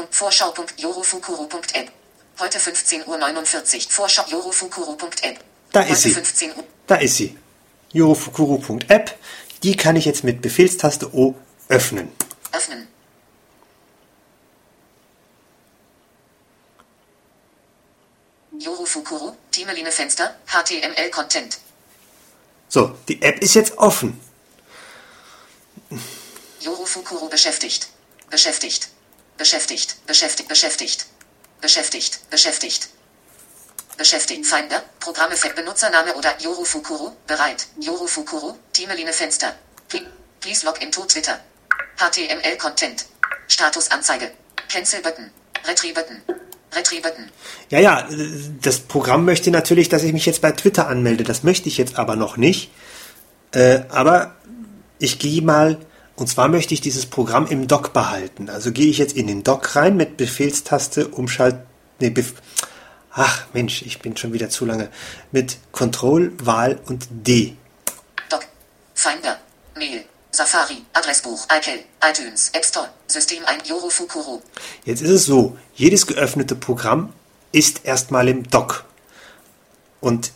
Heute 2.39 2.59
15.49 2.59 3.07
Uhr. 3.87 3.91
Vorschau 3.91 4.25
Yorofukuru.app 4.29 5.39
Da 5.73 5.83
ist 5.83 6.03
sie. 6.03 6.11
15 6.11 6.57
Uhr. 6.57 6.65
Da 6.87 6.97
ist 6.97 7.17
sie. 7.17 7.39
Yorofukuru.app. 7.93 9.17
Die 9.63 9.77
kann 9.77 9.97
ich 9.97 10.05
jetzt 10.05 10.25
mit 10.25 10.43
Befehlstaste 10.43 11.15
O 11.15 11.35
öffnen. 11.69 12.11
Öffnen. 12.53 12.89
Yorofukuru, 18.59 19.35
Timeline 19.51 19.91
Fenster, 19.91 20.37
HTML 20.47 21.11
Content. 21.11 21.59
So, 22.69 22.97
die 23.09 23.21
App 23.23 23.43
ist 23.43 23.55
jetzt 23.55 23.79
offen. 23.79 24.21
Yorofukuru 26.61 27.29
beschäftigt. 27.29 27.89
Beschäftigt. 28.31 28.89
Beschäftigt. 29.37 29.97
Beschäftigt. 30.07 30.49
Beschäftigt. 30.49 31.07
Beschäftigt. 31.69 32.21
Beschäftigt. 32.29 32.89
Beschäftigt. 33.97 34.45
Finder. 34.45 34.83
Programme 35.01 35.35
für 35.35 35.49
Benutzername 35.49 36.13
oder 36.15 36.39
Yorofukuru. 36.39 37.13
Bereit. 37.27 37.69
Yorofukuru. 37.81 38.53
Timeline 38.75 39.15
Fenster. 39.15 39.55
Pl- 39.91 40.05
Please 40.41 40.67
log 40.67 40.83
into 40.83 41.07
Twitter. 41.07 41.41
HTML 41.97 42.59
Content. 42.59 43.07
Statusanzeige. 43.49 44.33
Cancel 44.69 45.01
Button. 45.01 45.31
Retrieve 45.67 45.95
Button. 45.95 46.21
Retrieve 46.77 47.01
Button. 47.01 47.31
Ja, 47.71 47.79
ja, 47.81 48.09
das 48.61 48.81
Programm 48.81 49.25
möchte 49.25 49.51
natürlich, 49.51 49.89
dass 49.89 50.03
ich 50.03 50.13
mich 50.13 50.27
jetzt 50.27 50.43
bei 50.43 50.53
Twitter 50.53 50.87
anmelde. 50.89 51.25
Das 51.25 51.45
möchte 51.45 51.71
ich 51.71 51.79
jetzt 51.79 51.97
aber 51.99 52.15
noch 52.15 52.37
nicht. 52.37 52.71
Äh, 53.55 53.85
aber 53.89 54.35
ich 54.99 55.19
gehe 55.19 55.41
mal, 55.41 55.79
und 56.17 56.29
zwar 56.29 56.49
möchte 56.49 56.75
ich 56.75 56.81
dieses 56.81 57.07
Programm 57.07 57.47
im 57.47 57.67
Dock 57.67 57.93
behalten. 57.93 58.49
Also 58.49 58.71
gehe 58.71 58.89
ich 58.89 58.99
jetzt 58.99 59.17
in 59.17 59.27
den 59.27 59.43
Dock 59.43 59.75
rein 59.75 59.97
mit 59.97 60.17
Befehlstaste 60.17 61.09
Umschalt. 61.09 61.57
Nee, 62.01 62.11
Bef 62.11 62.35
Ach 63.17 63.47
Mensch, 63.53 63.83
ich 63.83 64.01
bin 64.01 64.17
schon 64.17 64.33
wieder 64.33 64.51
zu 64.51 64.65
lange. 64.65 64.91
Mit 65.31 65.59
Control, 65.71 66.33
Wahl 66.43 66.81
und 66.87 67.07
D. 67.11 67.57
Doc. 68.29 68.45
Finder. 68.95 69.39
Mail. 69.77 70.05
Safari. 70.33 70.85
Adressbuch. 70.93 71.47
iCal. 71.47 71.79
iTunes. 72.03 72.51
App 72.53 72.65
Store. 72.65 72.89
System 73.07 73.45
ein. 73.47 73.61
Yorofukuru. 73.65 74.43
Jetzt 74.85 75.03
ist 75.03 75.11
es 75.11 75.27
so, 75.27 75.57
jedes 75.75 76.07
geöffnete 76.07 76.57
Programm 76.57 77.13
ist 77.53 77.85
erstmal 77.85 78.29
im 78.29 78.43
Dock. 78.51 78.85
Und 80.01 80.33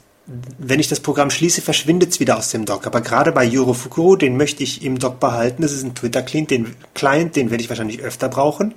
wenn 0.58 0.78
ich 0.78 0.88
das 0.88 1.00
Programm 1.00 1.30
schließe, 1.30 1.62
verschwindet 1.62 2.12
es 2.12 2.20
wieder 2.20 2.36
aus 2.36 2.50
dem 2.50 2.64
Dock. 2.66 2.86
Aber 2.86 3.00
gerade 3.00 3.32
bei 3.32 3.48
Eurofukuro, 3.50 4.16
den 4.16 4.36
möchte 4.36 4.62
ich 4.62 4.82
im 4.82 4.98
Dock 4.98 5.20
behalten. 5.20 5.62
Das 5.62 5.72
ist 5.72 5.82
ein 5.82 5.94
Twitter-Client, 5.94 6.50
den, 6.50 6.76
Client, 6.94 7.34
den 7.34 7.50
werde 7.50 7.62
ich 7.62 7.68
wahrscheinlich 7.70 8.00
öfter 8.00 8.28
brauchen. 8.28 8.74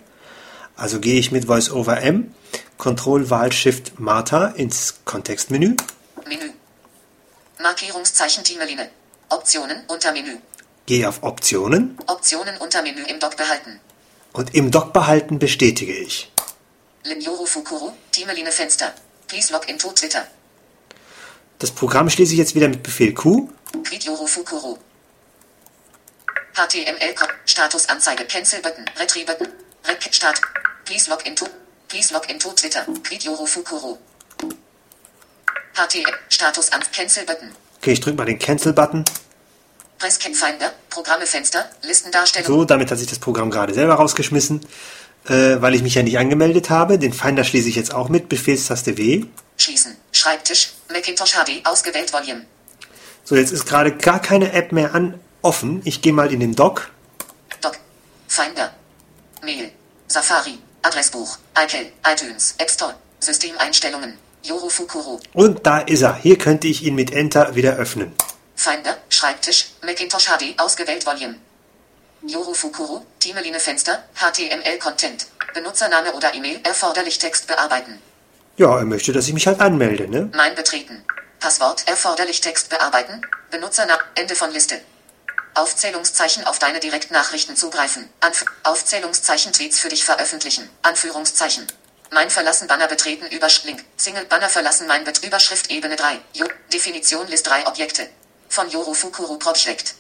Also 0.77 0.99
gehe 0.99 1.19
ich 1.19 1.31
mit 1.31 1.47
VoiceOver 1.47 2.01
M, 2.01 2.33
Control, 2.77 3.29
Wahl, 3.29 3.51
Shift, 3.51 3.99
Martha 3.99 4.47
ins 4.47 4.95
Kontextmenü. 5.05 5.75
Menü. 6.27 6.51
Markierungszeichen 7.61 8.43
Timeline. 8.43 8.89
Optionen 9.29 9.77
unter 9.87 10.13
Menü. 10.13 10.37
Gehe 10.85 11.07
auf 11.07 11.21
Optionen 11.21 11.97
Optionen 12.07 12.57
unter 12.57 12.81
Menü 12.81 13.03
im 13.03 13.19
Dock 13.19 13.37
behalten. 13.37 13.79
und 14.33 14.55
im 14.55 14.71
Dock 14.71 14.93
behalten 14.93 15.39
bestätige 15.39 15.93
ich. 15.93 16.31
Limyoro 17.03 17.45
Fukuru, 17.45 17.91
Timeline 18.11 18.51
Fenster. 18.51 18.93
Please 19.27 19.51
log 19.51 19.67
into 19.69 19.91
Twitter. 19.91 20.25
Das 21.61 21.69
Programm 21.69 22.09
schließe 22.09 22.33
ich 22.33 22.39
jetzt 22.39 22.55
wieder 22.55 22.67
mit 22.67 22.81
Befehl 22.81 23.13
Q. 23.13 23.47
HTML 26.53 27.13
Ko- 27.13 27.27
Statusanzeige 27.45 28.25
Cancel 28.25 28.61
Button. 28.61 28.83
Retrieve 28.99 29.27
Button. 29.27 29.47
Rec 29.85 30.09
Start. 30.11 30.41
Please 30.85 31.07
log 31.07 31.23
into. 31.23 31.45
Please 31.87 32.11
log 32.11 32.27
into 32.31 32.51
Twitter. 32.53 32.83
Quid 33.03 33.21
Fukuru. 33.45 33.95
HTML 35.75 36.15
Status 36.29 36.71
an 36.71 36.81
Cancel 36.91 37.25
Button. 37.25 37.51
Okay, 37.77 37.91
ich 37.91 37.99
drücke 37.99 38.17
mal 38.17 38.25
den 38.25 38.39
Cancel-Button. 38.39 39.05
Press 39.99 40.17
Can 40.17 40.33
Finder. 40.33 40.73
Programme 40.89 41.27
Fenster. 41.27 41.69
Listendarstellung. 41.83 42.47
So, 42.47 42.65
damit 42.65 42.89
hat 42.89 42.97
sich 42.97 43.07
das 43.07 43.19
Programm 43.19 43.51
gerade 43.51 43.75
selber 43.75 43.93
rausgeschmissen, 43.93 44.65
äh, 45.27 45.61
weil 45.61 45.75
ich 45.75 45.83
mich 45.83 45.93
ja 45.93 46.01
nicht 46.01 46.17
angemeldet 46.17 46.71
habe. 46.71 46.97
Den 46.97 47.13
Finder 47.13 47.43
schließe 47.43 47.69
ich 47.69 47.75
jetzt 47.75 47.93
auch 47.93 48.09
mit. 48.09 48.29
Befehlstaste 48.29 48.97
W. 48.97 49.25
Schließen. 49.61 49.95
Schreibtisch. 50.11 50.73
Macintosh 50.89 51.33
HD. 51.33 51.63
Ausgewählt 51.65 52.11
Volume. 52.11 52.47
So, 53.23 53.35
jetzt 53.35 53.51
ist 53.51 53.67
gerade 53.67 53.95
gar 53.95 54.19
keine 54.19 54.53
App 54.53 54.71
mehr 54.71 54.95
an 54.95 55.19
offen. 55.43 55.83
Ich 55.85 56.01
gehe 56.01 56.13
mal 56.13 56.33
in 56.33 56.39
den 56.39 56.55
Dock. 56.55 56.89
Doc. 57.61 57.77
Finder. 58.27 58.73
Mail. 59.43 59.71
Safari. 60.07 60.57
Adressbuch. 60.81 61.37
iCal. 61.55 61.91
iTunes. 62.11 62.55
App 62.57 62.71
Store. 62.71 62.95
Systemeinstellungen. 63.19 64.17
Yorofukuro. 64.41 65.19
Und 65.33 65.63
da 65.63 65.77
ist 65.77 66.01
er. 66.01 66.15
Hier 66.15 66.39
könnte 66.39 66.67
ich 66.67 66.81
ihn 66.81 66.95
mit 66.95 67.13
Enter 67.13 67.53
wieder 67.53 67.75
öffnen. 67.75 68.11
Finder. 68.55 68.97
Schreibtisch. 69.09 69.73
Macintosh 69.83 70.25
HD. 70.25 70.59
Ausgewählt 70.59 71.05
Volume. 71.05 71.35
Yorofukuro. 72.23 73.05
Timeline 73.19 73.59
Fenster. 73.59 74.05
HTML 74.15 74.79
Content. 74.79 75.27
Benutzername 75.53 76.13
oder 76.13 76.33
E-Mail. 76.33 76.59
Erforderlich 76.63 77.19
Text 77.19 77.45
bearbeiten. 77.45 77.99
Ja, 78.61 78.77
er 78.77 78.85
möchte, 78.85 79.11
dass 79.11 79.27
ich 79.27 79.33
mich 79.33 79.47
halt 79.47 79.59
anmelde, 79.59 80.07
ne? 80.07 80.29
Mein 80.35 80.53
Betreten. 80.53 81.03
Passwort. 81.39 81.87
Erforderlich 81.87 82.41
Text 82.41 82.69
bearbeiten. 82.69 83.19
Benutzername. 83.49 84.03
Ende 84.13 84.35
von 84.35 84.51
Liste. 84.51 84.79
Aufzählungszeichen 85.55 86.45
auf 86.45 86.59
deine 86.59 86.79
Direktnachrichten 86.79 87.55
zugreifen. 87.55 88.07
Anf 88.19 88.45
Aufzählungszeichen 88.61 89.51
Tweets 89.51 89.79
für 89.79 89.89
dich 89.89 90.05
veröffentlichen. 90.05 90.69
Anführungszeichen. 90.83 91.65
Mein 92.11 92.29
Verlassen 92.29 92.67
Banner 92.67 92.87
betreten 92.87 93.25
Überschrift 93.35 93.65
Link. 93.65 93.83
Single 93.97 94.25
Banner 94.25 94.47
verlassen 94.47 94.85
mein 94.85 95.05
Bet 95.05 95.25
Überschrift 95.25 95.71
Ebene 95.71 95.95
3. 95.95 96.19
Jo 96.33 96.45
Definition 96.71 97.27
List 97.29 97.47
3 97.47 97.65
Objekte. 97.65 98.09
Von 98.47 98.69
Yorofukuro 98.69 99.37
Project. 99.37 99.95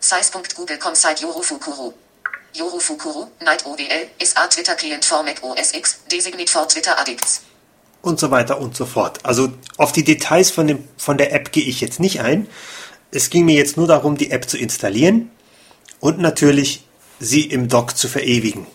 Size.google.com 0.00 0.94
Site 0.94 1.22
Yorofukuro. 1.22 1.94
Yorofukuro, 2.52 3.30
Night 3.40 3.64
ODL, 3.64 4.10
SA 4.22 4.48
Twitter 4.48 4.74
Client 4.74 5.02
for 5.02 5.22
Mac 5.22 5.42
OS 5.42 5.72
X, 5.72 6.00
Designate 6.10 6.50
for 6.50 6.68
Twitter 6.68 6.94
Addicts. 6.98 7.40
Und 8.02 8.20
so 8.20 8.30
weiter 8.30 8.60
und 8.60 8.76
so 8.76 8.84
fort. 8.84 9.20
Also 9.24 9.52
auf 9.78 9.92
die 9.92 10.04
Details 10.04 10.50
von, 10.50 10.66
dem, 10.66 10.88
von 10.96 11.16
der 11.16 11.32
App 11.32 11.52
gehe 11.52 11.64
ich 11.64 11.80
jetzt 11.80 12.00
nicht 12.00 12.20
ein. 12.20 12.48
Es 13.10 13.30
ging 13.30 13.44
mir 13.44 13.54
jetzt 13.54 13.76
nur 13.76 13.86
darum, 13.86 14.16
die 14.16 14.30
App 14.30 14.48
zu 14.48 14.58
installieren 14.58 15.30
und 16.00 16.18
natürlich 16.18 16.84
sie 17.20 17.42
im 17.42 17.68
Dock 17.68 17.96
zu 17.96 18.08
verewigen. 18.08 18.66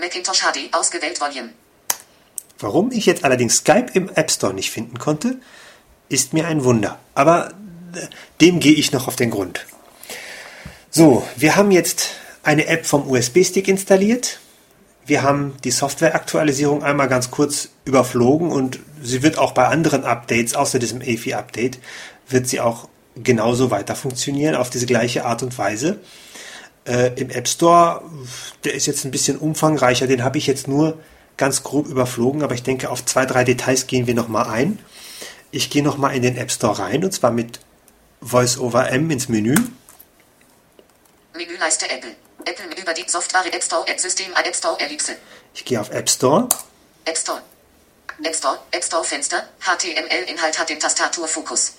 Macintosh 0.00 0.40
HD 0.40 0.72
ausgewählt 0.72 1.20
Volume. 1.20 1.50
Warum 2.58 2.90
ich 2.90 3.06
jetzt 3.06 3.24
allerdings 3.24 3.56
Skype 3.56 3.88
im 3.94 4.08
App 4.14 4.30
Store 4.30 4.54
nicht 4.54 4.70
finden 4.70 4.98
konnte, 4.98 5.40
ist 6.08 6.32
mir 6.32 6.46
ein 6.46 6.64
Wunder. 6.64 6.98
Aber 7.14 7.52
äh, 7.94 8.06
dem 8.40 8.60
gehe 8.60 8.74
ich 8.74 8.92
noch 8.92 9.08
auf 9.08 9.16
den 9.16 9.30
Grund. 9.30 9.66
So, 10.90 11.26
wir 11.36 11.56
haben 11.56 11.70
jetzt 11.70 12.10
eine 12.42 12.66
App 12.66 12.86
vom 12.86 13.08
USB-Stick 13.08 13.68
installiert. 13.68 14.40
Wir 15.06 15.22
haben 15.22 15.54
die 15.64 15.70
Softwareaktualisierung 15.70 16.82
einmal 16.82 17.08
ganz 17.08 17.30
kurz 17.30 17.70
überflogen 17.84 18.52
und 18.52 18.80
sie 19.02 19.22
wird 19.22 19.38
auch 19.38 19.52
bei 19.52 19.66
anderen 19.66 20.04
Updates, 20.04 20.54
außer 20.54 20.78
diesem 20.78 21.00
EFI-Update, 21.00 21.78
wird 22.28 22.46
sie 22.46 22.60
auch 22.60 22.88
genauso 23.16 23.70
weiter 23.70 23.96
funktionieren, 23.96 24.54
auf 24.54 24.70
diese 24.70 24.86
gleiche 24.86 25.24
Art 25.24 25.42
und 25.42 25.56
Weise. 25.58 26.00
Äh, 26.84 27.12
Im 27.20 27.30
App 27.30 27.48
Store, 27.48 28.02
der 28.64 28.74
ist 28.74 28.86
jetzt 28.86 29.04
ein 29.04 29.10
bisschen 29.10 29.38
umfangreicher, 29.38 30.06
den 30.06 30.24
habe 30.24 30.38
ich 30.38 30.46
jetzt 30.46 30.68
nur 30.68 30.98
ganz 31.36 31.62
grob 31.62 31.86
überflogen, 31.86 32.42
aber 32.42 32.54
ich 32.54 32.62
denke, 32.62 32.90
auf 32.90 33.04
zwei, 33.04 33.26
drei 33.26 33.44
Details 33.44 33.86
gehen 33.86 34.06
wir 34.06 34.14
nochmal 34.14 34.46
ein. 34.46 34.78
Ich 35.50 35.70
gehe 35.70 35.82
nochmal 35.82 36.14
in 36.14 36.22
den 36.22 36.36
App 36.36 36.50
Store 36.50 36.78
rein 36.78 37.02
und 37.02 37.12
zwar 37.12 37.32
mit 37.32 37.60
VoiceOver 38.20 38.90
M 38.90 39.10
ins 39.10 39.28
Menü. 39.28 39.54
Menüleiste 41.34 41.90
Apple. 41.90 42.10
Apple 42.44 42.80
über 42.80 42.92
die 42.94 43.04
Software 43.06 43.46
App 43.52 43.62
Store 43.62 43.86
App 43.86 44.00
System 44.00 44.32
App 44.32 44.54
Store 44.54 44.78
Ellipse. 44.80 45.16
Ich 45.54 45.64
gehe 45.64 45.80
auf 45.80 45.90
App 45.90 46.08
Store. 46.08 46.48
App 47.04 47.16
Store. 47.16 47.42
App 48.22 48.36
Store, 48.36 48.58
App 48.70 48.84
Store 48.84 49.02
Fenster, 49.02 49.48
HTML-Inhalt 49.60 50.58
hat 50.58 50.68
den 50.68 50.78
Tastaturfokus. 50.78 51.74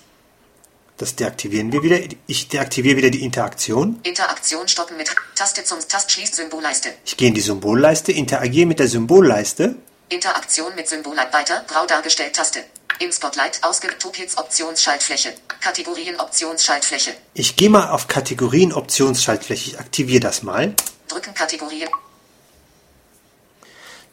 Das 0.96 1.14
deaktivieren 1.16 1.72
wir 1.72 1.82
wieder. 1.82 1.98
Ich 2.26 2.48
deaktiviere 2.48 2.96
wieder 2.96 3.10
die 3.10 3.22
Interaktion. 3.24 4.00
Interaktion 4.02 4.68
stoppen 4.68 4.96
mit 4.96 5.14
Taste 5.34 5.64
zum 5.64 5.78
Tast 5.88 6.10
schließt 6.10 6.34
Symbolleiste. 6.34 6.90
Ich 7.04 7.16
gehe 7.16 7.28
in 7.28 7.34
die 7.34 7.40
Symbolleiste, 7.40 8.12
interagiere 8.12 8.66
mit 8.66 8.78
der 8.78 8.88
Symbolleiste. 8.88 9.76
Interaktion 10.08 10.74
mit 10.74 10.88
Symbol 10.88 11.16
weiter, 11.16 11.64
grau 11.66 11.86
dargestellt 11.86 12.34
Taste. 12.34 12.64
Im 12.98 13.10
Spotlight 13.12 13.62
ausgewählt 13.62 14.00
Toolkits 14.00 14.38
Optionsschaltfläche. 14.38 15.34
Kategorien 15.60 16.18
Optionsschaltfläche. 16.20 17.14
Ich 17.34 17.56
gehe 17.56 17.70
mal 17.70 17.90
auf 17.90 18.08
Kategorien 18.08 18.72
Optionsschaltfläche. 18.72 19.70
Ich 19.70 19.78
aktiviere 19.78 20.20
das 20.20 20.42
mal. 20.42 20.74
Drücken 21.08 21.34
Kategorien. 21.34 21.88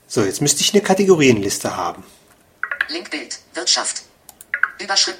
So, 0.07 0.23
jetzt 0.23 0.41
müsste 0.41 0.61
ich 0.61 0.73
eine 0.73 0.81
Kategorienliste 0.81 1.75
haben. 1.75 2.03
Linkbild, 2.87 3.39
Wirtschaft. 3.53 4.01
Überschrift. 4.79 5.19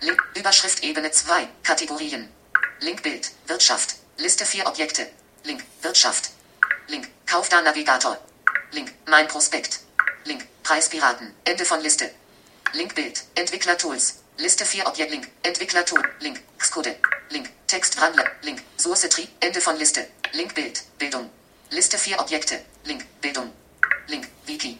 Link, 0.00 0.22
Überschrift 0.34 0.82
Ebene 0.82 1.10
2, 1.10 1.46
Kategorien. 1.62 2.28
Linkbild, 2.80 3.32
Wirtschaft. 3.46 3.96
Liste 4.16 4.46
4 4.46 4.66
Objekte. 4.66 5.06
Link, 5.44 5.62
Wirtschaft. 5.82 6.30
Link, 6.88 7.08
Kauf 7.26 7.50
da 7.50 7.60
Navigator. 7.60 8.16
Link, 8.72 8.92
Mein 9.06 9.28
Prospekt. 9.28 9.80
Link, 10.24 10.46
Preispiraten. 10.62 11.34
Ende 11.44 11.66
von 11.66 11.80
Liste. 11.80 12.10
Linkbild, 12.72 13.24
Entwicklertools. 13.34 14.22
Liste 14.38 14.64
4 14.64 14.86
Objekt 14.86 15.10
Link, 15.10 15.28
Entwicklertool, 15.42 16.02
Link, 16.20 16.40
Xcode, 16.58 16.94
Link, 17.30 17.50
Textwandler, 17.66 18.24
Link, 18.42 18.62
Source 18.78 19.08
Tree, 19.08 19.26
Ende 19.40 19.60
von 19.60 19.76
Liste. 19.76 20.06
Linkbild, 20.32 20.84
Bildung. 20.98 21.28
Liste 21.70 21.98
4 21.98 22.20
Objekte. 22.20 22.60
Link, 22.84 23.04
Bildung. 23.20 23.50
Link, 24.06 24.28
Wiki. 24.46 24.78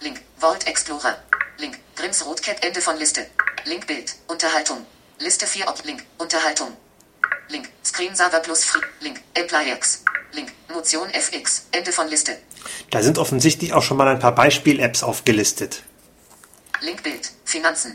Link, 0.00 0.20
Vault 0.38 0.66
Explorer. 0.66 1.18
Link, 1.58 1.78
Grimms 1.96 2.24
Rotcat, 2.24 2.64
Ende 2.64 2.80
von 2.80 2.96
Liste. 2.96 3.26
Link, 3.64 3.86
Bild, 3.86 4.14
Unterhaltung. 4.28 4.86
Liste 5.18 5.46
4 5.46 5.68
Ob, 5.68 5.84
Link, 5.84 6.04
Unterhaltung. 6.18 6.76
Link, 7.48 7.68
Screensaver 7.84 8.40
plus 8.40 8.64
Free, 8.64 8.80
Link, 9.00 9.20
Employex. 9.34 10.04
Link, 10.32 10.52
Motion 10.72 11.10
FX, 11.10 11.66
Ende 11.72 11.92
von 11.92 12.08
Liste. 12.08 12.38
Da 12.90 13.02
sind 13.02 13.18
offensichtlich 13.18 13.72
auch 13.72 13.82
schon 13.82 13.96
mal 13.96 14.08
ein 14.08 14.20
paar 14.20 14.34
Beispiel-Apps 14.34 15.02
aufgelistet. 15.02 15.82
Link, 16.82 17.02
Bild, 17.04 17.30
Finanzen. 17.44 17.94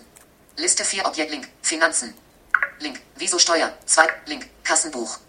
Liste 0.55 0.85
4 0.85 1.05
Objekt, 1.05 1.29
Link, 1.31 1.49
Finanzen. 1.61 2.13
Link, 2.79 3.01
Wieso 3.17 3.37
Steuer, 3.37 3.73
2, 3.85 4.07
Link, 4.27 4.47
Kassenbuch. 4.63 5.19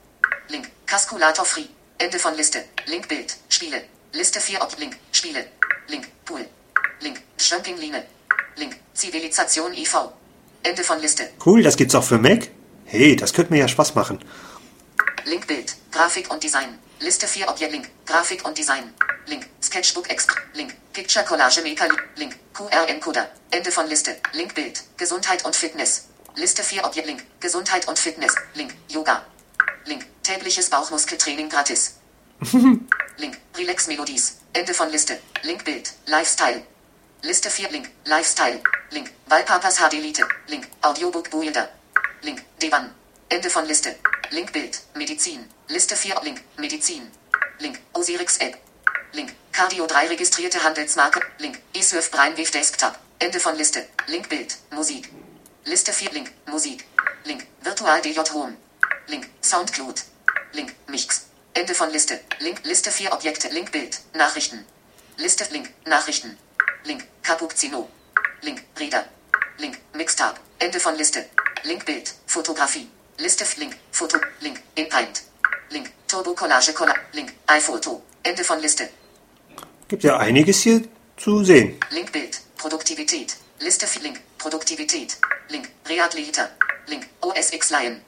Link, 0.48 0.70
Kaskulator 0.86 1.44
Free, 1.44 1.66
Ende 1.98 2.20
von 2.20 2.36
Liste. 2.36 2.64
Link, 2.86 3.08
Bild, 3.08 3.36
Spiele. 3.48 3.82
Liste 4.12 4.40
4 4.40 4.62
Ob, 4.62 4.78
Link, 4.78 4.96
Spiele. 5.10 5.44
Link, 5.88 6.06
Pool. 6.24 6.46
Link, 7.00 7.20
Schömpingline. 7.36 8.04
Link, 8.56 8.76
Zivilisation 8.94 9.74
IV. 9.74 10.10
Ende 10.62 10.84
von 10.84 11.00
Liste. 11.00 11.28
Cool, 11.44 11.64
das 11.64 11.76
gibt's 11.76 11.96
auch 11.96 12.04
für 12.04 12.18
Mac. 12.18 12.48
Hey, 12.84 13.16
das 13.16 13.32
könnte 13.32 13.52
mir 13.52 13.58
ja 13.58 13.68
Spaß 13.68 13.96
machen. 13.96 14.24
Link 15.24 15.48
Bild, 15.48 15.74
Grafik 15.90 16.30
und 16.30 16.44
Design. 16.44 16.78
Liste 17.00 17.26
4 17.26 17.48
Objekt 17.48 17.72
Link, 17.72 17.90
Grafik 18.06 18.46
und 18.46 18.56
Design. 18.56 18.94
Link, 19.26 19.48
Sketchbook 19.68 20.08
Extra. 20.08 20.34
Link, 20.54 20.74
Picture 20.94 21.22
Collage 21.26 21.60
Maker. 21.62 21.88
Link, 22.16 22.38
QR 22.54 22.88
Encoder. 22.88 23.28
Ende 23.50 23.70
von 23.70 23.86
Liste. 23.86 24.16
Link 24.32 24.54
Bild, 24.54 24.82
Gesundheit 24.96 25.44
und 25.44 25.54
Fitness. 25.54 26.08
Liste 26.36 26.62
4 26.62 26.86
Objekt 26.86 27.06
Link, 27.06 27.22
Gesundheit 27.38 27.86
und 27.86 27.98
Fitness. 27.98 28.34
Link, 28.54 28.74
Yoga. 28.88 29.26
Link, 29.84 30.06
tägliches 30.22 30.70
Bauchmuskeltraining 30.70 31.50
gratis. 31.50 31.96
Link, 33.18 33.38
Relax 33.58 33.88
Melodies. 33.88 34.38
Ende 34.54 34.72
von 34.72 34.88
Liste. 34.90 35.20
Link 35.42 35.66
Bild, 35.66 35.92
Lifestyle. 36.06 36.62
Liste 37.20 37.50
4 37.50 37.68
Link, 37.70 37.90
Lifestyle. 38.06 38.62
Link, 38.90 39.12
Wallpapas 39.26 39.80
HD 39.80 40.00
Lite. 40.00 40.26
Link, 40.46 40.66
Audiobook 40.80 41.28
Builder. 41.30 41.68
Link, 42.22 42.42
Devan. 42.62 42.90
Ende 43.28 43.50
von 43.50 43.66
Liste. 43.66 43.96
Link 44.30 44.50
Bild, 44.50 44.80
Medizin. 44.94 45.46
Liste 45.66 45.94
4 45.94 46.22
Link, 46.22 46.40
Medizin. 46.56 47.10
Link, 47.58 47.78
Osirix 47.92 48.38
App. 48.38 48.56
Link, 49.12 49.34
Cardio 49.52 49.86
3 49.86 50.08
registrierte 50.08 50.62
Handelsmarke. 50.62 51.20
Link, 51.38 51.60
eSurf 51.74 52.10
Brainwave 52.10 52.50
Desktop. 52.50 52.98
Ende 53.18 53.40
von 53.40 53.56
Liste. 53.56 53.88
Link 54.06 54.28
Bild, 54.28 54.58
Musik. 54.70 55.10
Liste 55.64 55.92
4 55.92 56.12
Link, 56.12 56.30
Musik. 56.46 56.84
Link, 57.24 57.46
Virtual 57.62 58.00
DJ 58.00 58.20
Home. 58.32 58.56
Link, 59.06 59.28
Soundcloud. 59.42 60.02
Link, 60.52 60.74
Mix. 60.86 61.26
Ende 61.54 61.74
von 61.74 61.90
Liste. 61.90 62.20
Link, 62.40 62.60
Liste 62.64 62.90
4 62.90 63.12
Objekte. 63.12 63.48
Link 63.48 63.72
Bild, 63.72 64.00
Nachrichten. 64.14 64.64
Liste 65.16 65.46
Link, 65.50 65.72
Nachrichten. 65.86 66.38
Link, 66.84 67.04
Cappuccino. 67.22 67.88
Link, 68.42 68.62
Reader. 68.78 69.04
Link, 69.56 69.78
Mixtab. 69.94 70.38
Ende 70.58 70.78
von 70.78 70.94
Liste. 70.96 71.28
Link 71.64 71.84
Bild, 71.84 72.14
Fotografie. 72.26 72.88
Liste 73.16 73.44
Link, 73.56 73.76
Foto, 73.90 74.18
Link, 74.40 74.62
InPaint. 74.76 75.22
Link, 75.70 75.90
Turbo 76.06 76.34
Collage 76.34 76.72
Collage. 76.72 77.00
Link, 77.12 77.34
iPhoto. 77.46 78.02
Ende 78.28 78.44
von 78.44 78.60
Liste. 78.60 78.90
Gibt 79.88 80.04
ja 80.04 80.18
einiges 80.18 80.60
hier 80.60 80.82
zu 81.16 81.44
sehen. 81.44 81.80
Link 81.88 82.12
Bild, 82.12 82.38
Produktivität. 82.58 83.36
Liste 83.58 83.86
Link, 84.02 84.20
Produktivität. 84.36 85.16
Link, 85.48 85.70
Reatliter. 85.88 86.50
Link, 86.88 87.06
OS 87.22 87.54
X 87.54 87.70
Lion. 87.70 88.02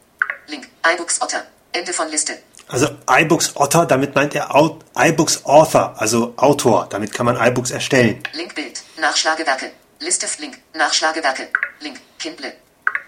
Link, 0.47 0.69
iBooks 0.95 1.23
Otter. 1.23 1.47
Ende 1.73 1.95
von 1.95 2.11
Liste. 2.11 2.39
Also 2.69 2.89
iBooks 3.09 3.57
Otter, 3.57 3.87
damit 3.87 4.15
meint 4.15 4.35
er 4.35 4.51
iBooks 4.95 5.47
Author, 5.47 5.95
also 5.97 6.35
Autor. 6.37 6.87
Damit 6.91 7.15
kann 7.15 7.25
man 7.25 7.37
iBooks 7.37 7.71
erstellen. 7.71 8.23
Link 8.35 8.55
Bild, 8.55 8.83
Nachschlagewerke. 9.01 9.73
Liste 10.01 10.27
Link, 10.39 10.59
Nachschlagewerke. 10.75 11.49
Link, 11.81 11.99
Kindle. 12.19 12.53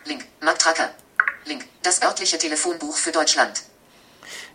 Link, 0.07 0.25
Marktracker. 0.41 0.89
Link, 1.45 1.67
das 1.83 2.01
örtliche 2.01 2.39
Telefonbuch 2.39 2.97
für 2.97 3.13
Deutschland. 3.13 3.65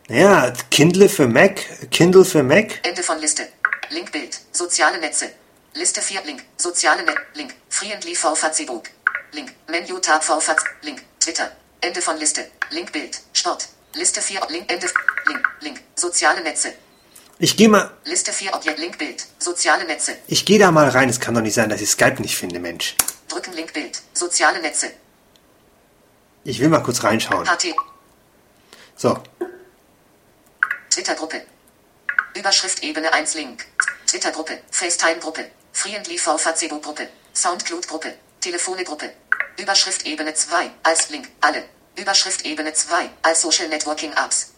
Naja, 0.10 0.54
Kindle 0.72 1.10
für 1.10 1.28
Mac, 1.28 1.60
Kindle 1.92 2.24
für 2.24 2.42
Mac. 2.44 2.80
Ende 2.84 3.04
von 3.04 3.20
Liste. 3.20 3.48
Link 3.90 4.12
Bild, 4.12 4.40
soziale 4.52 5.00
Netze. 5.00 5.30
Liste 5.74 6.02
4 6.02 6.24
Link, 6.24 6.44
soziale 6.56 7.04
Netz. 7.04 7.18
Link, 7.36 7.54
Friendly 7.70 8.16
V 8.16 8.34
Facebook. 8.36 8.86
Link, 9.34 9.54
Menü 9.68 10.00
Tab 10.02 10.24
V 10.24 10.40
Link, 10.82 11.04
Twitter. 11.20 11.52
Ende 11.82 12.02
von 12.02 12.18
Liste. 12.18 12.48
Link 12.72 12.92
Bild, 12.94 13.20
Sport. 13.34 13.68
Liste 13.96 14.22
4 14.22 14.42
Link, 14.50 14.72
Ende. 14.72 14.88
Link, 15.28 15.50
Link, 15.62 15.82
soziale 15.96 16.42
Netze. 16.42 16.74
Ich 17.40 17.58
gehe 17.58 17.70
mal, 17.70 17.92
Liste 18.06 18.32
4 18.32 18.54
Objekt 18.56 18.80
Link 18.80 18.98
Bild, 18.98 19.26
soziale 19.38 19.86
Netze. 19.86 20.18
ich 20.28 20.46
gehe 20.46 20.58
da 20.58 20.72
mal 20.72 20.88
rein. 20.90 21.10
Es 21.10 21.20
kann 21.20 21.36
doch 21.36 21.42
nicht 21.42 21.54
sein, 21.54 21.70
dass 21.70 21.82
ich 21.82 21.90
Skype 21.90 22.22
nicht 22.22 22.36
finde, 22.36 22.60
Mensch. 22.60 22.96
Drücken 23.28 23.54
Link 23.54 23.74
Bild, 23.74 24.02
soziale 24.14 24.60
Netze. 24.62 24.88
Ich 26.46 26.60
will 26.62 26.70
mal 26.70 26.82
kurz 26.82 27.04
reinschauen. 27.04 27.46
HT, 27.46 27.76
So, 28.96 29.20
Twitter-Gruppe. 30.98 31.46
Überschrift 32.36 32.82
Ebene 32.82 33.14
1 33.14 33.36
Link. 33.36 33.68
Twitter-Gruppe, 34.08 34.64
FaceTime-Gruppe, 34.72 35.52
Friendly 35.72 36.18
V 36.18 36.40
Facebook-Gruppe, 36.40 37.08
Soundcloud-Gruppe, 37.36 38.16
Telefone-Gruppe. 38.42 39.14
Überschrift 39.60 40.08
Ebene 40.08 40.34
2 40.34 40.72
als 40.82 41.10
Link, 41.10 41.30
alle. 41.40 41.66
Überschrift 41.96 42.44
Ebene 42.46 42.74
2 42.74 43.12
als 43.22 43.44
Social 43.44 43.68
Networking 43.68 44.12
Apps. 44.14 44.54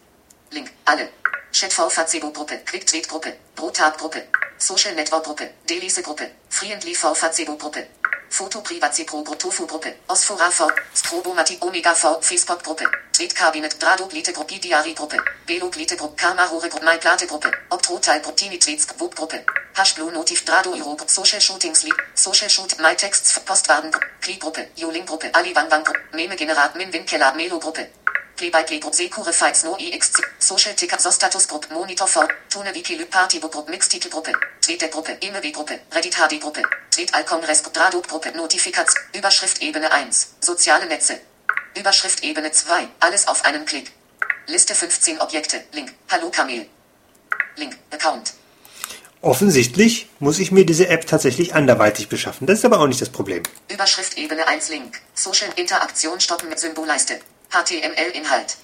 Link, 0.48 0.70
alle. 0.86 1.10
Chat 1.52 1.74
V 1.74 1.90
Facebook-Gruppe, 1.90 2.62
Quick-Tweet-Gruppe, 2.64 3.36
Brotab-Gruppe, 3.54 4.26
Social 4.56 4.94
Network-Gruppe, 4.94 5.50
Delice-Gruppe, 5.68 6.30
Friendly 6.48 6.94
V 6.94 7.14
Facebook-Gruppe. 7.14 7.86
Foto 8.30 8.60
Privacy 8.60 9.04
Pro 9.04 9.22
Tofu 9.22 9.66
Gruppe, 9.66 9.96
Osphora 10.06 10.48
V, 10.50 10.72
Strobomatik 10.94 11.64
Omega 11.64 11.92
V, 11.94 12.18
Facebook 12.22 12.62
Gruppe, 12.62 12.84
Tweetkabinet, 13.12 13.76
Dradoglite 13.76 14.32
Gruppe, 14.32 14.58
Diari 14.58 14.94
Gruppe, 14.94 15.16
Beloglite 15.46 15.96
Gruppe, 15.96 16.16
Karma-Hore 16.16 16.68
Gruppe, 16.68 16.84
MyPlate 16.84 17.26
Gruppe, 17.26 17.50
Optrotal 17.70 18.20
Gruppe, 18.20 18.36
Tinitweets 18.36 18.86
Wub 18.98 19.14
Gruppe, 19.16 19.44
Hashblue 19.74 20.12
Notif, 20.12 20.44
Drado 20.44 20.74
Euro, 20.76 20.96
Social 21.06 21.40
Shootings 21.40 21.82
League, 21.82 22.02
Social 22.14 22.48
Shoot, 22.48 22.78
MyTexts, 22.78 23.40
Postwagen, 23.44 23.90
Klick 24.20 24.40
Gruppe, 24.40 24.70
Joling 24.76 25.04
Gruppe, 25.04 25.30
Alibang 25.32 25.68
Gruppe, 25.68 25.98
Meme 26.14 26.36
Generat, 26.36 26.76
Min 26.76 26.92
Win 26.92 27.04
Keller, 27.04 27.34
Melo 27.34 27.58
Gruppe, 27.58 27.90
Play 28.40 28.48
by 28.48 28.64
Play 28.64 28.80
Group 28.80 28.94
Sekure 28.94 29.34
Fights 29.34 29.64
No 29.64 29.76
EXC 29.76 30.22
Social 30.38 30.72
Ticker 30.74 30.98
Sostatus 30.98 31.46
Group 31.46 31.70
Monitor 31.70 32.06
V 32.06 32.26
Tune 32.48 32.74
Wiki 32.74 32.96
Lüb 32.96 33.10
Party 33.10 33.38
Book 33.38 33.52
Group 33.52 33.68
Mixtitel 33.68 34.08
Gruppe 34.08 34.32
Tweet 34.62 34.80
der 34.80 34.88
Gruppe 34.88 35.18
EMW 35.20 35.52
Gruppe 35.52 35.80
Reddit 35.92 36.14
HD 36.14 36.40
Gruppe 36.40 36.62
Tweet 36.90 37.12
Al 37.12 37.24
Kongress 37.24 37.62
Drado 37.62 38.00
Gruppe 38.00 38.32
Notifikats 38.34 38.94
Überschrift 39.12 39.60
Ebene 39.60 39.92
1 39.92 40.36
Soziale 40.40 40.86
Netze 40.86 41.20
Überschrift 41.78 42.24
Ebene 42.24 42.50
2 42.50 42.88
Alles 43.00 43.28
auf 43.28 43.44
einen 43.44 43.66
Klick 43.66 43.92
Liste 44.46 44.74
15 44.74 45.20
Objekte 45.20 45.62
Link 45.72 45.92
Hallo 46.10 46.30
Kamel 46.30 46.64
Link 47.56 47.76
Account 47.90 48.32
Offensichtlich 49.20 50.08
muss 50.18 50.38
ich 50.38 50.50
mir 50.50 50.64
diese 50.64 50.88
App 50.88 51.06
tatsächlich 51.06 51.54
anderweitig 51.54 52.08
beschaffen. 52.08 52.46
Das 52.46 52.60
ist 52.60 52.64
aber 52.64 52.80
auch 52.80 52.86
nicht 52.86 53.02
das 53.02 53.10
Problem. 53.10 53.42
Überschrift 53.70 54.16
Ebene 54.16 54.48
1 54.48 54.70
Link. 54.70 54.98
Social 55.12 55.50
Interaktion 55.56 56.18
stoppen 56.20 56.48
mit 56.48 56.58
Symbolleiste. 56.58 57.20
HTML-Inhalt. 57.50 58.56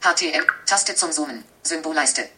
HTML. 0.00 0.46
Taste 0.64 0.94
zum 0.94 1.10
Zoomen. 1.12 1.44
Symbolleiste. 1.62 2.28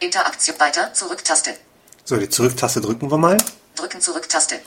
Interaktion 0.00 0.58
weiter. 0.58 0.92
Zurück-Taste. 0.92 1.56
So, 2.04 2.16
die 2.16 2.28
Zurücktaste 2.28 2.80
drücken 2.80 3.10
wir 3.10 3.18
mal. 3.18 3.36
Drücken 3.76 4.00
Zurück-Taste. 4.00 4.60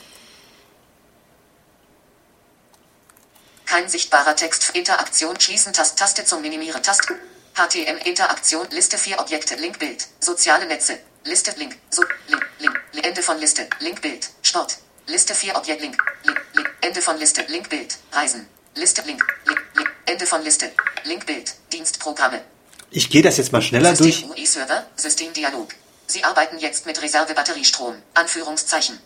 Kein 3.66 3.88
sichtbarer 3.88 4.34
Text. 4.34 4.70
Interaktion 4.70 5.38
schließen. 5.38 5.72
Tast 5.72 5.98
Taste 5.98 6.24
zum 6.24 6.40
Minimieren. 6.40 6.82
Taste. 6.82 7.18
HTML 7.54 8.06
Interaktion. 8.06 8.66
Liste 8.70 8.96
4 8.96 9.20
Objekte. 9.20 9.56
Link 9.56 9.78
Bild. 9.78 10.06
Soziale 10.20 10.66
Netze. 10.66 10.98
Liste 11.24 11.50
Link. 11.58 11.76
So 11.90 12.02
Link. 12.28 12.46
Link. 12.60 12.80
Ende 13.04 13.22
von 13.22 13.38
Liste. 13.38 13.68
Link 13.80 14.00
Bild. 14.00 14.30
Sport. 14.42 14.78
Liste 15.06 15.34
4 15.34 15.54
Objekt 15.56 15.82
Link. 15.82 15.96
Link. 16.22 16.40
Link. 16.54 16.70
Ende 16.80 17.02
von 17.02 17.18
Liste. 17.18 17.42
Link 17.48 17.68
Bild. 17.68 17.98
Reisen. 18.12 18.48
Liste 18.74 19.02
Link. 19.02 19.22
Link. 19.44 19.60
Link. 19.74 19.93
Ende 20.06 20.26
von 20.26 20.42
Liste. 20.42 20.70
Link 21.04 21.26
Bild. 21.26 21.54
Dienstprogramme. 21.72 22.42
Ich 22.90 23.10
gehe 23.10 23.22
das 23.22 23.36
jetzt 23.38 23.52
mal 23.52 23.62
schneller 23.62 23.94
durch. 23.94 24.16
System 24.16 24.30
UI 24.30 24.46
Server. 24.46 24.86
Systemdialog. 24.96 25.68
Sie 26.06 26.22
arbeiten 26.22 26.58
jetzt 26.58 26.86
mit 26.86 27.00
Reservebatteriestrom. 27.00 27.94
Anführungszeichen. 28.14 28.98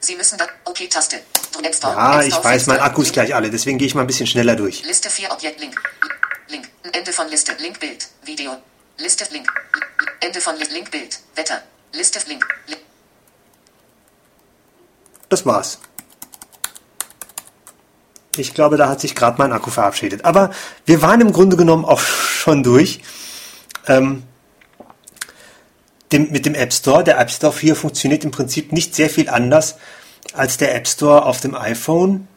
Sie 0.00 0.16
müssen 0.16 0.38
da. 0.38 0.46
Okay-Taste. 0.64 1.16
App 1.62 2.26
ich 2.26 2.34
weiß, 2.34 2.66
mein. 2.66 2.80
Akku 2.80 3.02
ist 3.02 3.12
gleich 3.12 3.34
alle, 3.34 3.50
deswegen 3.50 3.78
gehe 3.78 3.86
ich 3.86 3.94
mal 3.94 4.02
ein 4.02 4.06
bisschen 4.06 4.26
schneller 4.26 4.56
durch. 4.56 4.82
Liste 4.84 5.08
4 5.08 5.30
Objekt 5.32 5.60
Link. 5.60 5.80
Link. 6.48 6.68
Ende 6.92 7.12
von 7.12 7.28
Liste. 7.28 7.52
Link 7.58 7.80
Bild. 7.80 8.08
Video. 8.24 8.56
Liste 8.98 9.26
Link. 9.32 9.48
Ende 10.20 10.40
von. 10.40 10.56
Link 10.56 10.90
Bild. 10.90 11.18
Wetter. 11.34 11.62
Liste 11.92 12.18
Link. 12.28 12.44
Link. 12.66 12.82
Das 15.28 15.46
war's. 15.46 15.78
Ich 18.38 18.54
glaube, 18.54 18.76
da 18.76 18.88
hat 18.88 19.00
sich 19.00 19.14
gerade 19.14 19.36
mein 19.38 19.52
Akku 19.52 19.70
verabschiedet. 19.70 20.24
Aber 20.24 20.50
wir 20.86 21.02
waren 21.02 21.20
im 21.20 21.32
Grunde 21.32 21.56
genommen 21.56 21.84
auch 21.84 22.00
schon 22.00 22.62
durch. 22.62 23.00
Ähm, 23.86 24.22
dem, 26.12 26.30
mit 26.30 26.46
dem 26.46 26.54
App 26.54 26.72
Store. 26.72 27.04
Der 27.04 27.18
App 27.18 27.30
Store 27.30 27.54
hier 27.58 27.76
funktioniert 27.76 28.24
im 28.24 28.30
Prinzip 28.30 28.72
nicht 28.72 28.94
sehr 28.94 29.10
viel 29.10 29.28
anders 29.28 29.76
als 30.32 30.56
der 30.56 30.74
App 30.74 30.88
Store 30.88 31.26
auf 31.26 31.40
dem 31.40 31.54
iPhone 31.54 32.28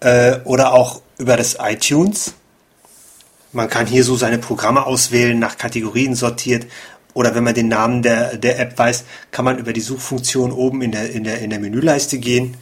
äh, 0.00 0.38
oder 0.44 0.72
auch 0.72 1.02
über 1.18 1.36
das 1.36 1.56
iTunes. 1.60 2.34
Man 3.52 3.68
kann 3.68 3.86
hier 3.86 4.04
so 4.04 4.16
seine 4.16 4.38
Programme 4.38 4.84
auswählen, 4.84 5.38
nach 5.38 5.56
Kategorien 5.58 6.14
sortiert. 6.14 6.66
Oder 7.12 7.34
wenn 7.36 7.44
man 7.44 7.54
den 7.54 7.68
Namen 7.68 8.02
der, 8.02 8.36
der 8.36 8.58
App 8.58 8.76
weiß, 8.76 9.04
kann 9.30 9.44
man 9.44 9.58
über 9.58 9.72
die 9.72 9.80
Suchfunktion 9.80 10.50
oben 10.50 10.82
in 10.82 10.90
der, 10.90 11.10
in, 11.10 11.22
der, 11.22 11.38
in 11.38 11.50
der 11.50 11.60
Menüleiste 11.60 12.18
gehen. 12.18 12.56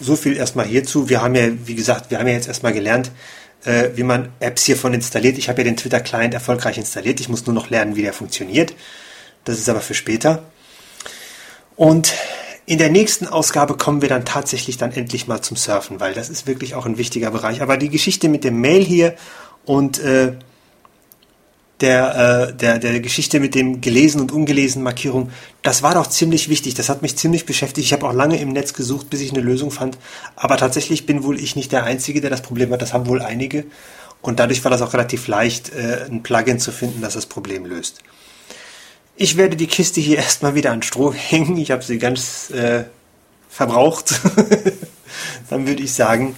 So 0.00 0.16
viel 0.16 0.36
erstmal 0.36 0.66
hierzu. 0.66 1.08
Wir 1.08 1.22
haben 1.22 1.34
ja, 1.34 1.48
wie 1.64 1.74
gesagt, 1.74 2.10
wir 2.10 2.18
haben 2.18 2.28
ja 2.28 2.34
jetzt 2.34 2.48
erstmal 2.48 2.72
gelernt, 2.72 3.10
äh, 3.64 3.90
wie 3.94 4.02
man 4.02 4.30
Apps 4.40 4.64
hiervon 4.64 4.94
installiert. 4.94 5.38
Ich 5.38 5.48
habe 5.48 5.60
ja 5.60 5.64
den 5.64 5.76
Twitter-Client 5.76 6.34
erfolgreich 6.34 6.78
installiert. 6.78 7.20
Ich 7.20 7.28
muss 7.28 7.46
nur 7.46 7.54
noch 7.54 7.70
lernen, 7.70 7.96
wie 7.96 8.02
der 8.02 8.12
funktioniert. 8.12 8.74
Das 9.44 9.58
ist 9.58 9.68
aber 9.68 9.80
für 9.80 9.94
später. 9.94 10.42
Und 11.76 12.14
in 12.66 12.78
der 12.78 12.90
nächsten 12.90 13.26
Ausgabe 13.26 13.76
kommen 13.76 14.02
wir 14.02 14.08
dann 14.08 14.24
tatsächlich 14.24 14.76
dann 14.76 14.92
endlich 14.92 15.26
mal 15.26 15.40
zum 15.40 15.56
Surfen, 15.56 16.00
weil 16.00 16.12
das 16.12 16.28
ist 16.28 16.46
wirklich 16.46 16.74
auch 16.74 16.84
ein 16.84 16.98
wichtiger 16.98 17.30
Bereich. 17.30 17.62
Aber 17.62 17.76
die 17.76 17.88
Geschichte 17.88 18.28
mit 18.28 18.44
dem 18.44 18.60
Mail 18.60 18.84
hier 18.84 19.14
und 19.64 19.98
äh, 20.00 20.32
der, 21.80 22.48
äh, 22.48 22.54
der, 22.54 22.78
der 22.78 23.00
Geschichte 23.00 23.38
mit 23.38 23.54
dem 23.54 23.80
gelesen 23.80 24.20
und 24.20 24.32
ungelesen 24.32 24.82
Markierung, 24.82 25.30
das 25.62 25.82
war 25.82 25.94
doch 25.94 26.08
ziemlich 26.08 26.48
wichtig. 26.48 26.74
Das 26.74 26.88
hat 26.88 27.02
mich 27.02 27.16
ziemlich 27.16 27.46
beschäftigt. 27.46 27.86
Ich 27.86 27.92
habe 27.92 28.06
auch 28.06 28.12
lange 28.12 28.40
im 28.40 28.52
Netz 28.52 28.74
gesucht, 28.74 29.10
bis 29.10 29.20
ich 29.20 29.32
eine 29.32 29.40
Lösung 29.40 29.70
fand. 29.70 29.96
Aber 30.34 30.56
tatsächlich 30.56 31.06
bin 31.06 31.22
wohl 31.22 31.38
ich 31.38 31.56
nicht 31.56 31.72
der 31.72 31.84
Einzige, 31.84 32.20
der 32.20 32.30
das 32.30 32.42
Problem 32.42 32.72
hat. 32.72 32.82
Das 32.82 32.92
haben 32.92 33.06
wohl 33.06 33.22
einige. 33.22 33.64
Und 34.20 34.40
dadurch 34.40 34.64
war 34.64 34.70
das 34.70 34.82
auch 34.82 34.92
relativ 34.92 35.28
leicht, 35.28 35.72
äh, 35.72 36.06
ein 36.10 36.22
Plugin 36.22 36.58
zu 36.58 36.72
finden, 36.72 37.00
das 37.00 37.14
das 37.14 37.26
Problem 37.26 37.64
löst. 37.64 38.00
Ich 39.16 39.36
werde 39.36 39.56
die 39.56 39.68
Kiste 39.68 40.00
hier 40.00 40.16
erstmal 40.18 40.54
wieder 40.54 40.72
an 40.72 40.82
Strom 40.82 41.12
hängen. 41.12 41.56
Ich 41.58 41.70
habe 41.70 41.84
sie 41.84 41.98
ganz 41.98 42.50
äh, 42.50 42.84
verbraucht. 43.48 44.20
Dann 45.50 45.66
würde 45.66 45.82
ich 45.82 45.92
sagen, 45.94 46.34